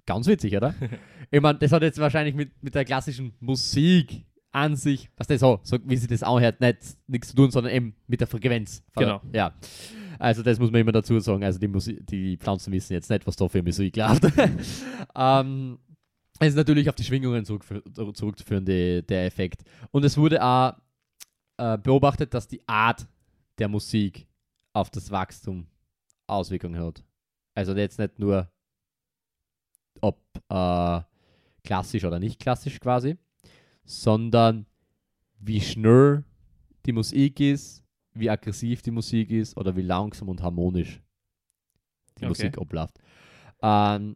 Ganz 0.06 0.28
witzig, 0.28 0.56
oder? 0.56 0.74
ich 1.32 1.42
meine, 1.42 1.60
das 1.60 1.72
hat 1.72 1.82
jetzt 1.84 2.00
wahrscheinlich 2.00 2.36
mit, 2.36 2.52
mit 2.62 2.76
der 2.76 2.86
klassischen 2.86 3.34
Musik 3.40 4.26
an 4.52 4.76
sich, 4.76 5.10
was 5.16 5.28
das 5.28 5.40
so, 5.40 5.60
so 5.64 5.78
wie 5.86 5.96
sie 5.96 6.08
das 6.08 6.24
anhört, 6.24 6.60
nicht 6.60 6.80
nichts 7.08 7.30
zu 7.30 7.36
tun, 7.36 7.52
sondern 7.52 7.74
eben 7.74 7.96
mit 8.08 8.20
der 8.20 8.28
Frequenz. 8.28 8.84
Genau. 8.96 9.22
Ja. 9.34 9.54
Also 10.20 10.44
das 10.44 10.60
muss 10.60 10.72
man 10.72 10.82
immer 10.82 10.92
dazu 10.92 11.20
sagen. 11.20 11.44
Also 11.44 11.58
die, 11.58 11.68
Musi 11.68 12.04
die 12.04 12.38
Pflanzen 12.38 12.72
wissen 12.74 12.94
jetzt 12.94 13.10
nicht, 13.10 13.26
was 13.26 13.36
da 13.36 13.48
für 13.48 13.64
Musik 13.64 13.96
läuft. 13.96 14.24
ähm, 15.16 15.80
es 16.40 16.50
ist 16.50 16.56
natürlich 16.56 16.90
auf 16.90 16.96
die 16.96 17.04
Schwingungen 17.04 17.46
zurückzuführen, 17.46 18.66
die, 18.66 19.04
der 19.04 19.26
Effekt. 19.26 19.64
Und 19.92 20.04
es 20.04 20.18
wurde 20.18 20.44
auch 20.44 20.74
äh, 21.58 21.78
beobachtet, 21.78 22.34
dass 22.34 22.48
die 22.48 22.62
Art 22.68 23.08
der 23.58 23.68
Musik 23.68 24.28
auf 24.74 24.90
das 24.90 25.12
Wachstum 25.12 25.68
Auswirkungen 26.28 26.82
hat. 26.84 27.04
Also 27.54 27.76
jetzt 27.76 28.00
nicht 28.00 28.20
nur, 28.20 28.51
ob 30.00 30.20
äh, 30.50 31.02
klassisch 31.64 32.06
oder 32.06 32.20
nicht 32.20 32.40
klassisch 32.40 32.80
quasi, 32.80 33.18
sondern 33.84 34.66
wie 35.40 35.62
schnell 35.62 36.24
die 36.86 36.94
Musik 36.94 37.40
ist, 37.40 37.84
wie 38.14 38.30
aggressiv 38.30 38.82
die 38.82 38.92
Musik 38.92 39.32
ist 39.32 39.58
oder 39.58 39.76
wie 39.76 39.82
langsam 39.82 40.30
und 40.30 40.42
harmonisch 40.42 41.02
die 42.20 42.26
Okay. 42.26 42.30
Musik 42.30 42.58
abläuft. 42.58 43.00
Ähm, 43.62 44.16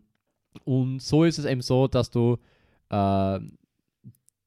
und 0.63 1.01
so 1.01 1.23
ist 1.23 1.37
es 1.39 1.45
eben 1.45 1.61
so, 1.61 1.87
dass 1.87 2.09
du 2.09 2.37
ähm, 2.89 3.57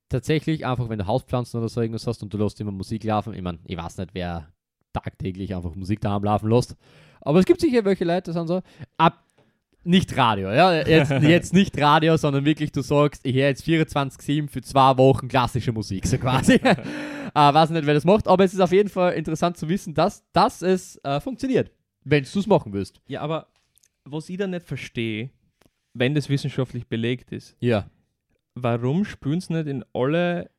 tatsächlich 0.09 0.65
einfach, 0.67 0.89
wenn 0.89 0.99
du 0.99 1.07
Hauspflanzen 1.07 1.59
oder 1.59 1.69
so 1.69 1.81
irgendwas 1.81 2.07
hast 2.07 2.23
und 2.23 2.33
du 2.33 2.39
lässt 2.39 2.61
immer 2.61 2.73
Musik 2.73 3.05
laufen, 3.05 3.35
ich 3.35 3.43
meine, 3.43 3.59
ich 3.65 3.77
weiß 3.77 3.99
nicht, 3.99 4.15
wer 4.15 4.49
tagtäglich 4.93 5.55
einfach 5.55 5.75
Musik 5.75 6.01
daheim 6.01 6.25
laufen 6.25 6.49
lässt, 6.49 6.77
aber 7.21 7.39
es 7.41 7.45
gibt 7.45 7.61
sicher 7.61 7.85
welche 7.85 8.05
Leute, 8.05 8.31
die 8.31 8.33
sind 8.33 8.49
so, 8.49 8.63
ab, 8.97 9.23
nicht 9.85 10.17
Radio, 10.17 10.51
ja, 10.53 10.87
jetzt, 10.87 11.11
jetzt 11.23 11.55
nicht 11.55 11.81
Radio, 11.81 12.17
sondern 12.17 12.45
wirklich, 12.45 12.73
du 12.73 12.83
sagst, 12.83 13.25
ich 13.25 13.35
höre 13.35 13.49
jetzt 13.49 13.65
24-7 13.65 14.49
für 14.49 14.61
zwei 14.63 14.97
Wochen 14.99 15.29
klassische 15.29 15.73
Musik, 15.73 16.07
so 16.07 16.19
quasi. 16.19 16.55
äh, 16.55 16.75
weiß 17.35 17.71
nicht, 17.71 17.87
wer 17.87 17.95
das 17.95 18.05
macht, 18.05 18.29
aber 18.29 18.45
es 18.45 18.53
ist 18.55 18.61
auf 18.61 18.73
jeden 18.73 18.89
Fall 18.89 19.15
interessant 19.15 19.57
zu 19.57 19.69
wissen, 19.69 19.95
dass, 19.95 20.25
dass 20.33 20.63
es 20.63 20.97
äh, 21.05 21.21
funktioniert, 21.21 21.71
wenn 22.05 22.25
du 22.25 22.39
es 22.39 22.47
machen 22.47 22.73
willst. 22.73 23.01
Ja, 23.09 23.21
aber 23.23 23.47
was 24.05 24.29
ich 24.29 24.37
da 24.37 24.47
nicht 24.47 24.67
verstehe, 24.67 25.31
wenn 25.95 26.15
das 26.15 26.29
wissenschaftlich 26.29 26.87
belegt 26.87 27.33
ist, 27.33 27.57
Ja. 27.61 27.89
warum 28.55 29.05
spielen 29.05 29.41
sie 29.41 29.55
nicht 29.55 29.67
in 29.69 29.85
alle 29.95 30.51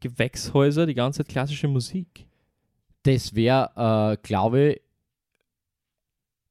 Gewächshäuser 0.00 0.86
die 0.86 0.94
ganze 0.94 1.18
Zeit 1.18 1.28
klassische 1.28 1.68
Musik? 1.68 2.26
Das 3.02 3.34
wäre, 3.34 4.16
äh, 4.16 4.26
glaube 4.26 4.72
ich, 4.72 4.80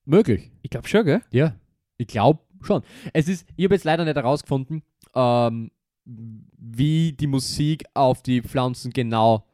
möglich. 0.05 0.51
Ich 0.61 0.69
glaube 0.69 0.87
schon, 0.87 1.05
gell? 1.05 1.21
Ja, 1.31 1.55
ich 1.97 2.07
glaube 2.07 2.39
schon. 2.61 2.81
Es 3.13 3.27
ist, 3.27 3.47
ich 3.55 3.65
habe 3.65 3.75
jetzt 3.75 3.83
leider 3.83 4.05
nicht 4.05 4.15
herausgefunden, 4.15 4.83
ähm, 5.15 5.71
wie 6.05 7.13
die 7.13 7.27
Musik 7.27 7.83
auf 7.93 8.21
die 8.21 8.41
Pflanzen 8.41 8.91
genau 8.91 9.45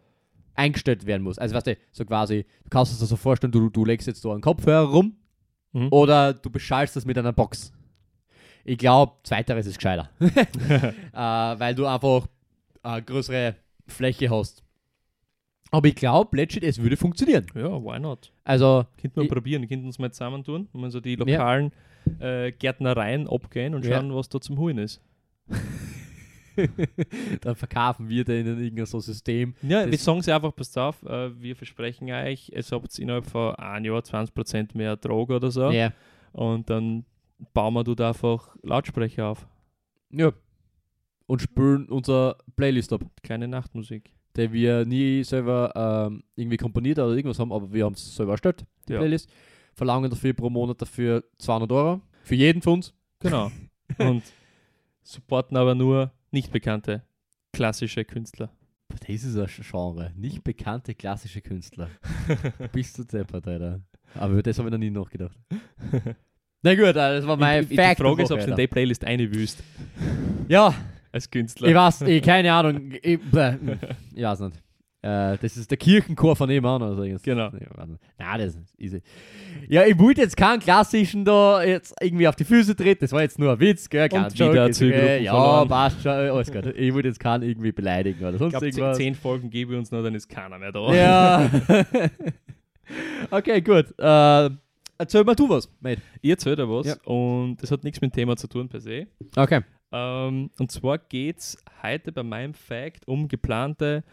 eingestellt 0.53 1.05
werden 1.05 1.23
muss. 1.23 1.39
Also 1.39 1.55
weißt 1.55 1.67
du, 1.67 1.77
so 1.91 2.05
quasi, 2.05 2.45
du 2.63 2.69
kannst 2.69 2.91
es 2.93 2.99
dir 2.99 3.05
so 3.05 3.15
vorstellen, 3.15 3.51
du, 3.51 3.69
du 3.69 3.85
legst 3.85 4.07
jetzt 4.07 4.23
da 4.25 4.31
einen 4.31 4.41
Kopfhörer 4.41 4.89
rum 4.89 5.15
Mhm. 5.73 5.87
oder 5.91 6.33
du 6.33 6.49
beschallst 6.49 6.97
das 6.97 7.05
mit 7.05 7.17
einer 7.17 7.31
Box. 7.31 7.71
Ich 8.65 8.77
glaube, 8.77 9.13
zweiteres 9.23 9.65
ist 9.65 9.77
gescheiter. 9.77 10.09
äh, 10.19 10.93
weil 11.13 11.73
du 11.75 11.85
einfach 11.85 12.27
eine 12.83 13.01
größere 13.01 13.55
Fläche 13.87 14.29
hast. 14.29 14.65
Aber 15.71 15.87
ich 15.87 15.95
glaube, 15.95 16.35
legit, 16.35 16.63
es 16.65 16.81
würde 16.81 16.97
funktionieren. 16.97 17.45
Ja, 17.55 17.81
why 17.81 17.99
not? 17.99 18.33
Also, 18.43 18.85
Könnten 18.99 19.21
wir 19.21 19.29
probieren, 19.29 19.65
könnten 19.67 19.85
uns 19.85 19.97
mal 19.97 20.11
zusammentun 20.11 20.67
und 20.73 20.81
mal 20.81 20.91
so 20.91 20.99
die 20.99 21.15
lokalen 21.15 21.71
äh, 22.19 22.51
Gärtnereien 22.51 23.27
abgehen 23.27 23.73
und 23.75 23.85
Ja. 23.85 23.97
schauen, 23.97 24.13
was 24.15 24.29
da 24.29 24.39
zum 24.41 24.57
Holen 24.57 24.77
ist. 24.77 25.01
dann 27.41 27.55
verkaufen 27.55 28.09
wir 28.09 28.23
denen 28.25 28.61
irgendein 28.61 28.85
so 28.85 28.99
System. 28.99 29.53
Ja, 29.61 29.89
wir 29.89 29.97
sagen 29.97 30.21
sie 30.21 30.31
einfach, 30.33 30.53
passt 30.55 30.77
auf, 30.77 31.01
äh, 31.03 31.39
wir 31.41 31.55
versprechen 31.55 32.09
euch, 32.11 32.51
es 32.53 32.71
habt 32.71 32.97
innerhalb 32.99 33.25
von 33.25 33.55
einem 33.55 33.85
Jahr 33.85 34.01
20% 34.01 34.75
mehr 34.77 34.89
Ertrag 34.91 35.29
oder 35.29 35.49
so. 35.49 35.71
Ja. 35.71 35.93
Und 36.33 36.69
dann 36.69 37.05
bauen 37.53 37.73
wir 37.73 37.83
dort 37.83 38.01
einfach 38.01 38.55
Lautsprecher 38.63 39.27
auf. 39.27 39.47
Ja. 40.11 40.31
Und 41.25 41.41
spülen 41.41 41.85
unser 41.87 42.37
Playlist 42.57 42.91
ab, 42.93 43.01
Kleine 43.23 43.47
Nachtmusik. 43.47 44.11
der 44.35 44.51
wir 44.51 44.85
nie 44.85 45.23
selber 45.23 45.71
ähm, 45.75 46.23
irgendwie 46.35 46.57
komponiert 46.57 46.99
oder 46.99 47.13
irgendwas 47.15 47.39
haben, 47.39 47.51
aber 47.53 47.71
wir 47.73 47.85
haben 47.85 47.93
es 47.93 48.15
selber 48.15 48.33
erstellt, 48.33 48.65
die 48.87 48.93
Ja. 48.93 48.99
Playlist. 48.99 49.29
Verlangen 49.73 50.09
dafür 50.09 50.33
pro 50.33 50.49
Monat 50.49 50.81
dafür 50.81 51.23
200 51.39 51.71
Euro. 51.71 52.01
Für 52.23 52.35
jeden 52.35 52.61
von 52.61 52.73
uns. 52.73 52.93
Genau. 53.19 53.51
und 53.97 54.23
supporten 55.03 55.57
aber 55.57 55.75
nur 55.75 56.11
nicht 56.31 56.51
bekannte 56.51 57.03
klassische 57.53 58.05
Künstler. 58.05 58.49
Das 58.89 59.09
ist 59.23 59.37
ein 59.37 59.47
Genre. 59.69 60.11
Nicht 60.15 60.43
bekannte 60.43 60.93
klassische 60.95 61.41
Künstler. 61.41 61.89
Bist 62.73 62.97
du 62.97 63.03
deppert, 63.03 63.47
Alter. 63.47 63.81
Aber 64.15 64.33
über 64.33 64.43
das 64.43 64.57
habe 64.59 64.67
ich 64.67 64.71
noch 64.71 64.77
nie 64.79 64.89
nachgedacht. 64.89 65.37
Na 66.61 66.75
gut, 66.75 66.85
Alter, 66.85 67.15
das 67.15 67.25
war 67.27 67.37
mein 67.37 67.63
Ich- 67.69 67.75
Fact. 67.75 67.99
Die 67.99 68.03
Frage 68.03 68.15
der 68.17 68.25
ist, 68.25 68.31
ob 68.31 68.39
du 68.39 68.51
in 68.51 68.55
die 68.55 68.67
Playlist 68.67 69.03
einwüst 69.05 69.63
Ja, 70.47 70.73
als 71.11 71.29
Künstler. 71.29 71.69
ich 71.69 71.75
weiß, 71.75 72.01
ich, 72.01 72.21
keine 72.21 72.53
Ahnung. 72.53 72.91
Ich, 73.01 73.03
ich 73.03 73.19
weiß 73.33 74.41
nicht. 74.41 74.61
Äh, 75.03 75.37
das 75.39 75.57
ist 75.57 75.71
der 75.71 75.79
Kirchenchor 75.79 76.35
von 76.35 76.47
nebenan 76.47 76.81
oder 76.83 76.95
so. 76.95 77.01
irgendwas. 77.01 77.23
Genau. 77.23 77.49
Nein, 77.51 78.39
das 78.39 78.55
ist 78.55 78.79
easy. 78.79 79.01
Ja, 79.67 79.83
ich 79.83 79.97
wollte 79.97 80.21
jetzt 80.21 80.37
keinen 80.37 80.59
klassischen 80.59 81.25
da 81.25 81.63
jetzt 81.63 81.95
irgendwie 81.99 82.27
auf 82.27 82.35
die 82.35 82.43
Füße 82.43 82.75
treten. 82.75 82.99
Das 83.01 83.11
war 83.11 83.21
jetzt 83.21 83.39
nur 83.39 83.51
ein 83.53 83.59
Witz, 83.59 83.89
gell? 83.89 84.07
Kein 84.09 84.25
Und 84.25 84.33
wieder 84.35 84.67
ist 84.69 84.77
Zielgruppen 84.77 85.05
okay. 85.05 85.23
Ja, 85.23 85.31
verloren. 85.31 85.67
passt 85.69 86.01
schon. 86.03 86.11
Alles 86.11 86.51
gut. 86.51 86.65
Ich 86.75 86.93
wollte 86.93 87.07
jetzt 87.07 87.19
keinen 87.19 87.41
irgendwie 87.43 87.71
beleidigen 87.71 88.19
oder 88.21 88.33
ich 88.33 88.37
sonst 88.39 88.51
glaube, 88.51 88.67
irgendwas. 88.67 88.97
zehn 88.97 89.15
Folgen 89.15 89.49
gebe 89.49 89.73
ich 89.73 89.79
uns 89.79 89.89
noch, 89.91 90.03
dann 90.03 90.13
ist 90.13 90.29
keiner 90.29 90.59
mehr 90.59 90.71
da. 90.71 90.93
Ja. 90.93 91.49
okay, 93.31 93.59
gut. 93.61 93.85
Äh, 93.97 94.49
erzähl 94.99 95.23
mal 95.23 95.35
du 95.35 95.49
was, 95.49 95.67
mate. 95.79 96.01
Ich 96.21 96.29
erzähle 96.29 96.57
dir 96.57 96.69
was 96.69 96.85
Ja. 96.85 96.95
und 97.05 97.57
das 97.57 97.71
hat 97.71 97.83
nichts 97.83 97.99
mit 98.01 98.11
dem 98.11 98.15
Thema 98.15 98.37
zu 98.37 98.47
tun 98.47 98.69
per 98.69 98.81
se. 98.81 99.07
Okay. 99.35 99.61
Ähm, 99.91 100.51
und 100.59 100.71
zwar 100.71 100.99
geht 100.99 101.39
es 101.39 101.57
heute 101.81 102.11
bei 102.11 102.21
meinem 102.21 102.53
Fact 102.53 103.07
um 103.07 103.27
geplante 103.27 104.03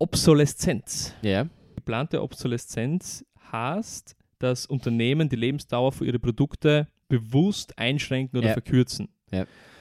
Obsoleszenz. 0.00 1.14
Ja. 1.22 1.46
Geplante 1.76 2.22
Obsoleszenz 2.22 3.24
heißt, 3.52 4.16
dass 4.38 4.66
Unternehmen 4.66 5.28
die 5.28 5.36
Lebensdauer 5.36 5.92
für 5.92 6.06
ihre 6.06 6.18
Produkte 6.18 6.88
bewusst 7.08 7.78
einschränken 7.78 8.38
oder 8.38 8.48
Ja. 8.48 8.52
verkürzen. 8.54 9.08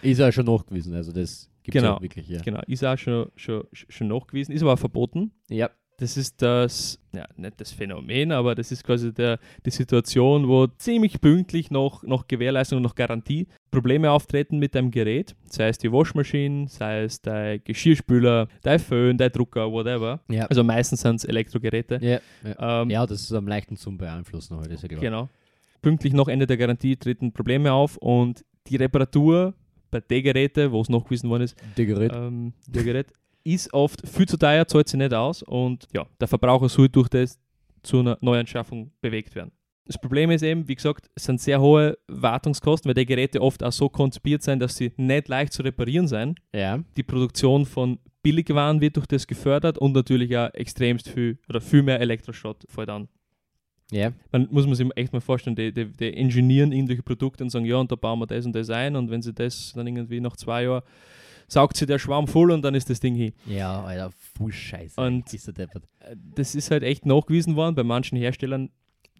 Ist 0.01 0.20
ja 0.20 0.32
schon 0.32 0.45
nachgewiesen, 0.45 0.93
also 0.93 1.11
das 1.11 1.49
gibt 1.63 1.76
es 1.76 1.82
Genau. 1.82 1.95
ja 1.95 2.01
wirklich 2.01 2.28
hier. 2.28 2.39
Genau, 2.41 2.61
ist 2.67 2.84
auch 2.86 2.97
schon, 2.97 3.32
schon, 3.36 3.63
schon 3.72 4.07
nachgewiesen, 4.07 4.53
ist 4.53 4.61
aber 4.61 4.74
auch 4.74 4.80
verboten. 4.80 5.32
Ja. 5.49 5.70
Das 6.00 6.16
ist 6.16 6.41
das, 6.41 6.97
ja, 7.14 7.26
nicht 7.36 7.60
das 7.60 7.72
Phänomen, 7.74 8.32
aber 8.32 8.56
das 8.56 8.72
ist 8.72 8.84
quasi 8.84 9.14
der, 9.14 9.38
die 9.66 9.70
Situation, 9.70 10.47
wo 10.47 10.68
ziemlich 10.68 11.20
pünktlich 11.20 11.72
noch, 11.72 12.04
noch 12.04 12.28
Gewährleistung 12.28 12.78
und 12.78 12.84
noch 12.84 12.95
Garantie 12.95 13.47
Probleme 13.70 14.10
auftreten 14.10 14.60
mit 14.60 14.76
deinem 14.76 14.91
Gerät, 14.91 15.36
sei 15.45 15.68
es 15.68 15.78
die 15.78 15.91
Waschmaschine, 15.91 16.68
sei 16.70 17.04
es 17.04 17.22
dein 17.22 17.62
Geschirrspüler, 17.64 18.47
dein 18.64 18.80
Föhn, 18.80 19.18
dein 19.18 19.32
Drucker, 19.32 19.72
whatever. 19.72 20.22
Ja. 20.30 20.45
Also 20.45 20.64
meistens 20.64 21.02
sind 21.02 21.18
es 21.18 21.26
Elektrogeräte. 21.26 22.00
Ja, 22.02 22.20
ja. 22.50 22.82
Ähm, 22.82 22.89
ja, 22.89 23.06
das 23.06 23.22
ist 23.22 23.34
am 23.34 23.47
leichtesten 23.47 23.78
zum 23.78 23.97
Beeinflussen 23.97 24.58
heute, 24.58 24.74
ist 24.74 24.82
ja 24.84 24.88
klar. 24.88 25.02
Genau. 25.02 25.30
Pünktlich 25.82 26.14
noch 26.14 26.28
Ende 26.30 26.47
der 26.47 26.58
Garantie 26.58 26.95
treten 26.95 27.34
Probleme 27.34 27.72
auf 27.74 27.97
und 27.97 28.43
die 28.68 28.78
Reparatur 28.78 29.54
bei 29.91 30.00
den 30.00 30.24
Geräten, 30.24 30.72
wo 30.72 30.82
es 30.82 30.89
nachgewiesen 30.89 31.30
worden 31.30 31.43
ist, 31.43 31.58
Der 31.78 31.86
Gerät. 31.86 32.12
ähm, 32.14 32.54
der 32.68 32.84
Gerät, 32.84 33.08
ist 33.54 33.74
oft 33.74 34.08
viel 34.08 34.28
zu 34.28 34.38
teuer, 34.38 34.68
zahlt 34.68 34.88
sich 34.88 34.97
nicht 34.97 35.14
aus 35.14 35.43
und 35.43 35.88
ja, 35.93 36.06
der 36.20 36.28
Verbraucher 36.28 36.70
soll 36.70 36.89
durch 36.89 37.10
das 37.10 37.39
zu 37.84 38.00
einer 38.00 38.18
Neuanschaffung 38.22 38.91
bewegt 39.02 39.36
werden. 39.36 39.52
Das 39.86 40.00
Problem 40.00 40.30
ist 40.30 40.43
eben, 40.43 40.68
wie 40.68 40.76
gesagt, 40.76 41.10
es 41.16 41.24
sind 41.24 41.41
sehr 41.41 41.60
hohe 41.60 41.97
Wartungskosten, 42.08 42.88
weil 42.89 42.93
die 42.93 43.08
Geräte 43.08 43.41
oft 43.41 43.64
auch 43.64 43.72
so 43.72 43.89
konzipiert 43.89 44.43
sind, 44.43 44.60
dass 44.60 44.76
sie 44.76 44.93
nicht 44.97 45.28
leicht 45.28 45.52
zu 45.52 45.64
reparieren 45.64 46.08
sind. 46.08 46.39
ja. 46.54 46.84
Die 46.95 47.02
Produktion 47.02 47.66
von 47.66 47.97
Billigwaren 48.22 48.82
wird 48.82 48.97
durch 48.97 49.08
das 49.08 49.26
gefördert 49.26 49.78
und 49.78 49.93
natürlich 49.93 50.38
auch 50.38 50.54
extremst 50.54 51.10
viel 51.10 51.39
oder 51.47 51.62
viel 51.62 51.82
mehr 51.82 52.00
Elektroschrott 52.00 52.66
fällt 52.68 52.89
an. 52.89 53.08
Ja. 53.91 54.12
Man 54.32 54.47
muss 54.52 54.68
man 54.68 54.76
sich 54.76 54.88
echt 54.95 55.14
mal 55.14 55.22
vorstellen, 55.22 55.56
die, 55.56 55.74
die, 55.74 55.86
die 55.86 56.10
ingenieren 56.10 56.72
irgendwelche 56.72 57.02
Produkte 57.02 57.43
und 57.43 57.50
sagen, 57.50 57.66
ja, 57.66 57.78
und 57.78 57.91
da 57.91 57.95
bauen 57.95 58.20
wir 58.20 58.28
das 58.28 58.45
und 58.45 58.54
das 58.54 58.70
ein 58.70 58.95
und 58.95 59.10
wenn 59.10 59.22
sie 59.22 59.34
das 59.34 59.74
dann 59.74 59.88
irgendwie 59.88 60.20
nach 60.20 60.38
zwei 60.38 60.64
Jahren 60.64 60.84
saugt 61.50 61.76
sie 61.78 61.86
der 61.86 62.00
Schwamm 62.00 62.28
voll 62.28 62.52
und 62.52 62.62
dann 62.62 62.76
ist 62.76 62.89
das 62.89 63.00
Ding 63.00 63.16
hin. 63.16 63.34
Ja, 63.45 63.84
Alter, 63.84 64.12
voll 64.38 64.52
scheiße. 64.54 65.00
Und- 65.02 65.34
ist. 65.34 65.47
Äh, 65.50 65.68
Das 66.36 66.56
ist 66.56 66.72
halt 66.72 66.84
echt 66.84 67.06
nachgewiesen 67.06 67.56
worden 67.56 67.76
bei 67.76 67.84
manchen 67.84 68.18
Herstellern. 68.18 68.70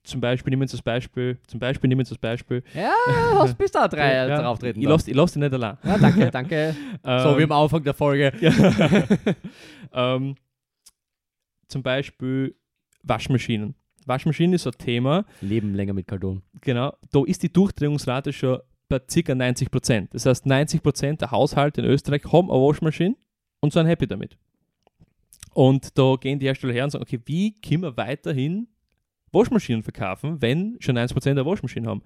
Zum 0.04 0.22
Beispiel 0.22 0.52
nehmen 0.52 0.66
Sie 0.68 0.78
das 0.78 0.82
Beispiel, 0.82 1.38
zum 1.46 1.60
Beispiel 1.60 1.88
nehmen 1.90 2.06
Sie 2.06 2.12
das 2.12 2.18
Beispiel. 2.18 2.64
Ja, 2.74 2.92
hast 3.40 3.58
bis 3.58 3.72
da 3.72 3.88
drei 3.88 4.14
Ja, 4.28 4.42
drauf 4.42 4.58
treten. 4.58 4.80
Ich 4.80 4.88
lasse 4.88 5.12
ich 5.12 5.16
lass 5.16 5.34
dich 5.34 5.42
nicht 5.42 5.54
allein. 5.54 5.78
ja, 5.84 5.98
danke, 5.98 6.32
danke. 6.32 6.76
so 7.04 7.38
wie 7.38 7.44
am 7.44 7.52
Anfang 7.52 7.84
der 7.84 7.94
Folge. 7.94 8.32
Ja. 8.42 10.16
ähm, 10.16 10.36
zum 11.68 11.84
Beispiel 11.84 12.56
Waschmaschinen. 13.04 13.76
Waschmaschinen 14.06 14.54
ist 14.54 14.64
so 14.64 14.72
ein 14.72 14.78
Thema, 14.78 15.26
Leben 15.42 15.76
länger 15.76 15.94
mit 15.94 16.08
Kaldon. 16.08 16.42
genau, 16.62 16.94
da 17.12 17.22
ist 17.26 17.44
die 17.44 17.52
Durchdrehungsrate 17.52 18.34
schon 18.34 18.60
bei 18.90 19.00
ca. 19.00 19.36
90 19.36 19.72
Prozent. 19.72 20.14
Das 20.14 20.26
heißt, 20.26 20.46
90 20.46 20.82
Prozent 20.84 21.22
der 21.22 21.32
Haushalte 21.32 21.82
in 21.82 21.88
Österreich 21.88 22.24
haben 22.32 22.52
eine 22.52 22.60
Waschmaschine 22.62 23.16
und 23.62 23.72
sind 23.74 23.86
happy 23.88 24.08
damit. 24.08 24.38
Und 25.54 25.98
da 25.98 26.16
gehen 26.20 26.40
die 26.40 26.46
Hersteller 26.48 26.74
her 26.74 26.84
und 26.86 26.90
sagen, 26.92 27.04
okay, 27.04 27.20
wie 27.26 27.54
können 27.60 27.84
wir 27.84 27.98
weiterhin 27.98 28.68
Waschmaschinen 29.32 29.84
verkaufen, 29.84 30.42
wenn 30.42 30.78
schon 30.80 30.96
90 30.96 31.14
Prozent 31.16 31.38
der 31.38 31.46
Waschmaschinen 31.46 31.88
haben? 31.90 32.02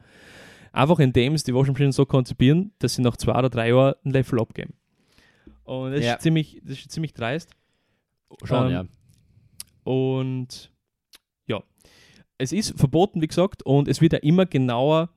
Einfach 0.72 1.00
indem 1.00 1.38
sie 1.38 1.46
die 1.46 1.54
Waschmaschinen 1.56 1.92
so 1.92 2.06
konzipieren, 2.06 2.72
dass 2.80 2.96
sie 2.96 3.02
nach 3.02 3.16
zwei 3.18 3.38
oder 3.38 3.50
drei 3.50 3.70
Jahren 3.70 3.94
ein 4.06 4.12
Level 4.12 4.40
abgeben. 4.40 4.74
Und 5.64 5.92
das, 5.92 6.04
Ja. 6.04 6.14
ist, 6.14 6.22
ziemlich, 6.24 6.60
das 6.64 6.80
ist 6.80 6.92
ziemlich 6.92 7.14
dreist. 7.14 7.50
Schon, 8.44 8.66
Ähm, 8.68 8.72
ja. 8.72 8.86
Und 9.84 10.72
ja, 11.48 11.62
es 12.38 12.52
ist 12.52 12.78
verboten, 12.80 13.22
wie 13.22 13.28
gesagt, 13.28 13.64
und 13.64 13.88
es 13.88 14.02
wird 14.02 14.14
ja 14.14 14.20
immer 14.20 14.46
genauer 14.46 15.10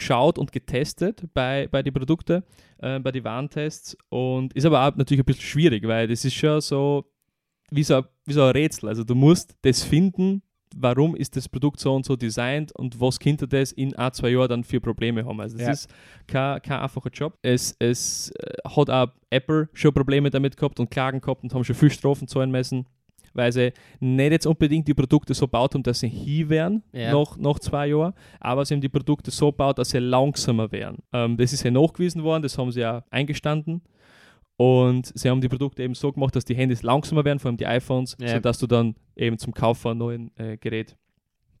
geschaut 0.00 0.38
und 0.38 0.50
getestet 0.52 1.22
bei, 1.32 1.68
bei 1.70 1.82
den 1.82 1.92
Produkten, 1.94 2.42
äh, 2.78 2.98
bei 2.98 3.12
den 3.12 3.22
Warntests. 3.24 3.96
Und 4.08 4.52
ist 4.54 4.64
aber 4.66 4.86
auch 4.86 4.96
natürlich 4.96 5.22
ein 5.22 5.26
bisschen 5.26 5.42
schwierig, 5.44 5.86
weil 5.86 6.08
das 6.08 6.24
ist 6.24 6.34
schon 6.34 6.60
so 6.60 7.04
wie 7.70 7.84
so, 7.84 7.96
ein- 7.98 8.04
wie 8.26 8.32
so 8.32 8.42
ein 8.42 8.50
Rätsel. 8.50 8.88
Also 8.88 9.04
du 9.04 9.14
musst 9.14 9.54
das 9.62 9.82
finden, 9.84 10.42
warum 10.76 11.14
ist 11.16 11.36
das 11.36 11.48
Produkt 11.48 11.80
so 11.80 11.94
und 11.94 12.04
so 12.04 12.16
designt 12.16 12.72
und 12.76 13.00
was 13.00 13.18
könnte 13.18 13.46
das 13.48 13.72
in 13.72 13.94
ein, 13.96 14.12
zwei 14.12 14.30
Jahren 14.30 14.48
dann 14.48 14.64
für 14.64 14.80
Probleme 14.80 15.24
haben. 15.24 15.40
Also 15.40 15.56
das 15.58 15.66
Ja. 15.66 15.72
ist 15.72 15.88
kein, 16.26 16.62
kein 16.62 16.80
einfacher 16.80 17.10
Job. 17.10 17.38
Es, 17.42 17.74
es 17.78 18.30
äh, 18.32 18.52
hat 18.68 18.90
auch 18.90 19.08
Apple 19.30 19.68
schon 19.72 19.92
Probleme 19.92 20.30
damit 20.30 20.56
gehabt 20.56 20.78
und 20.80 20.90
Klagen 20.90 21.20
gehabt 21.20 21.42
und 21.42 21.54
haben 21.54 21.64
schon 21.64 21.74
viel 21.76 21.90
Strafen 21.90 22.26
zahlen 22.28 22.50
müssen, 22.50 22.86
weil 23.32 23.52
sie 23.52 23.72
nicht 24.00 24.32
jetzt 24.32 24.46
unbedingt 24.46 24.86
die 24.88 24.94
Produkte 24.94 25.34
so 25.34 25.46
baut 25.46 25.74
haben, 25.74 25.82
dass 25.82 26.00
sie 26.00 26.08
hier 26.08 26.48
wären 26.48 26.82
Ja. 26.92 27.12
nach, 27.12 27.36
nach 27.36 27.58
zwei 27.58 27.86
Jahren, 27.88 28.12
aber 28.40 28.64
sie 28.64 28.74
haben 28.74 28.80
die 28.80 28.88
Produkte 28.88 29.30
so 29.30 29.50
gebaut, 29.52 29.78
dass 29.78 29.90
sie 29.90 29.98
langsamer 29.98 30.70
wären. 30.72 30.98
Ähm, 31.12 31.36
das 31.36 31.52
ist 31.52 31.62
ja 31.62 31.70
nachgewiesen 31.70 32.22
worden, 32.22 32.42
das 32.42 32.56
haben 32.58 32.70
sie 32.72 32.80
ja 32.80 33.04
eingestanden. 33.10 33.82
Und 34.56 35.10
sie 35.18 35.30
haben 35.30 35.40
die 35.40 35.48
Produkte 35.48 35.82
eben 35.82 35.94
so 35.94 36.12
gemacht, 36.12 36.36
dass 36.36 36.44
die 36.44 36.54
Handys 36.54 36.82
langsamer 36.82 37.24
werden, 37.24 37.38
vor 37.38 37.48
allem 37.48 37.56
die 37.56 37.66
iPhones, 37.66 38.16
Ja. 38.20 38.28
sodass 38.34 38.58
du 38.58 38.66
dann 38.66 38.94
eben 39.16 39.38
zum 39.38 39.54
Kauf 39.54 39.78
von 39.78 39.92
einem 39.92 39.98
neuen 40.00 40.36
äh, 40.36 40.58
Gerät 40.58 40.96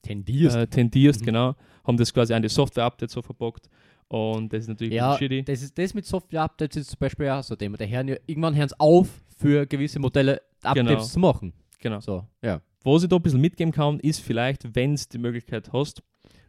Tendierst. 0.02 0.56
äh, 0.56 0.66
tendierst, 0.66 1.20
Mhm. 1.22 1.26
genau. 1.26 1.54
Haben 1.86 1.96
das 1.96 2.12
quasi 2.12 2.34
an 2.34 2.42
die 2.42 2.48
Software-Update 2.48 3.10
so 3.10 3.22
verbockt. 3.22 3.68
Und 4.10 4.52
das 4.52 4.62
ist 4.64 4.68
natürlich 4.68 4.94
ja, 4.94 5.16
shitty. 5.16 5.44
das 5.44 5.62
ist 5.62 5.78
das 5.78 5.94
mit 5.94 6.04
Software-Updates 6.04 6.76
ist 6.76 6.90
zum 6.90 6.98
Beispiel 6.98 7.28
auch 7.28 7.42
so 7.44 7.54
ein 7.54 7.58
Thema. 7.58 7.78
Hören 7.78 8.08
ja, 8.08 8.16
irgendwann 8.26 8.56
hören 8.56 8.68
sie 8.68 8.74
auf, 8.80 9.08
für 9.38 9.66
gewisse 9.66 10.00
Modelle 10.00 10.42
Updates 10.62 10.88
Genau. 10.88 11.02
zu 11.04 11.18
machen. 11.20 11.52
Genau. 11.78 12.00
So, 12.00 12.24
ja. 12.42 12.60
Was 12.82 13.04
ich 13.04 13.08
da 13.08 13.16
ein 13.16 13.22
bisschen 13.22 13.40
mitgeben 13.40 13.72
kann, 13.72 14.00
ist 14.00 14.20
vielleicht, 14.20 14.74
wenn 14.74 14.94
es 14.94 15.08
die 15.08 15.18
Möglichkeit 15.18 15.72
hast, 15.72 16.02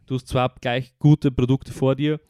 du 0.06 0.16
hast 0.16 0.26
zwar 0.28 0.52
gleich 0.60 0.92
gute 0.98 1.30
Produkte 1.30 1.72
vor 1.72 1.94
dir, 1.94 2.20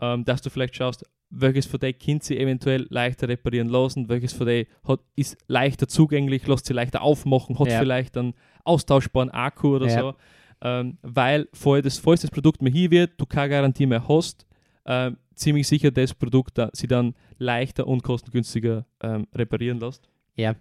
ähm, 0.00 0.24
dass 0.24 0.42
du 0.42 0.50
vielleicht 0.50 0.74
schaust, 0.74 1.04
welches 1.30 1.66
von 1.66 1.78
denen 1.78 1.96
könnt 1.98 2.24
sie 2.24 2.36
eventuell 2.38 2.86
leichter 2.90 3.28
reparieren 3.28 3.68
lassen, 3.68 4.08
welches 4.08 4.32
von 4.32 4.48
denen 4.48 4.66
hat, 4.82 5.00
ist 5.14 5.36
leichter 5.46 5.86
zugänglich, 5.86 6.46
lässt 6.48 6.66
sie 6.66 6.72
leichter 6.74 7.02
aufmachen, 7.02 7.56
hat 7.60 7.68
Ja. 7.68 7.78
vielleicht 7.78 8.16
einen 8.16 8.34
austauschbaren 8.64 9.30
Akku 9.30 9.76
oder 9.76 9.86
Ja. 9.86 10.00
so. 10.00 10.14
Ähm, 10.62 10.98
weil, 11.02 11.48
falls 11.52 11.84
das, 11.84 11.98
falls 11.98 12.22
das 12.22 12.30
Produkt 12.32 12.60
mehr 12.60 12.72
hier 12.72 12.90
wird, 12.90 13.12
du 13.18 13.24
keine 13.24 13.50
Garantie 13.50 13.86
mehr 13.86 14.06
hast, 14.08 14.44
ähm, 14.92 15.16
ziemlich 15.34 15.68
sicher 15.68 15.90
das 15.92 16.12
Produkt 16.14 16.58
da, 16.58 16.68
sie 16.72 16.88
dann 16.88 17.14
leichter 17.38 17.86
und 17.86 18.02
kostengünstiger 18.02 18.84
ähm, 19.02 19.26
reparieren 19.34 19.78
lässt. 19.78 20.10
Ja. 20.36 20.56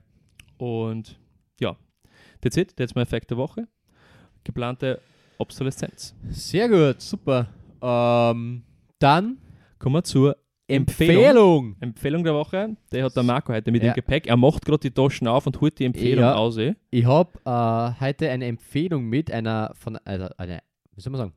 Und 0.58 1.20
ja, 1.60 1.76
that's 2.42 2.58
it. 2.58 2.76
That's 2.78 2.94
my 2.94 3.06
Fact 3.06 3.30
der 3.32 3.38
Woche. 3.38 3.68
Geplante 4.44 5.00
Obsoleszenz. 5.38 6.14
Sehr 6.30 6.70
gut, 6.70 7.02
super. 7.02 7.48
Ähm, 7.82 8.64
dann 9.00 9.38
Kommen 9.80 9.96
wir 9.96 10.04
zur 10.04 10.36
Empfehlung. 10.68 11.24
Empfehlung. 11.24 11.76
Empfehlung 11.80 12.24
der 12.24 12.34
Woche. 12.34 12.76
Der 12.92 13.06
hat 13.06 13.16
der 13.16 13.24
Marco 13.24 13.54
heute 13.54 13.72
mit 13.72 13.82
Ja. 13.82 13.90
im 13.90 13.96
Gepäck. 13.96 14.28
Er 14.28 14.36
macht 14.38 14.66
gerade 14.66 14.80
die 14.82 14.92
Taschen 14.92 15.26
auf 15.28 15.48
und 15.48 15.60
holt 15.62 15.80
die 15.80 15.86
Empfehlung 15.86 16.26
Ja. 16.26 16.36
aus. 16.36 16.58
eh. 16.58 16.76
Ich 16.92 17.06
habe 17.06 17.32
äh, 17.46 18.00
heute 18.06 18.30
eine 18.30 18.46
Empfehlung 18.46 19.06
mit 19.06 19.32
einer 19.32 19.72
von 19.76 19.98
also 20.06 20.28
eine, 20.38 20.60
wie 20.96 21.02
soll 21.02 21.12
man 21.12 21.20
sagen, 21.22 21.34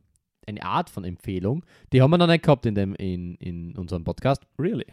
eine 0.47 0.62
Art 0.64 0.90
von 0.90 1.05
Empfehlung. 1.05 1.64
Die 1.93 2.03
haben 2.03 2.11
wir 2.11 2.18
noch 2.18 2.26
nicht 2.26 2.43
gehabt 2.45 2.66
in 2.66 2.74
dem 2.74 2.95
in, 2.97 3.34
in 3.36 3.76
unserem 3.76 4.05
Podcast. 4.05 4.43
Really? 4.59 4.86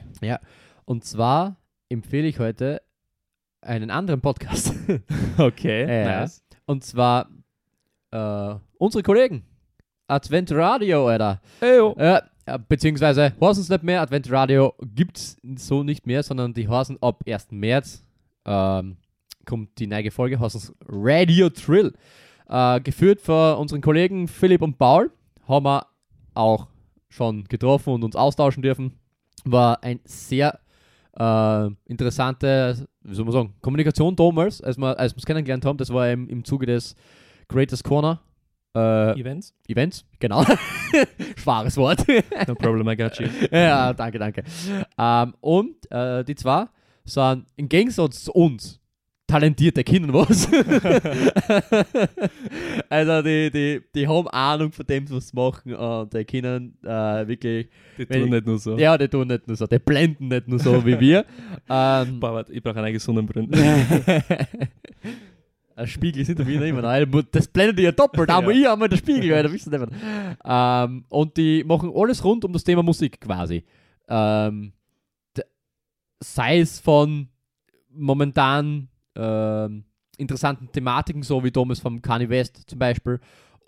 Und 0.86 1.04
zwar 1.04 1.58
empfehle 1.90 2.28
ich 2.28 2.40
heute 2.40 2.82
einen 3.62 3.90
anderen 3.92 4.22
Podcast. 4.22 4.74
Okay, 5.38 5.82
Ja. 5.88 6.22
nice. 6.22 6.44
Und 6.66 6.84
zwar 6.84 7.30
äh, 8.12 8.56
unsere 8.78 9.04
Kollegen. 9.04 9.44
Advent 10.08 10.52
Radio, 10.52 11.08
Alter. 11.08 11.42
Eyo. 11.62 11.96
Äh, 11.98 12.22
äh, 12.46 12.60
beziehungsweise 12.68 13.34
heißen 13.40 13.62
es 13.64 13.70
nicht 13.70 13.84
mehr, 13.84 14.02
Advent 14.02 14.32
Radio 14.32 14.74
gibt 14.96 15.18
es 15.18 15.38
so 15.58 15.84
nicht 15.84 16.08
mehr, 16.08 16.24
sondern 16.24 16.54
die 16.54 16.68
heißen 16.68 16.98
ab 17.02 17.24
1. 17.28 17.52
März 17.52 18.04
ähm, 18.46 18.98
kommt 19.46 19.78
die 19.80 19.88
neue 19.88 20.10
Folge, 20.12 20.40
heißen 20.40 20.76
Radio 20.88 21.50
Trill. 21.50 21.94
Äh, 22.48 22.82
geführt 22.82 23.22
von 23.22 23.58
unseren 23.58 23.82
Kollegen 23.82 24.28
Philipp 24.28 24.62
und 24.64 24.78
Paul. 24.80 25.12
Haben 25.50 25.66
wir 25.66 25.88
auch 26.36 26.68
schon 27.10 27.44
getroffen 27.46 27.94
und 27.94 28.04
uns 28.04 28.16
austauschen 28.16 28.64
dürfen. 28.64 28.94
War 29.44 29.84
ein 29.84 30.00
sehr 30.06 30.60
äh, 31.18 31.68
interessante, 31.86 32.88
wie 33.02 33.16
soll 33.16 33.26
man 33.26 33.34
sagen, 33.34 33.54
Kommunikation 33.62 34.16
damals, 34.16 34.62
als 34.62 34.78
wir 34.78 34.98
als 34.98 35.16
es 35.18 35.26
kennengelernt 35.26 35.66
haben. 35.66 35.78
Das 35.78 35.92
war 35.92 36.10
im, 36.10 36.30
im 36.30 36.46
Zuge 36.46 36.66
des 36.66 36.96
Greatest 37.48 37.84
Corner 37.84 38.22
äh, 38.76 39.20
Events? 39.20 39.54
Events, 39.68 40.06
genau. 40.20 40.44
Schwares 41.36 41.76
Wort. 41.78 42.06
No 42.48 42.56
problem, 42.56 42.88
I 42.88 42.96
got 42.96 43.20
you. 43.20 43.28
ja, 43.52 43.94
danke, 43.94 44.20
danke. 44.20 44.44
Ähm, 44.98 45.34
und 45.42 45.92
äh, 45.92 46.24
die 46.24 46.36
zwei 46.36 46.66
sind 47.06 47.46
im 47.56 47.68
Gegensatz 47.68 48.24
zu 48.24 48.32
uns 48.34 48.79
talentierte 49.30 49.84
Kinder, 49.84 50.14
was? 50.14 50.50
also 52.90 53.22
die, 53.22 53.52
die, 53.52 53.82
die 53.94 54.08
haben 54.08 54.28
Ahnung 54.30 54.72
von 54.72 54.86
dem, 54.86 55.10
was 55.10 55.30
sie 55.30 55.36
machen 55.36 55.76
und 55.76 56.14
die 56.14 56.26
können 56.26 56.78
äh, 56.84 57.28
wirklich, 57.28 57.70
Die 57.98 58.06
tun 58.06 58.26
ich- 58.26 58.32
nicht 58.32 58.46
nur 58.48 58.60
so. 58.60 58.78
ja, 58.78 58.98
die 58.98 59.08
tun 59.08 59.28
nicht 59.28 59.48
nur 59.48 59.56
so, 59.56 59.68
die 59.68 59.80
blenden 59.80 60.28
nicht 60.30 60.48
nur 60.48 60.60
so 60.60 60.86
wie 60.86 61.00
wir. 61.00 61.26
ähm, 61.70 62.20
Boah, 62.20 62.34
warte, 62.34 62.54
ich 62.54 62.62
brauche 62.64 62.80
einen 62.82 62.94
gesunden 62.94 63.26
Brunnen. 63.26 63.52
Ein 65.76 65.88
Spiegel 65.88 66.26
sind 66.26 66.46
wir 66.46 66.62
immer 66.66 66.82
noch. 66.82 67.24
Das 67.32 67.48
blendet 67.48 67.80
ihr 67.80 67.94
doppelt. 67.94 68.30
Einmal 68.30 68.54
Ja. 68.54 68.60
ich, 68.62 68.70
einmal 68.70 68.90
der 68.90 68.98
Spiegel, 68.98 69.34
Alter. 69.34 69.50
Wisst 69.54 69.72
ihr 69.72 69.80
nicht. 69.80 69.94
Ähm, 70.44 71.06
und 71.08 71.38
die 71.38 71.64
machen 71.64 71.94
alles 71.96 72.22
rund 72.26 72.44
um 72.44 72.52
das 72.52 72.66
Thema 72.66 72.84
Musik 72.84 73.22
quasi. 73.22 73.64
Ähm, 74.10 74.74
sei 76.20 76.60
es 76.60 76.82
von 76.82 77.30
momentan 77.92 78.90
ähm, 79.20 79.84
interessanten 80.18 80.72
Thematiken, 80.72 81.24
so 81.24 81.44
wie 81.44 81.52
damals 81.52 81.80
vom 81.80 82.02
Kanye 82.02 82.30
West 82.30 82.64
zum 82.68 82.80
Beispiel, 82.80 83.20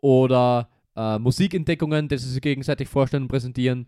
oder 0.01 0.69
äh, 0.95 1.19
Musikentdeckungen, 1.19 2.07
die 2.07 2.17
sie 2.17 2.29
sich 2.29 2.41
gegenseitig 2.41 2.87
vorstellen 2.87 3.23
und 3.23 3.29
präsentieren, 3.29 3.87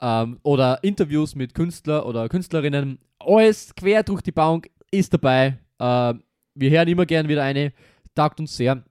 ähm, 0.00 0.38
oder 0.42 0.82
Interviews 0.82 1.34
mit 1.34 1.54
Künstler 1.54 2.06
oder 2.06 2.28
Künstlerinnen. 2.28 2.98
Alles 3.18 3.74
quer 3.74 4.02
durch 4.02 4.22
die 4.22 4.32
Bank 4.32 4.70
ist 4.90 5.12
dabei. 5.12 5.58
Äh, 5.78 6.14
wir 6.54 6.70
hören 6.70 6.88
immer 6.88 7.06
gern 7.06 7.28
wieder 7.28 7.42
eine, 7.42 7.72
taugt 8.14 8.40
uns 8.40 8.56
sehr. 8.56 8.84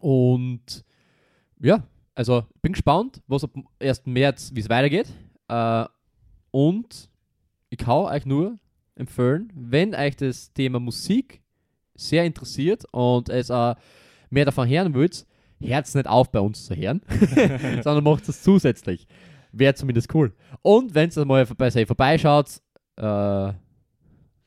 Und 0.00 0.84
ja, 1.60 1.82
also 2.14 2.44
bin 2.60 2.72
gespannt, 2.72 3.22
was 3.26 3.44
ab 3.44 3.50
1. 3.80 4.06
März, 4.06 4.50
wie 4.54 4.60
es 4.60 4.68
weitergeht. 4.68 5.08
Äh, 5.48 5.84
und 6.50 7.08
ich 7.70 7.78
kann 7.78 8.04
euch 8.04 8.26
nur 8.26 8.56
empfehlen, 8.94 9.50
wenn 9.54 9.94
euch 9.94 10.16
das 10.16 10.52
Thema 10.52 10.78
Musik 10.78 11.41
sehr 12.08 12.24
interessiert 12.24 12.84
und 12.92 13.28
es 13.28 13.50
äh, 13.50 13.74
mehr 14.30 14.44
davon 14.44 14.68
hören 14.68 14.94
wollt, 14.94 15.26
hört 15.60 15.86
es 15.86 15.94
nicht 15.94 16.06
auf 16.06 16.30
bei 16.30 16.40
uns 16.40 16.66
zu 16.66 16.74
hören, 16.74 17.02
sondern 17.82 18.04
macht 18.04 18.28
es 18.28 18.42
zusätzlich. 18.42 19.06
Wäre 19.52 19.74
zumindest 19.74 20.14
cool. 20.14 20.32
Und 20.62 20.94
wenn 20.94 21.08
es 21.08 21.16
mal 21.16 21.44
bei 21.44 21.70
sich 21.70 21.86
vorbeischaut, 21.86 22.60
äh, 22.96 23.52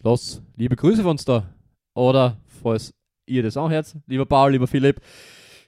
los, 0.03 0.41
liebe 0.55 0.75
Grüße 0.75 1.01
von 1.01 1.11
uns 1.11 1.25
da. 1.25 1.49
Oder 1.93 2.37
falls 2.61 2.93
ihr 3.25 3.43
das 3.43 3.57
anhört, 3.57 3.95
lieber 4.07 4.25
Paul, 4.25 4.51
lieber 4.51 4.67
Philipp, 4.67 5.01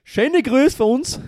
schöne 0.04 0.42
Grüße 0.42 0.78
von 0.78 1.00
uns. 1.00 1.20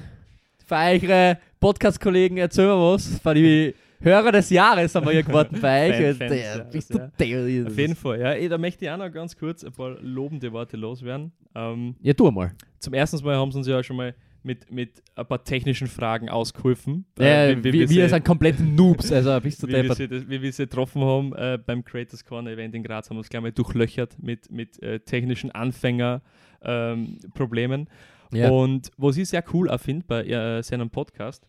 Für 0.65 0.75
eure 0.75 1.39
Podcast-Kollegen 1.59 2.37
erzählen 2.37 2.69
wir 2.69 2.93
was. 2.93 3.19
Für 3.19 3.33
die 3.33 3.75
Hörer 4.01 4.31
des 4.31 4.49
Jahres 4.49 4.95
haben 4.95 5.05
wir 5.05 5.11
hier 5.13 5.23
geworden 5.23 5.57
bei 5.61 5.89
euch. 5.89 6.17
Fans, 6.17 6.29
bist 6.71 6.93
ja. 6.93 6.99
du 6.99 7.11
der- 7.19 7.67
Auf 7.67 7.77
jeden 7.77 7.95
Fall, 7.95 8.19
ja. 8.19 8.33
Eh, 8.33 8.47
Da 8.47 8.57
möchte 8.57 8.85
ich 8.85 8.91
auch 8.91 8.97
noch 8.97 9.11
ganz 9.11 9.35
kurz 9.35 9.63
ein 9.63 9.71
paar 9.73 9.97
lobende 10.01 10.51
Worte 10.53 10.77
loswerden. 10.77 11.31
Ähm, 11.55 11.95
Ja, 12.01 12.13
tu 12.13 12.29
mal. 12.31 12.51
zum 12.79 12.93
ersten 12.93 13.21
Mal 13.25 13.35
haben 13.35 13.51
sie 13.51 13.57
uns 13.57 13.67
ja 13.67 13.83
schon 13.83 13.97
mal 13.97 14.15
mit, 14.41 14.71
mit 14.71 15.03
ein 15.15 15.25
paar 15.25 15.43
technischen 15.43 15.87
Fragen 15.87 16.29
ausgeholfen. 16.29 17.05
Ja, 17.19 17.47
Äh, 17.47 17.61
wir, 17.63 17.73
wir, 17.73 17.87
sie- 17.89 18.07
sind 18.07 18.23
komplette 18.23 18.63
Noobs, 18.63 19.11
also 19.11 19.37
bist 19.41 19.61
du 19.61 19.67
wie 19.67 19.73
wir, 19.73 19.93
sie, 19.95 20.07
das- 20.07 20.29
wie 20.29 20.41
wir 20.41 20.53
sie 20.53 20.63
getroffen 20.63 21.01
haben 21.03 21.33
äh, 21.35 21.59
beim 21.63 21.83
Creators 21.83 22.23
Corner 22.23 22.51
Event 22.51 22.73
in 22.75 22.83
Graz, 22.83 23.09
haben 23.09 23.17
wir 23.17 23.19
uns 23.19 23.27
gleich 23.29 23.41
mal 23.41 23.51
durchlöchert 23.51 24.15
mit, 24.21 24.49
mit 24.49 24.81
äh, 24.81 25.01
technischen 25.01 25.51
Anfänger-Problemen. 25.51 27.89
Ja. 28.31 28.49
Und 28.49 28.91
was 28.97 29.17
ich 29.17 29.27
sehr 29.29 29.43
cool 29.53 29.69
auch 29.69 29.79
finde 29.79 30.05
bei 30.07 30.23
äh, 30.25 30.63
seinem 30.63 30.89
Podcast, 30.89 31.47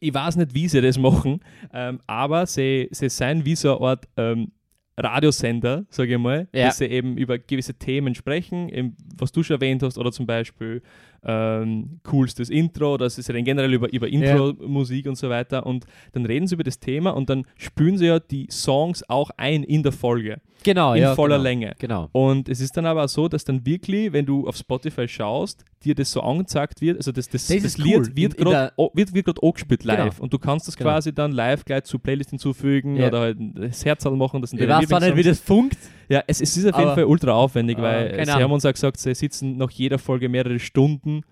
ich 0.00 0.12
weiß 0.14 0.36
nicht, 0.36 0.54
wie 0.54 0.68
sie 0.68 0.80
das 0.80 0.98
machen, 0.98 1.40
ähm, 1.72 2.00
aber 2.06 2.46
sie, 2.46 2.88
sie 2.90 3.08
sind 3.08 3.44
wie 3.44 3.56
so 3.56 3.76
eine 3.78 3.86
Art 3.86 4.08
ähm, 4.16 4.52
Radiosender, 4.98 5.84
sage 5.90 6.14
ich 6.14 6.18
mal, 6.18 6.48
Ja. 6.54 6.66
dass 6.66 6.78
sie 6.78 6.86
eben 6.86 7.16
über 7.18 7.38
gewisse 7.38 7.74
Themen 7.74 8.14
sprechen, 8.14 8.68
eben, 8.70 8.96
was 9.18 9.30
du 9.32 9.42
schon 9.42 9.56
erwähnt 9.56 9.82
hast, 9.82 9.98
oder 9.98 10.10
zum 10.10 10.26
Beispiel 10.26 10.82
ähm, 11.26 12.00
coolstes 12.04 12.50
Intro, 12.50 12.94
oder 12.94 13.10
sie 13.10 13.22
reden 13.32 13.44
generell 13.44 13.72
über, 13.74 13.92
über 13.92 14.08
Intro-Musik 14.08 15.06
und 15.06 15.16
so 15.16 15.28
weiter. 15.28 15.66
Und 15.66 15.84
dann 16.12 16.24
reden 16.24 16.46
sie 16.46 16.54
über 16.54 16.64
das 16.64 16.78
Thema 16.78 17.10
und 17.10 17.28
dann 17.28 17.44
spülen 17.56 17.98
sie 17.98 18.06
ja 18.06 18.18
die 18.20 18.46
Songs 18.50 19.02
auch 19.08 19.30
ein 19.36 19.62
in 19.64 19.82
der 19.82 19.92
Folge, 19.92 20.40
Genau, 20.62 20.94
in 20.94 21.02
ja. 21.02 21.14
voller 21.14 21.36
genau. 21.36 21.42
Länge. 21.44 21.74
Genau. 21.78 22.08
Und 22.12 22.48
es 22.48 22.60
ist 22.60 22.76
dann 22.76 22.86
aber 22.86 23.06
so, 23.08 23.28
dass 23.28 23.44
dann 23.44 23.64
wirklich, 23.66 24.12
wenn 24.12 24.26
du 24.26 24.46
auf 24.48 24.56
Spotify 24.56 25.06
schaust, 25.06 25.64
dir 25.84 25.94
das 25.94 26.10
so 26.10 26.20
angezeigt 26.22 26.80
wird, 26.80 26.96
also 26.96 27.12
das, 27.12 27.28
das, 27.28 27.46
Das 27.46 27.62
das, 27.62 27.78
Lied 27.78 27.96
cool. 27.96 28.10
wird 28.16 28.36
gerade 28.36 28.72
wird, 28.94 29.14
wird 29.14 29.42
angespielt 29.42 29.84
live 29.84 29.96
Genau. 30.16 30.22
und 30.22 30.32
du 30.32 30.38
kannst 30.38 30.66
das 30.66 30.76
Genau. 30.76 30.90
quasi 30.90 31.12
dann 31.14 31.32
live 31.32 31.64
gleich 31.64 31.84
zu 31.84 31.98
Playlist 31.98 32.30
hinzufügen 32.30 32.96
Ja. 32.96 33.08
oder 33.08 33.20
halt 33.20 33.38
das 33.54 33.84
Herzal 33.84 34.12
machen. 34.16 34.40
Das 34.40 34.52
Ich 34.52 34.60
weiß 34.66 34.88
zwar 34.88 35.00
nicht, 35.00 35.16
wie 35.16 35.22
das 35.22 35.38
funkt. 35.40 35.76
Ja, 36.08 36.22
es, 36.26 36.40
es 36.40 36.56
ist 36.56 36.66
auf 36.72 36.78
jeden 36.78 36.94
Fall 36.94 37.04
ultra 37.04 37.32
aufwendig, 37.32 37.78
Ah, 37.78 37.82
weil 37.82 38.24
sie 38.24 38.32
haben 38.32 38.52
uns 38.52 38.64
auch 38.64 38.72
gesagt, 38.72 38.98
sie 38.98 39.14
sitzen 39.14 39.56
nach 39.56 39.70
jeder 39.70 39.98
Folge 39.98 40.28
mehrere 40.28 40.58
Stunden 40.58 41.22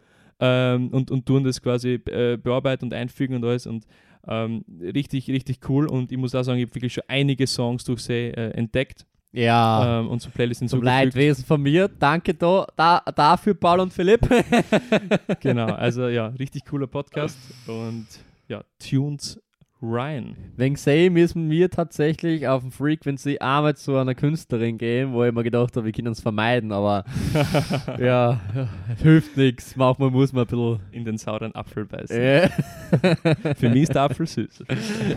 ähm, 0.40 0.88
und, 0.88 1.10
und 1.10 1.26
tun 1.26 1.44
das 1.44 1.62
quasi 1.62 2.00
äh, 2.06 2.36
bearbeiten 2.36 2.86
und 2.86 2.94
einfügen 2.94 3.36
und 3.36 3.44
alles 3.44 3.66
und 3.66 3.86
ähm, 4.26 4.64
richtig, 4.80 5.28
richtig 5.28 5.60
cool 5.68 5.86
und 5.86 6.10
ich 6.10 6.18
muss 6.18 6.34
auch 6.34 6.42
sagen, 6.42 6.58
ich 6.58 6.66
habe 6.66 6.74
wirklich 6.74 6.94
schon 6.94 7.04
einige 7.08 7.46
Songs 7.46 7.84
durch 7.84 8.00
sie 8.00 8.28
äh, 8.30 8.50
entdeckt 8.52 9.04
Ja. 9.32 10.00
ähm, 10.00 10.08
und 10.08 10.20
zur 10.20 10.32
Playlist 10.32 10.58
Zum 10.60 10.64
hinzugefügt. 10.66 10.84
Leidwesen 10.86 11.44
von 11.44 11.60
mir. 11.60 11.88
Danke 11.88 12.32
da, 12.34 12.66
da, 12.74 13.02
dafür, 13.14 13.54
Paul 13.54 13.80
und 13.80 13.92
Philipp. 13.92 14.20
Genau, 15.40 15.66
also 15.66 16.08
ja, 16.08 16.28
richtig 16.28 16.64
cooler 16.64 16.86
Podcast 16.86 17.38
und 17.66 18.06
ja, 18.48 18.62
Tunes 18.78 19.40
Ryan. 19.84 20.36
Wegen 20.56 20.76
sie 20.76 21.10
müssen 21.10 21.50
wir 21.50 21.70
tatsächlich 21.70 22.46
auf 22.48 22.62
dem 22.62 22.70
Frequency 22.72 23.38
einmal 23.38 23.76
zu 23.76 23.96
einer 23.96 24.14
Künstlerin 24.14 24.78
gehen, 24.78 25.12
wo 25.12 25.22
ich 25.24 25.32
mir 25.32 25.42
gedacht 25.44 25.76
habe, 25.76 25.86
wir 25.86 25.92
können 25.92 26.12
es 26.12 26.20
vermeiden, 26.20 26.72
aber 26.72 27.04
ja, 27.98 28.40
hilft 29.02 29.36
nichts. 29.36 29.76
Manchmal 29.76 30.10
muss 30.10 30.32
man 30.32 30.44
ein 30.44 30.46
bisschen. 30.48 30.80
In 30.92 31.04
den 31.04 31.18
sauren 31.18 31.54
Apfel 31.54 31.84
beißen. 31.84 32.16
Äh, 32.16 32.48
Für 33.56 33.68
mich 33.68 33.82
ist 33.84 33.94
der 33.94 34.02
Apfel 34.02 34.26
süß. 34.26 34.64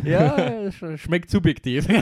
ja, 0.03 0.71
sch 0.71 0.83
schmeckt 0.97 1.29
subjektiv. 1.29 1.87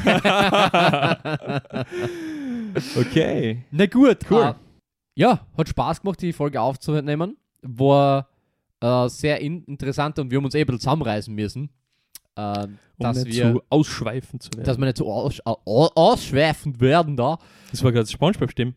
Okay. 2.98 3.64
Na 3.72 3.86
gut, 3.86 4.18
Cool. 4.30 4.42
äh, 4.44 4.54
ja, 5.16 5.46
hat 5.58 5.70
Spaß 5.70 6.02
gemacht, 6.02 6.22
die 6.22 6.34
Folge 6.34 6.60
aufzunehmen. 6.60 7.38
War 7.62 8.28
äh, 8.82 9.08
sehr 9.08 9.40
in 9.40 9.64
interessant 9.64 10.20
und 10.20 10.30
wir 10.30 10.38
haben 10.38 10.46
uns 10.46 10.56
eh 10.56 10.60
ein 10.60 10.66
bisschen 10.66 10.82
zusammenreißen 10.82 11.34
müssen. 11.34 11.70
Äh, 12.38 12.64
Um 12.64 12.74
dass 12.98 13.24
nicht 13.24 13.36
wir, 13.38 13.54
zu 13.54 13.62
ausschweifend 13.70 14.44
zu 14.44 14.52
werden. 14.54 14.66
dass 14.66 14.78
wir 14.78 14.86
nicht 14.86 14.98
so 14.98 15.12
aus, 15.12 15.40
au- 15.46 15.62
ausschweifend 15.96 16.80
werden 16.80 17.16
da. 17.18 17.38
das 17.72 17.84
war 17.84 17.92
gerade 17.92 18.08
Spongebob-Stimme. 18.08 18.74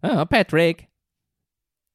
Ah, 0.00 0.24
Patrick. 0.24 0.88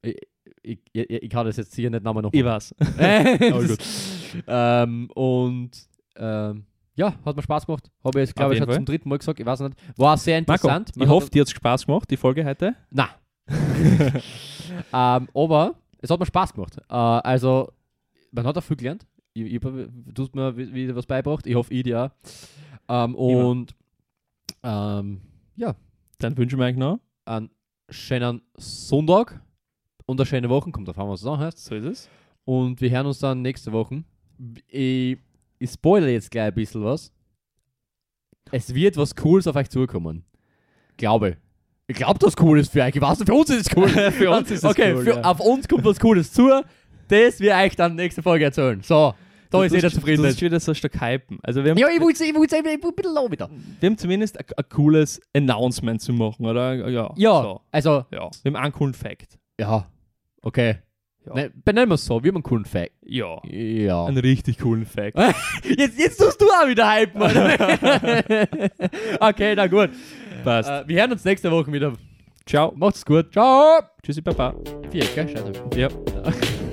Ich, 0.02 0.16
ich, 0.62 0.78
ich, 0.92 1.10
ich 1.10 1.30
kann 1.30 1.46
das 1.46 1.56
jetzt 1.56 1.74
hier 1.74 1.90
nicht 1.90 2.02
nochmal 2.04 2.22
noch. 2.22 2.32
Ich 2.32 2.44
weiß. 2.44 2.74
Ähm, 4.46 5.08
und 5.14 5.70
ähm, 6.16 6.66
ja, 6.96 7.14
hat 7.24 7.36
mir 7.36 7.42
Spaß 7.42 7.66
gemacht. 7.66 7.90
Habe 8.04 8.20
ich 8.20 8.28
jetzt, 8.28 8.36
glaube 8.36 8.54
ich, 8.54 8.58
schon 8.58 8.72
zum 8.72 8.84
dritten 8.84 9.08
Mal 9.08 9.18
gesagt. 9.18 9.38
Ich 9.40 9.46
weiß 9.46 9.60
nicht. 9.60 9.76
War 9.96 10.16
sehr 10.16 10.40
Marco, 10.46 10.68
interessant. 10.68 10.90
ich 10.96 11.08
hoffe, 11.08 11.30
dir 11.30 11.40
hat 11.42 11.48
es 11.48 11.52
Spaß 11.54 11.86
gemacht, 11.86 12.10
die 12.10 12.16
Folge 12.16 12.44
heute. 12.44 12.74
Na. 12.90 13.10
ähm, 14.92 15.28
aber 15.34 15.74
es 16.00 16.10
hat 16.10 16.18
mir 16.18 16.26
Spaß 16.26 16.52
gemacht. 16.54 16.76
Äh, 16.88 16.94
also, 16.94 17.72
man 18.32 18.46
hat 18.46 18.58
auch 18.58 18.62
viel 18.62 18.76
gelernt. 18.76 19.06
Ich, 19.34 19.54
ich, 19.54 19.60
du 19.60 20.22
hast 20.22 20.34
mir 20.34 20.56
wi- 20.56 20.72
wieder 20.72 20.94
was 20.96 21.06
beigebracht. 21.06 21.46
Ich 21.46 21.54
hoffe, 21.54 21.74
ich 21.74 21.82
dir 21.82 22.04
auch. 22.04 22.10
Ähm, 22.88 23.14
und 23.16 23.74
ähm, 24.62 25.20
ja, 25.56 25.74
Dann 26.18 26.36
wünschen 26.38 26.58
wir 26.58 26.66
euch 26.66 26.76
noch. 26.76 27.00
einen 27.24 27.50
schönen 27.90 28.42
Sonntag 28.56 29.42
und 30.06 30.20
eine 30.20 30.26
schöne 30.26 30.48
Woche. 30.48 30.70
Kommt 30.70 30.88
auf 30.88 30.98
einmal, 30.98 31.14
was 31.14 31.22
es 31.22 31.28
heißt. 31.28 31.64
So 31.64 31.74
ist 31.74 31.84
es. 31.84 32.08
Und 32.44 32.80
wir 32.80 32.90
hören 32.90 33.06
uns 33.06 33.18
dann 33.18 33.42
nächste 33.42 33.72
Woche. 33.72 34.04
Ich, 34.68 35.18
ich 35.58 35.70
spoilere 35.70 36.10
jetzt 36.10 36.30
gleich 36.30 36.46
ein 36.48 36.54
bisschen 36.54 36.84
was. 36.84 37.12
Es 38.52 38.72
wird 38.74 38.96
was 38.96 39.16
Cooles 39.16 39.46
auf 39.46 39.56
euch 39.56 39.70
zukommen. 39.70 40.24
Glaube. 40.96 41.38
Ich 41.86 41.96
glaube, 41.96 42.18
das 42.18 42.34
cool 42.40 42.60
ist 42.60 42.70
für 42.72 42.82
euch. 42.82 42.94
Ich 42.94 43.00
weiß 43.02 43.18
nicht, 43.18 43.26
für 43.28 43.34
uns 43.34 43.50
ist 43.50 43.68
es 43.70 43.76
cool. 43.76 43.88
Für 44.12 44.30
uns 44.30 44.50
ist 44.50 44.64
es 44.64 44.70
okay, 44.70 44.94
cool, 44.94 45.02
für, 45.04 45.10
ja. 45.16 45.20
auf 45.22 45.40
uns 45.40 45.68
kommt 45.68 45.84
was 45.84 45.98
Cooles 46.00 46.32
zu. 46.32 46.48
Das 47.08 47.40
wir 47.40 47.54
euch 47.56 47.76
dann 47.76 47.94
nächste 47.96 48.22
Folge 48.22 48.44
erzählen. 48.44 48.80
So, 48.82 49.14
da 49.50 49.64
ist 49.64 49.72
jeder 49.74 49.90
zufrieden. 49.90 50.22
Das 50.24 50.34
ist 50.34 50.42
wieder 50.42 50.58
so 50.60 50.74
stark 50.74 51.00
hypen. 51.00 51.38
Also 51.42 51.62
wir 51.62 51.70
haben, 51.72 51.78
Ja, 51.78 51.88
ich 51.88 52.00
wollte 52.00 52.24
ich 52.24 52.30
ich 52.30 52.36
ein 52.36 52.40
bisschen 52.94 53.14
low 53.14 53.30
wieder. 53.30 53.48
wir 53.80 53.88
haben 53.88 53.98
zumindest 53.98 54.38
ein, 54.38 54.46
ein 54.56 54.64
cooles 54.68 55.20
Announcement 55.36 56.00
zu 56.00 56.12
machen, 56.12 56.44
oder? 56.46 56.88
Ja. 56.88 57.12
Ja, 57.16 57.42
So. 57.42 57.60
also, 57.70 58.04
ja. 58.10 58.30
Wir 58.42 58.52
haben 58.52 58.56
einen 58.56 58.72
coolen 58.72 58.94
Fact. 58.94 59.38
ja, 59.60 59.86
okay. 60.42 60.76
Ja. 61.26 61.34
Ne, 61.34 61.50
benennen 61.64 61.88
wir 61.88 61.94
es 61.94 62.04
so, 62.04 62.22
wir 62.22 62.28
haben 62.28 62.36
einen 62.36 62.42
coolen 62.42 62.66
Fact. 62.66 62.92
Ja. 63.06 63.40
Ja. 63.46 64.04
Einen 64.04 64.18
richtig 64.18 64.58
coolen 64.58 64.84
Fact. 64.84 65.16
Jetzt, 65.64 65.98
jetzt 65.98 66.18
tust 66.18 66.38
du 66.38 66.44
auch 66.44 66.68
wieder 66.68 66.86
hypen, 66.94 67.22
okay, 69.20 69.54
na 69.56 69.66
gut. 69.66 69.88
Passt. 70.44 70.68
Äh, 70.68 70.84
wir 70.86 71.00
hören 71.00 71.12
uns 71.12 71.24
nächste 71.24 71.50
Woche 71.50 71.72
wieder. 71.72 71.94
Ciao. 72.44 72.74
Macht's 72.76 73.06
gut. 73.06 73.32
Ciao. 73.32 73.80
Tschüssi, 74.02 74.20
Papa. 74.20 74.54
Vier, 74.90 75.06
gell? 75.14 75.26
Scheiße. 75.28 75.52
Ja. 75.76 75.88